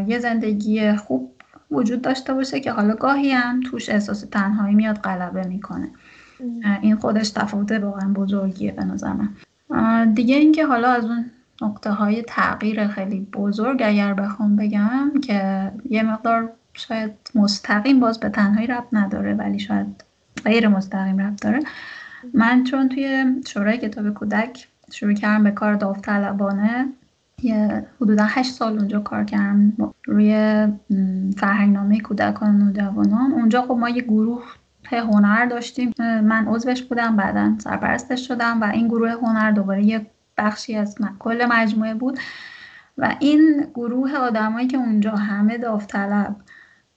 یه 0.07 0.19
زندگی 0.19 0.95
خوب 0.95 1.31
وجود 1.71 2.01
داشته 2.01 2.33
باشه 2.33 2.59
که 2.59 2.71
حالا 2.71 2.95
گاهی 2.95 3.31
هم 3.31 3.59
توش 3.59 3.89
احساس 3.89 4.21
تنهایی 4.21 4.75
میاد 4.75 4.97
غلبه 4.97 5.47
می‌کنه. 5.47 5.89
این 6.81 6.95
خودش 6.95 7.29
تفاوت 7.29 7.71
واقعا 7.71 8.13
بزرگیه 8.13 8.71
به 8.71 8.83
نظر 8.83 9.13
من. 9.13 10.13
دیگه 10.13 10.35
اینکه 10.35 10.65
حالا 10.65 10.91
از 10.91 11.05
اون 11.05 11.25
نقطه 11.61 11.91
های 11.91 12.23
تغییر 12.27 12.87
خیلی 12.87 13.19
بزرگ 13.19 13.81
اگر 13.85 14.13
بخوام 14.13 14.55
بگم 14.55 15.11
که 15.23 15.71
یه 15.89 16.03
مقدار 16.03 16.53
شاید 16.73 17.11
مستقیم 17.35 17.99
باز 17.99 18.19
به 18.19 18.29
تنهایی 18.29 18.67
رب 18.67 18.87
نداره 18.91 19.33
ولی 19.33 19.59
شاید 19.59 20.03
غیر 20.45 20.67
مستقیم 20.67 21.21
رب 21.21 21.35
داره. 21.35 21.59
من 22.33 22.63
چون 22.63 22.89
توی 22.89 23.25
شورای 23.47 23.77
کتاب 23.77 24.09
کودک 24.09 24.67
شروع 24.91 25.13
کردم 25.13 25.43
به 25.43 25.51
کار 25.51 25.73
داوطلبانه 25.73 26.89
یه 27.43 27.85
حدودا 28.01 28.25
هشت 28.25 28.51
سال 28.51 28.77
اونجا 28.79 28.99
کار 28.99 29.23
کردم. 29.23 29.73
روی 30.05 30.67
فرهنگنامه 31.37 31.99
کودکان 31.99 32.55
و 32.55 32.65
نوجوانان 32.65 33.31
اونجا 33.31 33.61
خب 33.61 33.71
ما 33.71 33.89
یه 33.89 34.01
گروه 34.01 34.43
هنر 34.91 35.45
داشتیم. 35.45 35.93
من 35.99 36.47
عضوش 36.47 36.83
بودم 36.83 37.15
بعدا 37.15 37.55
سرپرستش 37.57 38.27
شدم 38.27 38.61
و 38.61 38.63
این 38.63 38.87
گروه 38.87 39.11
هنر 39.11 39.51
دوباره 39.51 39.83
یه 39.83 40.05
بخشی 40.37 40.75
از 40.75 40.95
کل 41.19 41.45
مجموعه 41.49 41.93
بود 41.93 42.19
و 42.97 43.15
این 43.19 43.67
گروه 43.73 44.15
آدمایی 44.15 44.67
که 44.67 44.77
اونجا 44.77 45.11
همه 45.11 45.57
داوطلب 45.57 46.35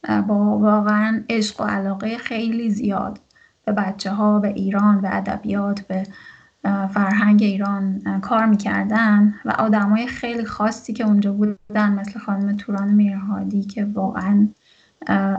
با 0.08 0.58
واقعا 0.58 1.22
عشق 1.28 1.60
و 1.60 1.64
علاقه 1.64 2.18
خیلی 2.18 2.70
زیاد 2.70 3.20
به 3.64 3.72
بچه 3.72 4.10
ها 4.10 4.38
به 4.38 4.48
ایران 4.48 5.00
به 5.00 5.16
ادبیات 5.16 5.80
به 5.80 6.02
فرهنگ 6.90 7.42
ایران 7.42 8.20
کار 8.20 8.46
می‌کردن 8.46 9.34
و 9.44 9.50
آدمای 9.50 10.06
خیلی 10.06 10.44
خاصی 10.44 10.92
که 10.92 11.04
اونجا 11.04 11.32
بودن 11.32 11.92
مثل 11.92 12.18
خانم 12.18 12.56
توران 12.56 12.88
میرهادی 12.88 13.64
که 13.64 13.84
واقعا 13.84 14.48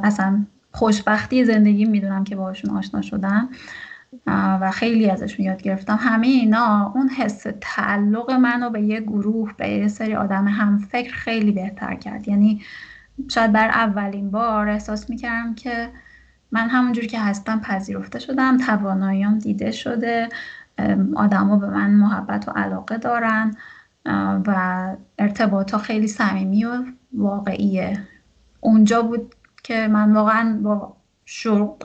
اصلا 0.03 0.45
خوشبختی 0.71 1.45
زندگی 1.45 1.85
می‌دونم 1.85 2.23
که 2.23 2.35
باشون 2.35 2.77
آشنا 2.77 3.01
شدم 3.01 3.49
و 4.25 4.71
خیلی 4.71 5.09
ازشون 5.09 5.45
یاد 5.45 5.61
گرفتم. 5.61 5.97
همه 6.01 6.27
اینا 6.27 6.91
اون 6.95 7.09
حس 7.09 7.47
تعلق 7.61 8.31
منو 8.31 8.69
به 8.69 8.81
یه 8.81 9.01
گروه 9.01 9.53
به 9.57 9.69
یه 9.69 9.87
سری 9.87 10.15
آدم 10.15 10.47
هم 10.47 10.77
فکر 10.77 11.13
خیلی 11.13 11.51
بهتر 11.51 11.95
کرد. 11.95 12.27
یعنی 12.27 12.61
شاید 13.31 13.51
بر 13.51 13.67
اولین 13.67 14.31
بار 14.31 14.69
احساس 14.69 15.09
می‌کردم 15.09 15.55
که 15.55 15.89
من 16.51 16.69
همونجور 16.69 17.05
که 17.05 17.19
هستم 17.19 17.59
پذیرفته 17.59 18.19
شدم 18.19 18.57
تواناییام 18.57 19.37
دیده 19.37 19.71
شده 19.71 20.29
آدما 21.15 21.57
به 21.57 21.69
من 21.69 21.91
محبت 21.91 22.47
و 22.47 22.51
علاقه 22.51 22.97
دارن 22.97 23.55
و 24.47 24.95
ارتباط 25.19 25.71
ها 25.71 25.77
خیلی 25.77 26.07
صمیمی 26.07 26.65
و 26.65 26.83
واقعیه. 27.13 27.99
اونجا 28.59 29.01
بود 29.01 29.35
که 29.63 29.87
من 29.87 30.13
واقعا 30.13 30.59
با 30.63 30.96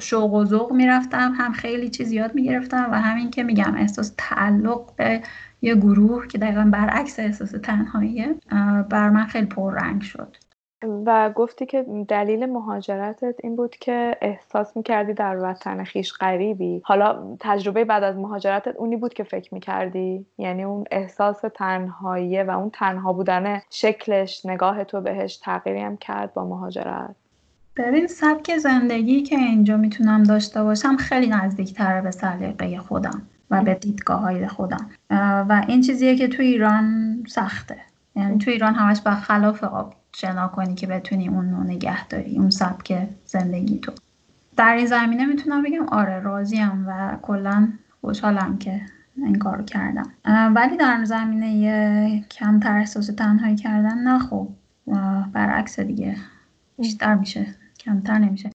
شوق 0.00 0.34
و 0.34 0.44
ذوق 0.44 0.72
می‌رفتم 0.72 1.32
هم 1.36 1.52
خیلی 1.52 1.88
چیز 1.88 2.12
یاد 2.12 2.34
می‌گرفتم 2.34 2.88
و 2.92 2.94
همین 2.94 3.30
که 3.30 3.42
میگم 3.42 3.74
احساس 3.76 4.14
تعلق 4.18 4.96
به 4.96 5.22
یه 5.62 5.74
گروه 5.74 6.26
که 6.26 6.38
دقیقا 6.38 6.68
برعکس 6.72 7.18
احساس 7.18 7.50
تنهاییه 7.50 8.34
بر 8.90 9.10
من 9.10 9.24
خیلی 9.24 9.46
پررنگ 9.46 10.02
شد. 10.02 10.36
و 11.06 11.30
گفتی 11.30 11.66
که 11.66 11.86
دلیل 12.08 12.46
مهاجرتت 12.46 13.34
این 13.42 13.56
بود 13.56 13.76
که 13.76 14.16
احساس 14.20 14.76
می‌کردی 14.76 15.14
در 15.14 15.38
وطن 15.42 15.84
خیش 15.84 16.12
غریبی. 16.12 16.82
حالا 16.84 17.36
تجربه 17.40 17.84
بعد 17.84 18.02
از 18.02 18.16
مهاجرتت 18.16 18.76
اونی 18.76 18.96
بود 18.96 19.14
که 19.14 19.24
فکر 19.24 19.54
می‌کردی؟ 19.54 20.26
یعنی 20.38 20.64
اون 20.64 20.84
احساس 20.90 21.40
تنهاییه 21.54 22.44
و 22.44 22.50
اون 22.50 22.70
تنها 22.70 23.12
بودن 23.12 23.60
شکلش 23.70 24.46
نگاه 24.46 24.84
تو 24.84 25.00
بهش 25.00 25.36
تغییری 25.36 25.80
هم 25.80 25.96
کرد 25.96 26.34
با 26.34 26.44
مهاجرت؟ 26.44 27.16
ببین 27.76 28.06
سبک 28.06 28.56
زندگی 28.58 29.22
که 29.22 29.38
اینجا 29.38 29.76
می‌تونم 29.76 30.22
داشته 30.22 30.62
باشم 30.62 30.96
خیلی 30.96 31.26
نزدیکتره 31.26 32.00
به 32.00 32.10
سلیقه 32.10 32.78
خودم 32.78 33.22
و 33.50 33.62
به 33.62 33.74
دیدگاه 33.74 34.20
های 34.20 34.48
خودم 34.48 34.90
و 35.48 35.64
این 35.68 35.80
چیزیه 35.80 36.16
که 36.16 36.28
تو 36.28 36.42
ایران 36.42 37.16
سخته. 37.28 37.76
یعنی 38.16 38.38
تو 38.38 38.50
ایران 38.50 38.74
همش 38.74 39.00
با 39.00 39.14
خلاف 39.14 39.64
آب 39.64 39.94
شنا 40.14 40.48
کنی 40.48 40.74
که 40.74 40.86
بتونی 40.86 41.28
اون 41.28 41.50
رو 41.50 41.64
نگه 41.64 42.06
داری 42.06 42.38
اون 42.38 42.50
سبک 42.50 43.08
زندگی 43.26 43.78
تو. 43.78 43.92
در 44.56 44.74
این 44.74 44.86
زمینه 44.86 45.26
می‌تونم 45.26 45.62
بگم 45.62 45.88
آره 45.88 46.20
راضیم 46.20 46.84
و 46.88 47.16
کلا 47.22 47.68
خوشحالم 48.00 48.58
که 48.58 48.80
این 49.16 49.38
کار 49.38 49.62
کردم. 49.62 50.10
ولی 50.54 50.76
در 50.76 51.04
زمینه 51.04 52.20
کمتر 52.20 52.78
احساس 52.78 53.06
تنهایی 53.06 53.56
کردن 53.56 53.98
نه 53.98 54.18
خب 54.18 54.48
برعکس 55.32 55.80
دیگه 55.80 56.16
بیشتر 56.78 57.14
میشه. 57.14 57.46
کمتر 57.84 58.18
نمیشه. 58.18 58.50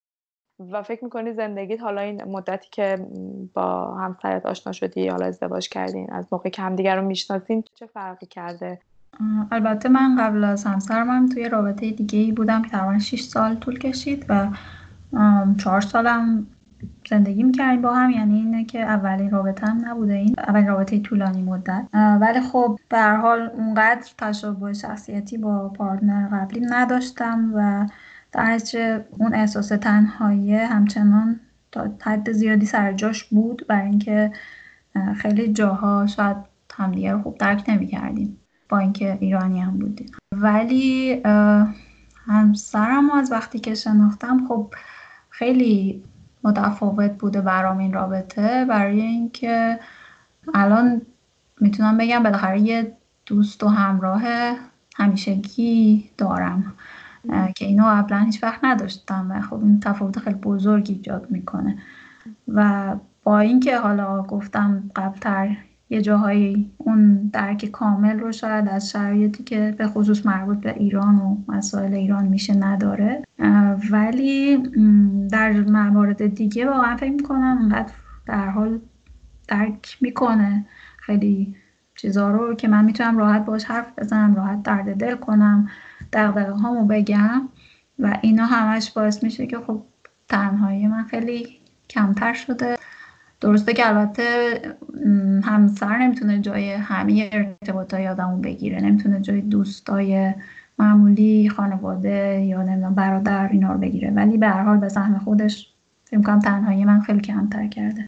و 0.72 0.84
فکر 0.84 1.04
می‌کنی 1.04 1.34
زندگیت 1.34 1.82
حالا 1.82 2.02
این 2.02 2.24
مدتی 2.24 2.68
که 2.72 3.08
با 3.54 3.96
همسرت 3.96 4.46
آشنا 4.46 4.74
شدی 4.74 5.08
حالا 5.08 5.26
ازدواج 5.26 5.70
کردین 5.70 6.12
از 6.12 6.28
موقع 6.32 6.50
که 6.50 6.62
همدیگر 6.62 6.96
رو 6.96 7.08
می‌شناسین 7.08 7.64
چه 7.76 7.86
فرقی 7.86 8.26
کرده؟ 8.26 8.80
البته 9.52 9.90
من 9.90 10.16
قبل 10.20 10.44
از 10.44 10.64
همسرم 10.66 11.10
هم 11.10 11.30
توی 11.30 11.50
رابطه 11.50 11.92
دیگه 11.92 12.20
ای 12.20 12.32
بودم 12.32 12.62
که 12.62 12.70
تقریبا 12.70 13.00
6 13.00 13.22
سال 13.22 13.56
طول 13.56 13.80
کشید 13.80 14.26
و 14.30 14.48
چهار 15.58 15.82
سالم 15.82 16.48
زندگی 17.10 17.44
می‌کردیم 17.44 17.82
با 17.82 17.94
هم. 17.94 18.10
یعنی 18.10 18.36
اینه 18.36 18.66
که 18.66 18.80
اولین 18.80 19.32
رابطه 19.32 19.68
هم 19.68 19.86
نبوده 19.86 20.14
این 20.14 20.36
اولین 20.38 20.68
رابطه 20.68 21.00
طولانی 21.00 21.42
مدت. 21.42 21.88
ولی 22.22 22.42
خب 22.42 22.80
به 22.90 22.98
هر 22.98 23.16
حال 23.16 23.52
اونقدر 23.58 24.12
تشابه 24.18 24.74
شخصیتی 24.74 25.38
با 25.38 25.70
پارتنر 25.70 26.28
قبلی 26.28 26.62
نداشتم 26.70 27.52
و 27.56 27.88
در 28.32 28.60
اون 29.18 29.34
احساس 29.34 29.68
تنهایی 29.68 30.56
همچنان 30.56 31.40
تا 31.72 31.92
حد 32.02 32.32
زیادی 32.32 32.66
سر 32.66 32.94
جاش 32.94 33.24
بود 33.24 33.66
برای 33.68 33.90
اینکه 33.90 34.32
خیلی 35.18 35.54
جاها 35.54 36.08
شاید 36.08 36.38
همدیگه 36.74 37.12
رو 37.12 37.22
خوب 37.22 37.38
درک 37.38 37.64
نمی‌کردیم 37.68 38.38
با 38.70 38.78
اینکه 38.78 39.18
ایرانی 39.22 39.60
هم 39.60 39.78
بودیم. 39.78 40.12
ولی 40.32 41.22
همسرم 42.28 43.12
از 43.12 43.32
وقتی 43.32 43.60
که 43.60 43.76
شناختم 43.76 44.48
خب 44.48 44.74
خیلی 45.30 46.04
متفاوت 46.44 47.12
بوده 47.12 47.42
برام 47.42 47.78
این 47.78 47.94
رابطه. 47.94 48.66
برای 48.66 49.02
اینکه 49.02 49.80
الان 50.54 51.02
می‌تونم 51.60 51.98
بگم 51.98 52.24
بالاخره 52.24 52.60
یه 52.60 52.98
دوست 53.26 53.64
و 53.64 53.68
همراه 53.68 54.24
همیشگی 54.96 56.10
دارم. 56.18 56.74
که 57.56 57.66
اینو 57.66 57.84
قبلا 57.86 58.18
هیچ 58.18 58.44
وقت 58.44 58.60
نداشتم 58.64 59.28
و 59.32 59.42
خب 59.42 59.64
این 59.64 59.80
تفاوت 59.80 60.20
خیلی 60.20 60.36
بزرگی 60.36 60.94
ایجاد 60.94 61.28
می‌کنه. 61.30 61.78
و 62.48 62.96
با 63.24 63.40
اینکه 63.40 63.78
حالا 63.78 64.24
گفتم 64.24 64.84
قبلتر 64.96 65.58
یه 65.90 66.02
جاهایی 66.02 66.72
اون 66.78 67.30
درک 67.34 67.66
کامل 67.66 68.20
رو 68.20 68.32
شاید 68.32 68.68
از 68.68 68.92
شرایطی 68.92 69.44
که 69.44 69.76
به 69.78 69.88
خصوص 69.88 70.26
مربوط 70.26 70.58
به 70.58 70.74
ایران 70.74 71.16
و 71.16 71.38
مسائل 71.48 71.94
ایران 71.94 72.26
میشه 72.28 72.54
نداره 72.54 73.24
ولی 73.92 74.58
در 75.32 75.52
موارد 75.52 76.36
دیگه 76.36 76.70
واقعا 76.70 76.98
فکر 76.98 77.12
می‌کنم 77.12 77.58
انقدر 77.62 77.94
در 78.26 78.50
حال 78.50 78.80
درک 79.48 79.98
می‌کنه 80.02 80.66
خیلی 80.98 81.56
چیزا 81.96 82.32
رو 82.32 82.56
که 82.56 82.68
من 82.68 82.86
می‌تونم 82.86 83.18
راحت 83.18 83.46
باش 83.46 83.66
حرف 83.66 84.00
بزنم 84.00 84.36
راحت 84.36 84.64
درد 84.64 84.98
دل 84.98 85.16
کنم. 85.16 85.70
دقدقه 86.14 86.52
هامو 86.52 86.86
بگم 86.86 87.50
و 88.00 88.18
اینا 88.22 88.46
همش 88.46 88.92
باعث 88.92 89.24
میشه 89.24 89.48
که 89.48 89.58
خب 89.58 89.82
تنهایی 90.30 90.88
من 90.88 91.04
خیلی 91.04 91.60
کمتر 91.90 92.34
شده. 92.34 92.78
درسته 93.42 93.74
که 93.74 93.88
البته 93.88 94.60
همسر 95.44 95.98
نمی‌تونه 95.98 96.40
جای 96.40 96.72
همه 96.72 97.30
ارتباطای 97.32 98.08
آدمون 98.08 98.42
بگیره 98.42 98.82
نمی‌تونه 98.82 99.22
جای 99.22 99.42
دوستای 99.42 100.34
معمولی 100.80 101.50
خانواده 101.50 102.46
یا 102.46 102.64
نمی‌دونم 102.64 102.96
برادر 102.96 103.48
اینا 103.48 103.72
رو 103.72 103.80
بگیره 103.80 104.12
ولی 104.12 104.38
به 104.38 104.48
هر 104.48 104.64
حال 104.64 104.78
به 104.78 104.90
سهم 104.90 105.20
خودش 105.20 105.74
فکر 106.06 106.22
کنم 106.22 106.40
تنهایی 106.40 106.86
من 106.86 107.02
خیلی 107.02 107.22
کمتر 107.22 107.68
کرده. 107.68 108.06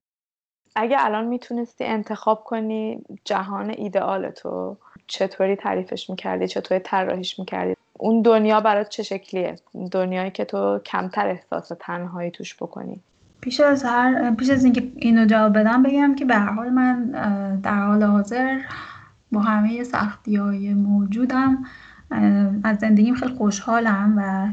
اگه 0.75 0.97
الان 0.99 1.25
می‌تونستی 1.27 1.85
انتخاب 1.85 2.43
کنی 2.43 3.03
جهان 3.25 3.69
ایدئال 3.69 4.29
تو 4.29 4.77
چطوری 5.07 5.55
تعریفش 5.55 6.09
می‌کردی؟ 6.09 6.47
چطوری 6.47 6.81
طراحیش 6.85 7.39
می‌کردی؟ 7.39 7.75
اون 8.01 8.21
دنیا 8.21 8.61
برات 8.61 8.89
چه 8.89 9.03
شکلیه؟ 9.03 9.55
دنیایی 9.91 10.31
که 10.31 10.45
تو 10.45 10.79
کمتر 10.85 11.27
احساس 11.27 11.71
تنهایی 11.79 12.31
توش 12.31 12.55
بکنی. 12.55 13.01
پیش 13.41 13.59
از 13.59 13.83
هر 13.83 14.35
پیش 14.35 14.49
از 14.49 14.63
اینکه 14.63 14.91
اینو 14.95 15.25
جواب 15.25 15.57
بدم 15.57 15.83
بگم 15.83 16.15
که 16.15 16.25
به 16.25 16.35
هر 16.35 16.53
حال 16.53 16.69
من 16.69 17.11
در 17.63 17.85
حال 17.85 18.03
حاضر 18.03 18.59
با 19.31 19.41
همه 19.41 19.83
سختی 19.83 20.35
های 20.35 20.73
موجودم 20.73 21.65
از 22.63 22.77
زندگیم 22.77 23.15
خیلی 23.15 23.33
خوشحالم 23.33 24.13
و 24.17 24.47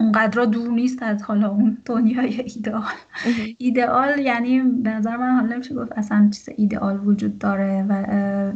اونقدر 0.00 0.44
دور 0.44 0.70
نیست 0.70 1.02
از 1.02 1.22
حالا 1.22 1.48
اون 1.48 1.78
دنیای 1.84 2.40
ایدئال. 2.40 2.82
ایدئال 3.58 4.18
یعنی 4.18 4.60
به 4.60 4.90
نظر 4.90 5.16
من 5.16 5.30
حالا 5.30 5.54
نمیشه 5.54 5.74
گفت 5.74 5.92
اصلا 5.92 6.30
چیز 6.32 6.48
ایدئال 6.56 7.00
وجود 7.06 7.38
داره 7.38 7.86
و 7.88 7.92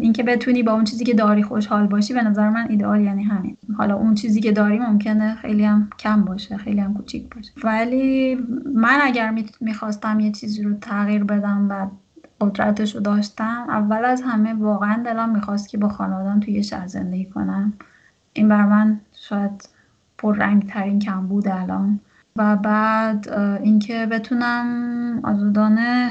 اینکه 0.00 0.22
بتونی 0.22 0.62
با 0.62 0.72
اون 0.72 0.84
چیزی 0.84 1.04
که 1.04 1.14
داری 1.14 1.42
خوشحال 1.42 1.86
باشی 1.86 2.14
به 2.14 2.22
نظر 2.22 2.48
من 2.50 2.66
ایدئال 2.68 3.00
یعنی 3.00 3.22
همین. 3.22 3.56
حالا 3.76 3.96
اون 3.96 4.14
چیزی 4.14 4.40
که 4.40 4.52
داری 4.52 4.78
ممکنه 4.78 5.34
خیلی 5.34 5.64
هم 5.64 5.90
کم 5.98 6.24
باشه 6.24 6.56
خیلی 6.56 6.80
هم 6.80 6.94
کوچیک 6.94 7.34
باشه. 7.34 7.52
ولی 7.64 8.38
من 8.74 8.98
اگر 9.02 9.34
می‌خواستم 9.60 10.20
یه 10.20 10.32
چیزی 10.32 10.62
رو 10.62 10.74
تغییر 10.74 11.24
بدم 11.24 11.66
و 11.70 11.86
قدرتش 12.40 12.94
رو 12.94 13.00
داشتم 13.00 13.66
اول 13.68 14.04
از 14.04 14.22
همه 14.22 14.54
واقعا 14.54 15.02
دلم 15.02 15.34
می‌خواست 15.34 15.68
که 15.68 15.78
با 15.78 15.88
خانوادم 15.88 16.40
توی 16.40 16.62
شهر 16.62 16.86
زندگی 16.86 17.24
کنم. 17.24 17.72
این 18.32 18.48
بر 18.48 18.66
من 18.66 19.00
شاید 19.12 19.68
رنگ 20.24 20.66
ترین 20.66 20.98
کم 20.98 21.26
بود 21.26 21.48
الان. 21.48 22.00
و 22.36 22.56
بعد 22.56 23.28
اینکه 23.62 24.06
بتونم 24.06 25.20
آزادانه 25.24 26.10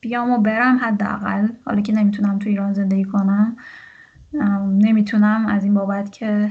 بیام 0.00 0.30
و 0.30 0.38
برم 0.38 0.78
حداقل 0.78 1.48
حالا 1.64 1.80
که 1.80 1.92
نمی‌تونم 1.92 2.38
تو 2.38 2.48
ایران 2.48 2.72
زندگی 2.72 3.04
کنم. 3.04 3.56
نمی‌تونم 4.78 5.46
از 5.46 5.64
این 5.64 5.74
بابت 5.74 6.12
که 6.12 6.50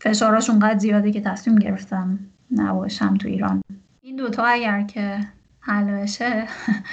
فشاراش 0.00 0.50
اونقدر 0.50 0.78
زیاده 0.78 1.12
که 1.12 1.20
تصمیم 1.20 1.58
گرفتم 1.58 2.18
نباشم 2.50 3.14
تو 3.14 3.28
ایران. 3.28 3.62
این 4.02 4.16
دوتا 4.16 4.44
اگر 4.44 4.82
که 4.82 5.18
حل 5.60 5.84
بشه 5.84 6.44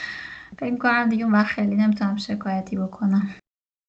فکر 0.59 0.77
کنم 0.77 1.09
دیگه 1.09 1.25
وقت 1.25 1.47
خیلی 1.47 1.75
نمی‌تونم 1.75 2.15
شکایتی 2.15 2.77
بکنم. 2.77 3.29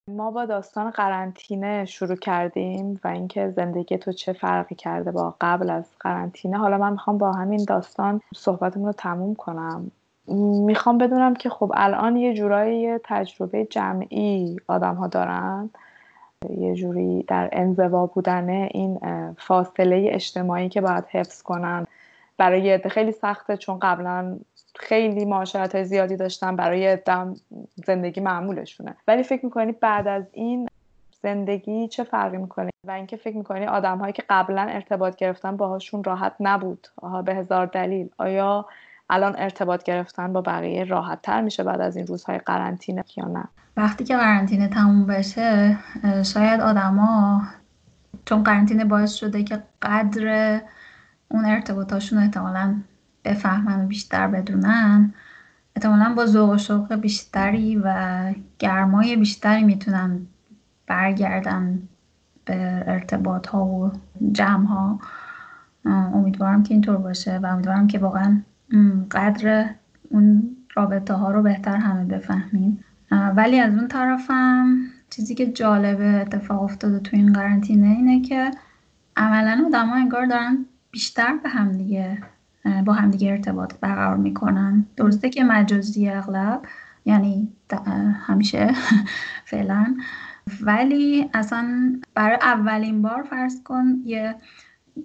ما 0.08 0.30
با 0.30 0.44
داستان 0.44 0.90
قرنطینه 0.90 1.84
شروع 1.84 2.16
کردیم 2.16 3.00
و 3.04 3.08
اینکه 3.08 3.48
زندگی 3.48 3.98
تو 3.98 4.12
چه 4.12 4.32
فرقی 4.32 4.74
کرده 4.74 5.10
با 5.10 5.34
قبل 5.40 5.70
از 5.70 5.84
قرنطینه. 6.00 6.58
حالا 6.58 6.78
من 6.78 6.92
می‌خوام 6.92 7.18
با 7.18 7.32
همین 7.32 7.64
داستان 7.64 8.20
صحبتمون 8.34 8.86
رو 8.86 8.92
تموم 8.92 9.34
کنم. 9.34 9.90
می‌خوام 10.66 10.98
بدونم 10.98 11.34
که 11.34 11.48
خب 11.48 11.72
الان 11.74 12.16
یه 12.16 12.34
جورایی 12.34 12.98
تجربه 13.04 13.64
جمعی 13.64 14.56
آدم 14.68 14.94
ها 14.94 15.06
دارن. 15.06 15.70
یه 16.58 16.74
جوری 16.74 17.22
در 17.22 17.48
انزوا 17.52 18.06
بودن 18.06 18.48
این 18.48 18.98
فاصله 19.38 20.08
اجتماعی 20.12 20.68
که 20.68 20.80
باید 20.80 21.04
حفظ 21.10 21.42
کنن. 21.42 21.86
برای 22.36 22.78
خیلی 22.78 23.12
سخته 23.12 23.56
چون 23.56 23.78
قبلا 23.78 24.38
خیلی 24.78 25.24
معاشرت 25.24 25.74
های 25.74 25.84
زیادی 25.84 26.16
داشتن 26.16 26.56
برای 26.56 26.96
دم 26.96 27.34
زندگی 27.86 28.20
معمولشونه. 28.20 28.94
ولی 29.08 29.22
فکر 29.22 29.44
می‌کنی 29.44 29.72
بعد 29.72 30.08
از 30.08 30.24
این 30.32 30.68
زندگی 31.22 31.88
چه 31.88 32.04
فرقی 32.04 32.36
می‌کنه؟ 32.36 32.70
و 32.86 32.90
اینکه 32.90 33.16
فکر 33.16 33.36
می‌کنی 33.36 33.66
آدم 33.66 33.98
هایی 33.98 34.12
که 34.12 34.24
قبلا 34.30 34.62
ارتباط 34.62 35.16
گرفتن 35.16 35.56
باهاشون 35.56 36.04
راحت 36.04 36.34
نبود 36.40 36.88
به 37.24 37.34
هزار 37.34 37.66
دلیل. 37.66 38.10
آیا 38.18 38.66
الان 39.10 39.34
ارتباط 39.38 39.82
گرفتن 39.82 40.32
با 40.32 40.40
بقیه 40.40 40.84
راحت 40.84 41.22
تر 41.22 41.40
میشه 41.40 41.64
بعد 41.64 41.80
از 41.80 41.96
این 41.96 42.06
روزهای 42.06 42.38
قرنطینه 42.38 43.04
یا 43.16 43.24
نه؟ 43.24 43.44
وقتی 43.76 44.04
که 44.04 44.16
قرنطینه 44.16 44.68
تموم 44.68 45.06
بشه 45.06 45.78
شاید 46.22 46.60
آدما 46.60 47.42
چون 48.24 48.42
قرنطینه 48.42 48.84
باعث 48.84 49.14
شده 49.14 49.44
که 49.44 49.62
قدر 49.82 50.60
اون 51.28 51.44
ارتباطاشون 51.44 52.18
احتمالا 52.18 52.82
بفهمن 53.24 53.84
و 53.84 53.86
بیشتر 53.86 54.28
بدونن. 54.28 55.14
احتمالا 55.76 56.14
با 56.14 56.26
ذوق 56.26 56.50
و 56.50 56.58
شوق 56.58 56.94
بیشتری 56.94 57.76
و 57.76 57.94
گرمای 58.58 59.16
بیشتری 59.16 59.64
می‌تونن 59.64 60.20
برگردن 60.86 61.82
به 62.44 62.84
ارتباط 62.86 63.46
ها 63.46 63.64
و 63.64 63.92
جمع 64.32 64.66
ها 64.66 64.98
امیدوارم 65.86 66.62
که 66.62 66.74
اینطور 66.74 66.96
باشه 66.96 67.38
و 67.38 67.46
امیدوارم 67.46 67.86
که 67.86 67.98
واقعا 67.98 68.40
قدر 69.10 69.70
اون 70.10 70.56
رابطه 70.74 71.14
ها 71.14 71.30
رو 71.30 71.42
بهتر 71.42 71.76
همه 71.76 72.04
بفهمیم. 72.04 72.84
ولی 73.36 73.60
از 73.60 73.74
اون 73.74 73.88
طرفم 73.88 74.76
چیزی 75.10 75.34
که 75.34 75.46
جالبه 75.46 76.04
اتفاق 76.04 76.62
افتاده 76.62 76.98
تو 76.98 77.16
این 77.16 77.32
قرنطینه 77.32 77.86
اینه 77.86 78.20
که 78.20 78.50
عملا 79.16 79.64
آدم 79.66 79.92
انگار 79.92 80.26
دارن 80.26 80.66
بیشتر 80.90 81.36
به 81.42 81.48
هم 81.48 81.72
دیگه 81.72 82.18
با 82.84 82.92
همدیگه 82.92 83.30
ارتباط 83.30 83.74
برقرار 83.80 84.16
می‌کنن. 84.16 84.86
درسته 84.96 85.30
که 85.30 85.44
مجازی 85.44 86.08
اغلب 86.08 86.62
یعنی 87.04 87.52
همیشه 88.26 88.70
فعلا. 89.50 89.96
ولی 90.62 91.30
اصلا 91.34 91.92
برای 92.14 92.38
اولین 92.42 93.02
بار 93.02 93.22
فرض 93.22 93.62
کن 93.62 94.02
یه 94.04 94.34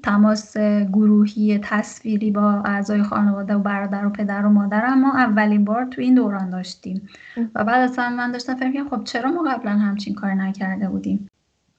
تماس 0.04 0.58
گروهی 0.94 1.60
تصویری 1.64 2.32
با 2.32 2.52
اعضای 2.66 3.04
خانواده 3.04 3.56
و 3.56 3.60
برادر 3.60 4.06
و 4.06 4.10
پدر 4.10 4.46
و 4.46 4.50
مادر 4.50 4.94
ما 4.94 5.14
اولین 5.18 5.66
بار 5.66 5.86
تو 5.86 6.02
این 6.02 6.16
دوران 6.16 6.50
داشتیم. 6.50 7.10
و 7.56 7.64
بعد 7.64 7.90
اصلا 7.90 8.10
من 8.10 8.32
داشتم 8.32 8.56
فکر 8.56 8.84
خب 8.84 9.04
چرا 9.04 9.32
ما 9.32 9.44
قبلا 9.44 9.72
همچین 9.72 10.16
کار 10.16 10.34
نکرده 10.34 10.90
بودیم؟ 10.90 11.28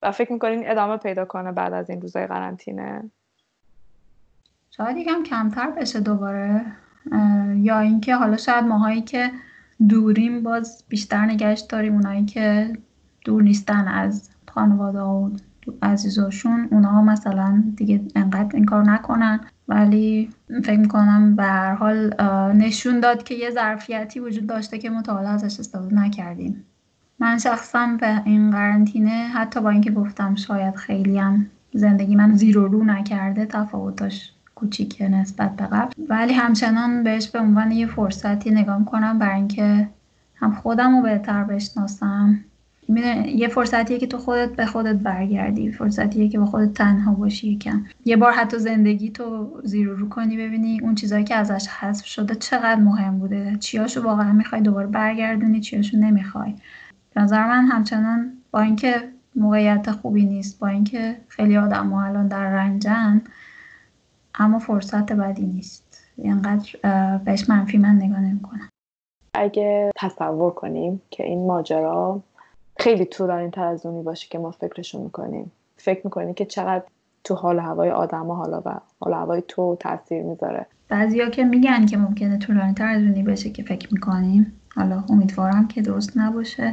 و 0.03 0.13
فکر 0.13 0.33
می‌کنین 0.33 0.71
ادامه 0.71 0.97
پیدا 0.97 1.25
کنه 1.25 1.53
بعد 1.53 1.73
از 1.73 1.91
این 1.91 2.01
روزای 2.01 2.27
قرنطینه؟ 2.27 3.11
شاید 4.79 4.97
یکم 4.97 5.23
کمتر 5.23 5.71
بشه 5.71 6.01
دوباره 6.01 6.65
یا 7.55 7.79
اینکه 7.79 8.17
حالا 8.17 8.37
شاید 8.37 8.65
ماهایی 8.65 9.03
که 9.03 9.31
دوریم 9.89 10.43
باز 10.43 10.85
بیشتر 10.89 11.25
نگهش 11.25 11.61
داریم 11.61 11.95
اونایی 11.95 12.25
که 12.25 12.73
دور 13.25 13.43
نیستن 13.43 13.89
از 13.89 14.31
خانواده 14.49 15.01
و 15.01 15.31
عزیزاشون 15.83 16.69
اونها 16.71 17.03
مثلا 17.03 17.65
دیگه 17.77 18.01
انقدر 18.17 18.57
این 18.57 18.65
کار 18.65 18.85
نکنن. 18.85 19.41
ولی 19.69 20.31
فکر 20.65 20.81
می‌کنم 20.81 21.37
به 21.37 21.43
هر 21.43 21.75
حال 21.75 22.15
نشون 22.53 23.01
داد 23.01 23.23
که 23.23 23.35
یه 23.35 23.51
ظرفیتی 23.51 24.21
وجود 24.21 24.47
داشته 24.47 24.79
که 24.79 24.91
حالا 24.91 25.29
ازش 25.29 25.61
استفاده 25.61 25.95
نکردیم. 25.95 26.65
من 27.19 27.39
شخصا 27.39 27.97
به 28.01 28.23
این 28.25 28.51
قرنطینه 28.51 29.31
حتی 29.35 29.61
با 29.61 29.71
اینکه 29.71 29.91
گفتم 29.91 30.35
شاید 30.35 30.75
خیلی 30.75 31.19
هم 31.19 31.47
زندگی 31.75 32.17
من 32.17 32.35
زیر 32.35 32.59
و 32.59 32.69
رو 32.69 32.85
نکرده 32.85 33.47
تفاوتاش 33.47 34.33
کوچیکه 34.59 35.09
نسبت 35.09 35.57
به 35.57 35.67
قبل. 35.67 35.93
ولی 36.09 36.33
همچنان 36.33 37.03
بهش 37.03 37.29
به 37.29 37.39
عنوان 37.39 37.73
یه 37.73 37.87
فرصتی 37.87 38.51
نگاه 38.51 38.85
کنم 38.85 39.19
برای 39.19 39.35
اینکه 39.35 39.89
هم 40.37 40.53
خودم 40.55 40.97
رو 40.97 41.03
بهتر 41.03 41.45
بشناسم. 41.45 42.45
یه 43.27 43.49
فرصتیه 43.49 43.99
که 43.99 44.07
تو 44.07 44.19
خودت 44.19 44.57
به 44.57 44.67
خودت 44.67 44.97
برگردی. 44.97 45.73
فرصتیه 45.73 46.29
که 46.29 46.39
با 46.39 46.47
خودت 46.47 46.75
تنها 46.75 47.15
باشی 47.15 47.49
یکم. 47.53 47.85
یه 48.05 48.17
بار 48.17 48.33
حتی 48.33 48.59
زندگی 48.59 49.11
تو 49.11 49.51
زیر 49.65 49.89
رو 49.89 50.09
کنی 50.09 50.37
ببینی 50.37 50.81
اون 50.81 50.95
چیزایی 50.95 51.25
که 51.25 51.35
ازش 51.35 51.69
حذف 51.69 52.07
شده 52.07 52.35
چقدر 52.35 52.81
مهم 52.81 53.19
بوده. 53.19 53.57
چیاشو 53.61 54.03
واقعا 54.03 54.33
می‌خوای 54.33 54.61
دوباره 54.61 54.87
برگردونی 54.87 55.61
چیاشو 55.61 55.97
نمی‌خوای. 55.97 56.55
نظر 57.17 57.47
من 57.47 57.67
همچنان 57.67 58.33
با 58.51 58.61
اینکه 58.61 58.95
موقعیت 59.37 59.91
خوبی 59.91 60.25
نیست 60.25 60.59
با 60.59 60.69
اینکه 60.69 61.17
خیلی 61.29 61.57
آدم 61.57 61.93
الان 61.93 62.29
در 62.29 62.49
رنجن 62.51 63.23
اما 64.39 64.59
فرصت 64.59 65.13
بدی 65.13 65.47
نیست. 65.47 66.05
اینقدر 66.17 66.69
بهش 67.25 67.51
منفی 67.51 67.79
من 67.79 67.97
نگاه 67.97 68.21
نمی‌کنم. 68.21 68.69
اگه 69.35 69.91
تصور 69.97 70.51
کنیم 70.51 71.03
که 71.11 71.25
این 71.25 71.47
ماجرا 71.47 72.21
خیلی 72.79 73.05
طولانی 73.05 73.51
تر 73.51 73.65
از 73.65 73.87
اونی 73.87 74.03
باشه 74.03 74.29
که 74.29 74.39
ما 74.39 74.51
فکرشو 74.51 75.03
می‌کنیم. 75.03 75.53
فکر 75.77 76.01
می‌کنیم 76.05 76.35
که 76.35 76.45
چقدر 76.45 76.85
تو 77.25 77.35
حال 77.35 77.59
هوای 77.59 77.91
آدم 77.91 78.31
حالا 78.31 78.63
و 78.65 78.81
حال 79.01 79.13
هوای 79.13 79.43
تو 79.49 79.77
تاثیر 79.81 80.23
می‌ذاره؟ 80.23 80.67
بعضیا 80.89 81.31
که 81.31 81.45
میگن 81.45 81.87
که 81.87 81.97
ممکنه 81.97 82.39
طولانی 82.39 82.75
تر 82.75 82.89
از 82.89 83.03
اونی 83.03 83.23
بشه 83.23 83.51
که 83.51 83.63
فکر 83.63 83.95
می‌کنیم 83.95 84.53
حالا 84.77 85.05
امیدوارم 85.09 85.69
که 85.69 85.83
درست 85.83 86.17
نباشه. 86.17 86.73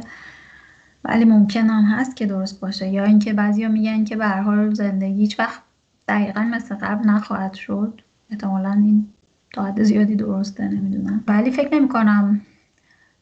ولی 1.04 1.24
ممکن 1.24 1.60
هم 1.60 1.84
هست 1.84 2.16
که 2.16 2.26
درست 2.26 2.60
باشه. 2.60 2.88
یا 2.88 3.04
اینکه 3.04 3.32
بعضیا 3.32 3.68
میگن 3.68 4.04
که 4.04 4.16
به 4.16 4.26
هر 4.26 4.40
حال 4.40 4.74
زندگی 4.74 5.20
هیچ 5.20 5.40
وقت 5.40 5.62
دقیقا 6.08 6.40
مثل 6.40 6.74
قبل 6.74 7.08
نخواهد 7.08 7.54
شد. 7.54 8.00
احتمالا 8.30 8.72
این 8.72 9.08
تا 9.52 9.64
حد 9.64 9.82
زیادی 9.82 10.16
درسته 10.16 10.68
نمی‌دونم. 10.68 11.24
ولی 11.28 11.50
فکر 11.50 11.74
نمی 11.74 11.88
کنم 11.88 12.40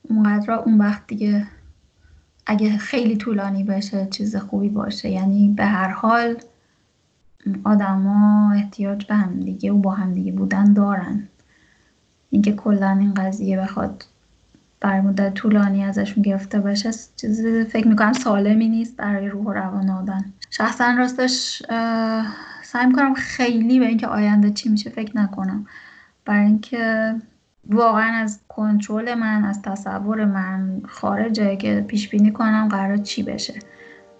اونقدر 0.02 0.52
اون 0.52 0.78
وقت 0.78 1.06
دیگه 1.06 1.46
اگه 2.46 2.78
خیلی 2.78 3.16
طولانی 3.16 3.64
بشه 3.64 4.06
چیز 4.10 4.36
خوبی 4.36 4.68
باشه. 4.68 5.08
یعنی 5.08 5.48
به 5.48 5.64
هر 5.64 5.88
حال 5.88 6.36
آدما 7.64 8.52
احتیاج 8.52 9.06
به 9.06 9.14
همدیگه 9.14 9.72
و 9.72 9.78
با 9.78 9.90
همدیگه 9.90 10.32
بودن 10.32 10.72
دارن. 10.72 11.28
اینکه 12.30 12.52
کلا 12.52 12.90
این 12.90 13.14
قضیه 13.14 13.60
بخواد 13.60 14.04
برای 14.80 15.00
مدت 15.00 15.34
طولانی 15.34 15.84
ازشون 15.84 16.22
گرفته 16.22 16.60
بشه 16.60 16.90
چیزی 17.16 17.64
فکر 17.64 17.88
می‌کنم 17.88 18.12
سالمی 18.12 18.68
نیست 18.68 18.96
برای 18.96 19.28
روح 19.28 19.44
و 19.44 19.52
روان 19.52 19.90
آدم. 19.90 20.24
شخصا 20.50 20.94
راستش 20.98 21.62
سعی 22.74 22.86
می‌کنم 22.86 23.14
خیلی 23.14 23.78
به 23.78 23.86
اینکه 23.86 24.06
آینده 24.06 24.50
چی 24.50 24.68
میشه 24.68 24.90
فکر 24.90 25.16
نکنم. 25.16 25.66
برای 26.24 26.46
اینکه 26.46 27.14
واقعا 27.70 28.12
از 28.12 28.40
کنترل 28.48 29.14
من 29.14 29.44
از 29.44 29.62
تصور 29.62 30.24
من 30.24 30.80
خارجه 30.88 31.56
که 31.56 31.84
پیش 31.88 32.08
بینی 32.08 32.32
کنم 32.32 32.68
قرار 32.68 32.96
چی 32.96 33.22
بشه. 33.22 33.54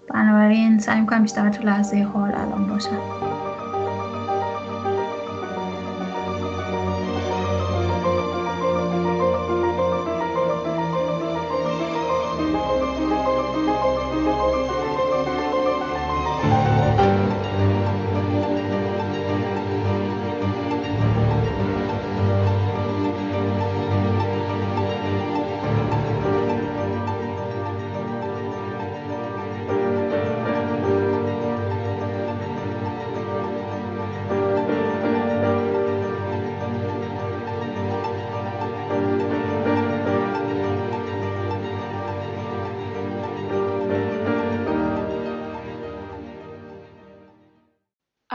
بنابراین 0.09 0.79
سعی 0.79 1.01
می‌کنم 1.01 1.23
بیشتر 1.23 1.51
تو 1.51 1.63
لحظه 1.63 2.03
حال 2.03 2.35
الان 2.35 2.67
باشم. 2.67 3.34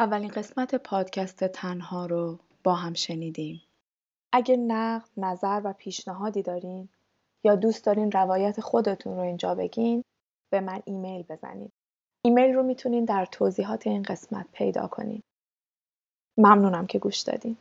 اولین 0.10 0.32
قسمت 0.32 0.76
پادکست 0.76 1.44
تنها 1.44 2.06
رو 2.06 2.40
با 2.64 2.74
هم 2.76 2.94
شنیدیم. 2.94 3.62
اگه 4.34 4.58
نقد، 4.58 5.10
نظر 5.18 5.62
و 5.64 5.74
پیشنهادی 5.74 6.42
دارین 6.42 6.90
یا 7.44 7.56
دوست 7.56 7.86
دارین 7.86 8.12
روایت 8.12 8.62
خودتون 8.62 9.16
رو 9.16 9.22
اینجا 9.22 9.56
بگین 9.56 10.04
به 10.52 10.60
من 10.62 10.82
ایمیل 10.86 11.24
بزنید. 11.24 11.72
ایمیل 12.26 12.54
رو 12.54 12.64
می‌تونین 12.64 13.06
در 13.06 13.26
توضیحات 13.26 13.88
این 13.88 14.04
قسمت 14.04 14.48
پیدا 14.52 14.88
کنین. 14.88 15.22
ممنونم 16.38 16.88
که 16.88 17.00
گوش 17.00 17.20
دادین. 17.20 17.58